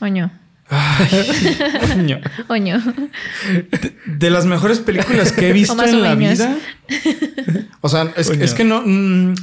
[0.00, 0.32] Oño.
[2.48, 2.80] Oño.
[4.06, 6.38] De las mejores películas que he visto en la menos.
[6.38, 6.56] vida.
[7.82, 8.82] O sea, es, es que no.
[8.84, 9.34] mm,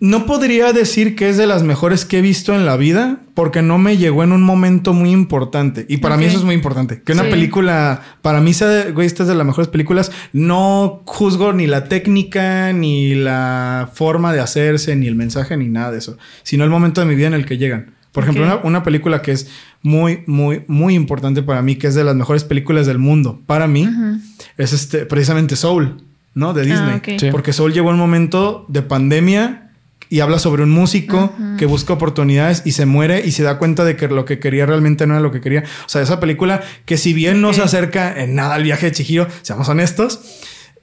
[0.00, 3.62] no podría decir que es de las mejores que he visto en la vida porque
[3.62, 5.84] no me llegó en un momento muy importante.
[5.88, 7.02] Y para mí eso es muy importante.
[7.02, 7.30] Que una Sí.
[7.30, 10.12] película, para mí, sea, güey, esta es de las mejores películas.
[10.32, 15.90] No juzgo ni la técnica, ni la forma de hacerse, ni el mensaje, ni nada
[15.90, 16.16] de eso.
[16.44, 17.97] Sino el momento de mi vida en el que llegan.
[18.18, 18.60] Por ejemplo, Ok.
[18.64, 19.48] una, una película que es
[19.82, 23.40] muy, muy, muy importante para mí, que es de las mejores películas del mundo.
[23.46, 24.18] Para mí, Ujú.
[24.56, 26.02] es este, precisamente Soul,
[26.34, 26.52] ¿no?
[26.54, 26.90] De Disney.
[26.94, 27.08] Ah, ok.
[27.20, 27.28] Sí.
[27.30, 29.70] Porque Soul llegó un momento de pandemia
[30.10, 33.84] y habla sobre un músico que busca oportunidades y se muere y se da cuenta
[33.84, 35.64] de que lo que quería realmente no era lo que quería.
[35.84, 38.92] O sea, esa película que si bien no se acerca en nada al viaje de
[38.92, 40.20] Chihiro, seamos honestos,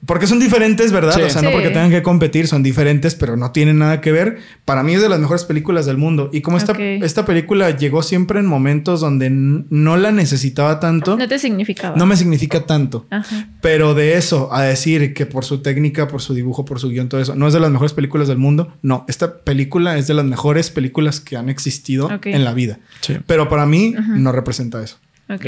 [0.04, 1.14] porque son diferentes, ¿verdad?
[1.14, 1.22] Sí.
[1.22, 4.38] O sea, no porque tengan que competir, son diferentes, pero no tienen nada que ver.
[4.64, 6.30] Para mí es de las mejores películas del mundo.
[6.32, 11.26] Y como esta, esta película llegó siempre en momentos donde no la necesitaba tanto, No
[11.26, 11.96] te significaba.
[11.96, 13.06] no me significa tanto.
[13.10, 13.48] Ajá.
[13.62, 17.08] Pero de eso a decir que por su técnica, por su dibujo, por su guion,
[17.08, 18.74] todo eso, no es de las mejores películas del mundo.
[18.82, 22.26] No, esta película es de las mejores películas que han existido Ok.
[22.26, 22.78] en la vida.
[23.00, 23.16] Sí.
[23.26, 24.98] Pero para mí no representa eso.
[25.28, 25.46] Ok.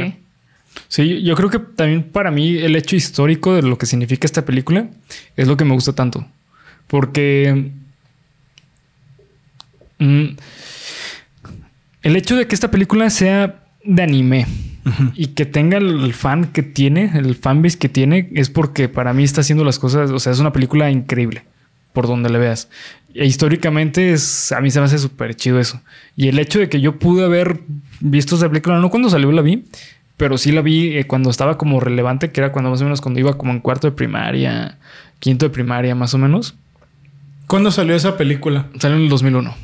[0.87, 4.45] Sí, yo creo que también para mí el hecho histórico de lo que significa esta
[4.45, 4.89] película
[5.37, 6.27] es lo que me gusta tanto.
[6.87, 7.73] Porque
[9.99, 10.27] mm,
[12.03, 14.47] el hecho de que esta película sea de anime
[15.15, 19.25] y que tenga el fan que tiene, el fanbase que tiene, es porque para mí
[19.25, 21.45] está haciendo las cosas, o sea, es una película increíble
[21.93, 22.69] por donde le veas.
[23.15, 25.81] E históricamente es, a mí se me hace súper chido eso.
[26.17, 27.61] Y el hecho de que yo pude haber
[28.01, 29.65] visto esa película, no cuando salió la vi,
[30.19, 33.01] pero sí la vi eh, cuando estaba como relevante, que era cuando más o menos
[33.01, 34.77] cuando iba como en cuarto de primaria,
[35.21, 36.55] quinto de primaria más o menos.
[37.47, 38.67] ¿Cuándo salió esa película?
[38.79, 39.55] Salió en el 2001.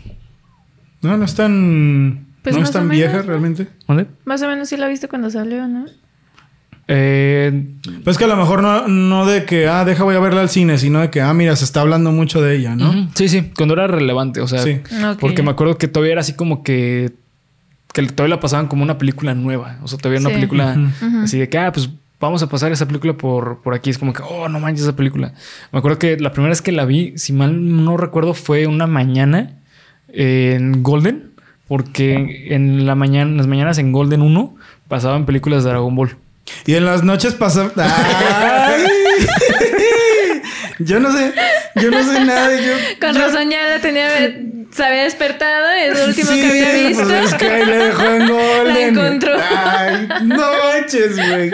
[1.03, 3.67] No, no es tan, Pues no es tan vieja realmente.
[3.87, 4.07] ¿Dónde?
[4.25, 5.85] Más o menos sí la viste cuando salió, ¿no?
[6.87, 7.67] Eh,
[8.05, 10.51] Pues que a lo mejor no, no de que, ah, deja voy a verla al
[10.51, 13.09] cine, sino de que, ah, mira, se está hablando mucho de ella, ¿no?
[13.15, 14.81] Sí, sí, cuando era relevante, o sea, Sí.
[15.21, 17.13] Porque me acuerdo que todavía era así como que
[17.95, 20.77] que todavía la pasaban como una película nueva, o sea, todavía una película
[21.23, 21.89] así de que, ah, pues
[22.21, 24.97] vamos a pasar esa película por, por aquí, es como que, oh, no manches esa
[24.97, 25.33] película.
[25.73, 28.87] Me acuerdo que la primera vez que la vi, si mal no recuerdo, fue una
[28.87, 29.53] mañana
[30.09, 31.31] en Golden,
[31.69, 34.57] porque en la mañana, en las mañanas en Golden 1
[34.89, 36.17] pasaban películas de Dragon Ball.
[36.67, 37.71] Y en las noches pasa.
[37.77, 38.85] ¡Ay!
[40.79, 41.33] yo no sé,
[41.77, 42.51] yo no sé nada.
[42.61, 44.09] Yo, Con yo- razón ya la tenía,
[44.73, 47.05] se había despertado, es lo último Sí, que había visto.
[47.05, 48.65] Pues es que ahí le dejó en Golden.
[48.75, 49.33] La encontró.
[49.39, 51.51] Ay, no manches, güey.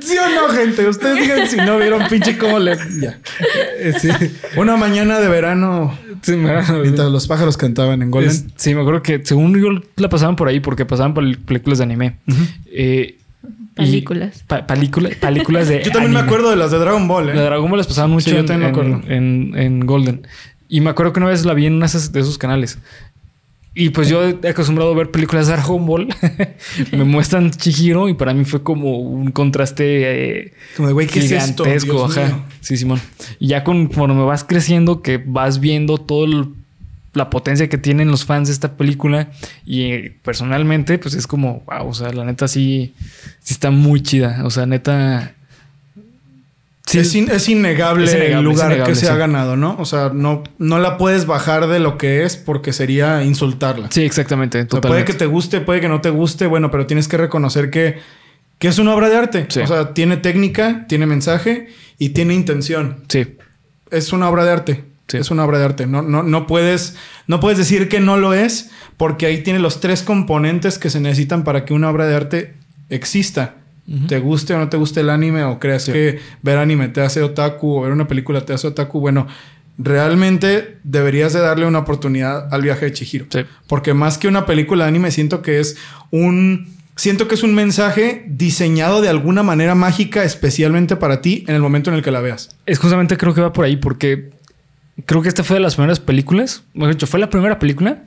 [0.00, 0.86] ¿Sí o no, gente?
[0.88, 2.76] Ustedes digan si no vieron pinche cómo le.
[3.00, 3.18] Ya.
[3.78, 4.08] Eh, sí.
[4.56, 5.96] Una mañana de verano.
[6.22, 8.30] Sí, me- Mientras los pájaros cantaban en Golden.
[8.30, 11.78] Es- sí, me acuerdo que según yo la pasaban por ahí porque pasaban pel- películas
[11.78, 12.16] de anime.
[12.72, 13.19] Eh, y-
[13.74, 14.44] Películas.
[14.46, 16.32] pa- película- películas de Yo también me anime.
[16.34, 17.42] acuero de las de Dragon Ball, La de ¿eh?
[17.44, 19.12] Dragon Ball las pasaban mucho Sí, yo en, también me en- acuerdo.
[19.14, 20.26] en- en Golden.
[20.68, 22.78] Y me acuerdo que una vez la vi en uno de esos, canales.
[23.74, 26.08] Y pues yo he acostumbrado a ver películas de Dragon Ball.
[26.92, 29.84] me muestran Chihiro y para mí fue como un contraste
[30.42, 31.64] eh, Como de, güey, ¿qué es esto?
[31.64, 32.04] gigantesco.
[32.04, 32.26] Ajá.
[32.26, 32.44] mío.
[32.60, 33.00] Sí, Simón.
[33.38, 36.48] Y ya conforme vas creciendo, que vas viendo todo el-
[37.12, 39.28] la potencia que tienen los fans de esta película.
[39.66, 42.94] Y eh, personalmente, pues es como, wow, o sea, la neta sí,
[43.42, 44.42] sí está muy chida.
[44.44, 45.34] O sea, neta.
[46.86, 49.12] Sí, es, in- es innegable, Es innegable, el lugar innegable, que se sí.
[49.12, 49.76] ha ganado, ¿no?
[49.78, 53.88] O sea, no, no la puedes bajar de lo que es porque sería insultarla.
[53.92, 54.62] Sí, exactamente.
[54.62, 57.16] O sea, puede que te guste, puede que no te guste, bueno, pero tienes que
[57.16, 58.00] reconocer que,
[58.58, 59.46] que es una obra de arte.
[59.50, 59.60] Sí.
[59.60, 63.04] O sea, tiene técnica, tiene mensaje y tiene intención.
[63.08, 63.36] Sí.
[63.92, 64.84] Es una obra de arte.
[65.10, 65.16] Sí.
[65.18, 65.86] Es una obra de arte.
[65.86, 66.96] No, no, no, puedes,
[67.26, 71.00] no puedes decir que no lo es porque ahí tiene los tres componentes que se
[71.00, 72.54] necesitan para que una obra de arte
[72.88, 73.56] exista.
[74.06, 75.92] Te guste o no te guste el anime o creas Sí.
[75.92, 79.00] que ver anime te hace otaku o ver una película te hace otaku.
[79.00, 79.26] Bueno,
[79.84, 83.26] realmente deberías de darle una oportunidad al viaje de Chihiro.
[83.30, 83.40] Sí.
[83.66, 85.76] Porque más que una película de anime, siento que es
[86.10, 91.54] un siento que es un mensaje diseñado de alguna manera mágica especialmente para ti en
[91.54, 92.50] el momento en el que la veas.
[92.66, 94.30] Es justamente creo que va por ahí porque
[95.06, 98.02] creo que esta fue de las primeras películas, mejor dicho, fue la primera película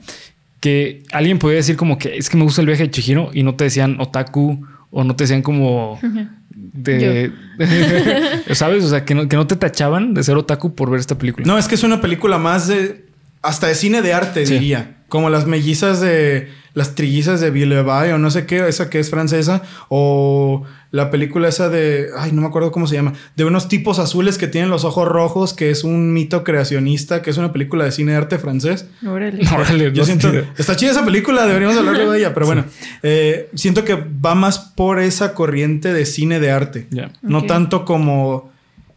[0.60, 3.42] que alguien podía decir como que es que me gusta el viaje de Chihiro y
[3.42, 5.98] no te decían otaku o no te decían como
[6.50, 7.32] de...
[8.52, 8.84] ¿Sabes?
[8.84, 11.46] O sea, que no, que no te tachaban de ser otaku por ver esta película.
[11.46, 13.04] No, es que es una película más de...
[13.44, 14.54] Hasta de cine de arte, Sí.
[14.54, 14.96] diría.
[15.08, 16.48] Como las mellizas de...
[16.74, 19.62] Las trillizas de Villevay o no sé qué, esa que es francesa.
[19.88, 22.08] O la película esa de...
[22.18, 23.12] Ay, no me acuerdo cómo se llama.
[23.36, 27.30] De unos tipos azules que tienen los ojos rojos, que es un mito creacionista, que
[27.30, 28.88] es una película de cine de arte francés.
[29.06, 29.46] Órale.
[29.56, 30.32] Órale, Yo no siento...
[30.58, 32.34] Está chida esa película, deberíamos hablar de ella.
[32.34, 32.64] Pero bueno,
[33.04, 36.88] eh, siento que va más por esa corriente de cine de arte.
[37.22, 38.52] No tanto como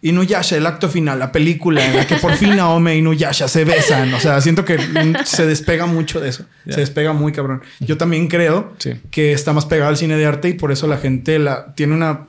[0.09, 3.63] Inuyasha, el acto final, la película en la que por fin Naome e Inuyasha se
[3.65, 4.13] besan.
[4.13, 4.77] O sea, siento que
[5.25, 6.45] se despega mucho de eso.
[6.69, 7.61] Se despega muy cabrón.
[7.79, 8.93] Yo también creo Sí.
[9.11, 11.93] que está más pegado al cine de arte y por eso la gente la, tiene
[11.93, 12.25] una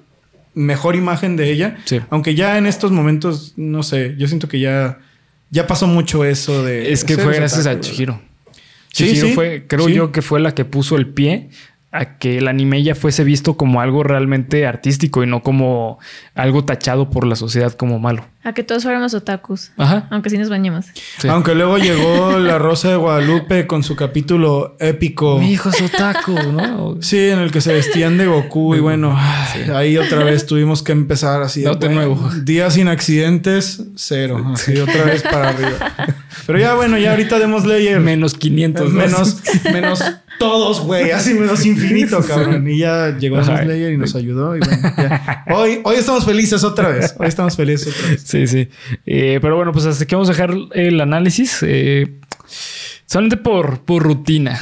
[0.54, 1.76] mejor imagen de ella.
[1.84, 2.00] Sí.
[2.10, 4.98] Aunque ya en estos momentos, no sé, yo siento que ya,
[5.50, 6.92] ya pasó mucho eso de...
[6.92, 8.20] Es que fue gracias a Chihiro.
[8.92, 11.50] Sí, Chihiro sí, fue, creo yo que fue la que puso el pie
[11.90, 15.98] a que el anime ya fuese visto como algo realmente artístico y no como
[16.34, 18.26] algo tachado por la sociedad como malo.
[18.44, 19.72] A que todos fuéramos otakus.
[19.78, 20.06] Ajá.
[20.10, 20.86] Aunque sí nos bañemos.
[21.18, 21.28] Sí.
[21.28, 25.38] Aunque luego llegó La Rosa de Guadalupe con su capítulo épico.
[25.38, 26.98] Mi hijo es otaku, ¿no?
[27.00, 30.82] Sí, en el que se vestían de Goku y bueno, ay, ahí otra vez tuvimos
[30.82, 31.64] que empezar así.
[31.64, 32.30] No, de bueno, nuevo.
[32.42, 34.52] Días sin accidentes, cero.
[34.54, 35.94] Así otra vez para arriba.
[36.46, 38.00] Pero ya bueno, ya ahorita demos Slayer.
[38.00, 38.92] Menos 500.
[38.92, 38.98] ¿no?
[38.98, 39.42] menos,
[39.72, 40.02] menos
[40.38, 41.10] todos, güey.
[41.10, 42.68] Así menos infinito, cabrón.
[42.68, 43.38] Y ya llegó.
[43.40, 44.56] Demon Slayer y nos ayudó.
[44.56, 45.44] Y bueno, ya.
[45.54, 47.14] Hoy, hoy estamos felices otra vez.
[47.18, 48.22] Hoy estamos felices otra vez.
[48.24, 48.68] Sí, sí.
[49.06, 51.58] Eh, pero bueno, pues hasta aquí vamos a dejar el análisis.
[51.62, 52.18] eh,
[53.06, 54.60] solamente por, por rutina.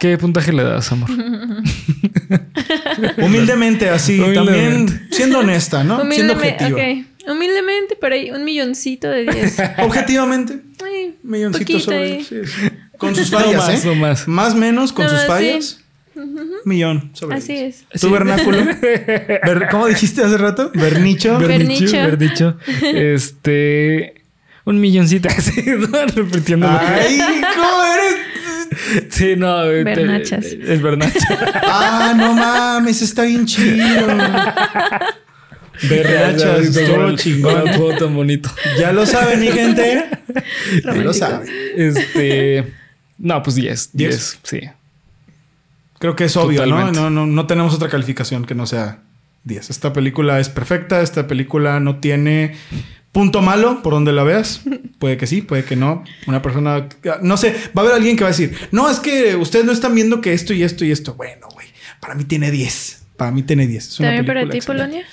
[0.00, 1.08] ¿Qué puntaje le das, amor?
[3.18, 4.18] Humildemente, así.
[4.20, 4.92] Humildemente.
[4.92, 6.10] También siendo honesta, ¿no?
[6.10, 6.70] Siendo objetiva.
[6.70, 7.06] ok.
[7.30, 9.56] Humildemente, pero hay un milloncito de 10.
[9.78, 10.58] Objetivamente.
[10.84, 11.96] Ay, Milloncito sobre.
[11.98, 12.24] ahí.
[12.24, 12.68] sí, sí.
[13.02, 13.86] Con sus No fallas, más, ¿eh?
[13.88, 14.28] no más.
[14.28, 15.26] Más menos con No, sus sí.
[15.26, 15.78] fallas.
[16.64, 17.36] Millón sobre.
[17.38, 17.84] Así es.
[17.92, 18.08] ¿Tu Sí.
[18.08, 18.58] vernáculo?
[18.82, 20.70] Ver- ¿Cómo dijiste hace rato?
[20.74, 21.38] Vernicho.
[21.38, 21.92] Ver- Vernicho.
[21.96, 22.56] Vernicho.
[22.82, 24.14] Este.
[24.64, 25.28] Un milloncito.
[25.28, 25.88] Así, ¿no?
[26.14, 26.78] Repitiéndolo.
[26.80, 27.18] Ay,
[27.56, 29.06] ¿cómo eres?
[29.10, 29.64] Sí, no.
[29.64, 30.44] eh, te- Bernachas.
[30.52, 31.18] El Bernacha.
[31.62, 34.06] Ah, no mames, está bien chido.
[35.88, 37.64] Berrachas, estuvo chingón.
[37.72, 38.50] Todo tan bonito.
[38.78, 40.04] Ya lo saben, mi gente.
[40.84, 41.48] Ya lo saben.
[41.76, 42.64] Este.
[43.22, 43.90] No, pues 10.
[43.92, 44.10] ¿Diez?
[44.12, 44.38] 10.
[44.42, 44.68] Sí.
[46.00, 46.90] Creo que es obvio, ¿no?
[46.90, 48.98] No, no, no tenemos otra calificación que no sea
[49.44, 49.70] 10.
[49.70, 51.00] Esta película es perfecta.
[51.00, 52.56] Esta película no tiene
[53.12, 54.62] punto malo por donde la veas.
[54.98, 56.04] Puede que sí, puede que no.
[56.26, 56.88] Una persona,
[57.22, 59.72] no sé, va a haber alguien que va a decir, no, es que ustedes no
[59.72, 61.14] están viendo que esto y esto y esto.
[61.14, 61.66] Bueno, güey,
[62.00, 63.02] para mí tiene 10.
[63.16, 63.84] Para mí tiene 10.
[63.84, 64.66] Es una ¿También para ti, excelente.
[64.66, 65.06] Polonia?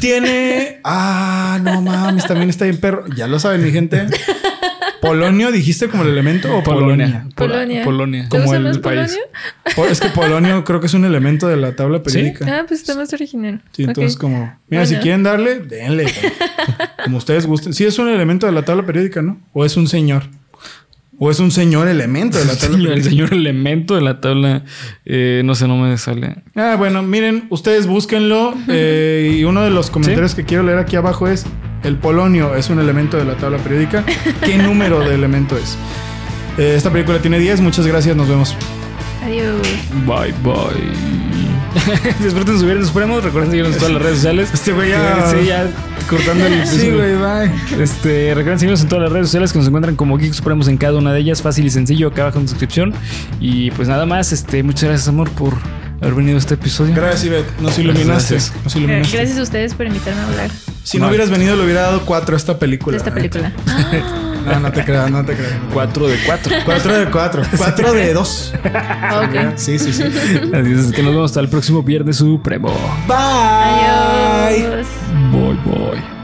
[0.00, 0.80] Tiene.
[0.84, 3.04] Ah, no mames, también está bien perro.
[3.16, 4.06] Ya lo saben, mi gente.
[5.02, 7.26] ¿Polonio dijiste como el elemento o Polonia?
[7.34, 7.82] Polonia.
[7.82, 7.84] Polonia.
[7.84, 8.28] Polonia.
[8.28, 9.18] ¿Te Como el país.
[9.74, 9.92] Polonio?
[9.92, 12.46] Es que Polonio creo que es un elemento de la tabla periódica.
[12.48, 13.60] Ah, pues está más original.
[13.72, 16.06] Sí, entonces como, mira, si quieren darle, denle.
[17.04, 17.74] Como ustedes gusten.
[17.74, 19.40] Sí, es un elemento de la tabla periódica, ¿no?
[19.52, 20.22] O es un señor.
[21.24, 24.64] O es un señor elemento de la tabla el señor elemento de la tabla.
[25.04, 26.42] eh, no sé, no me sale.
[26.56, 28.54] Ah, bueno, miren, ustedes búsquenlo.
[28.68, 31.46] eh, y uno de los comentarios que quiero leer aquí abajo es:
[31.84, 34.04] ¿El polonio es un elemento de la tabla periódica?
[34.44, 35.78] ¿Qué número de elemento es?
[36.58, 37.60] Eh, esta película tiene 10.
[37.60, 38.16] Muchas gracias.
[38.16, 38.56] Nos vemos.
[39.24, 39.62] Adiós.
[40.04, 41.31] Bye, bye.
[42.22, 43.24] Disfruten su Viernes Supremos.
[43.24, 44.50] Recuerden seguirnos en todas las redes sociales.
[44.52, 45.70] Este güey ya- Sí, ya
[46.08, 47.82] cortando el Sí, güey, bye.
[47.82, 50.76] Este, recuerden seguirnos en todas las redes sociales que nos encuentran como Geek Supremos en
[50.76, 51.42] cada una de ellas.
[51.42, 52.92] Fácil y sencillo, acá abajo en la descripción.
[53.40, 55.54] Y pues nada más, este, muchas gracias, amor, por
[56.00, 56.94] haber venido a este episodio.
[56.94, 57.60] Gracias, Ivette.
[57.60, 58.34] Nos iluminaste.
[58.34, 58.52] Gracias.
[58.64, 59.16] Nos iluminaste.
[59.16, 60.50] Gracias a ustedes por invitarme a hablar
[60.82, 62.98] Si no hubieras venido, le hubiera dado 4 a esta película.
[62.98, 63.52] de esta película.
[64.44, 65.52] No, no te creas, no te creas.
[65.72, 66.52] 4 de 4.
[66.64, 67.42] 4 de 4.
[67.56, 68.54] 4 de 2.
[68.64, 69.56] ok.
[69.56, 70.02] Sí, sí, sí.
[70.02, 72.68] Así es que nos vemos hasta el próximo Viernes Supremo.
[73.06, 73.16] Bye.
[73.16, 74.86] Adiós.
[75.30, 76.21] Bye, bye.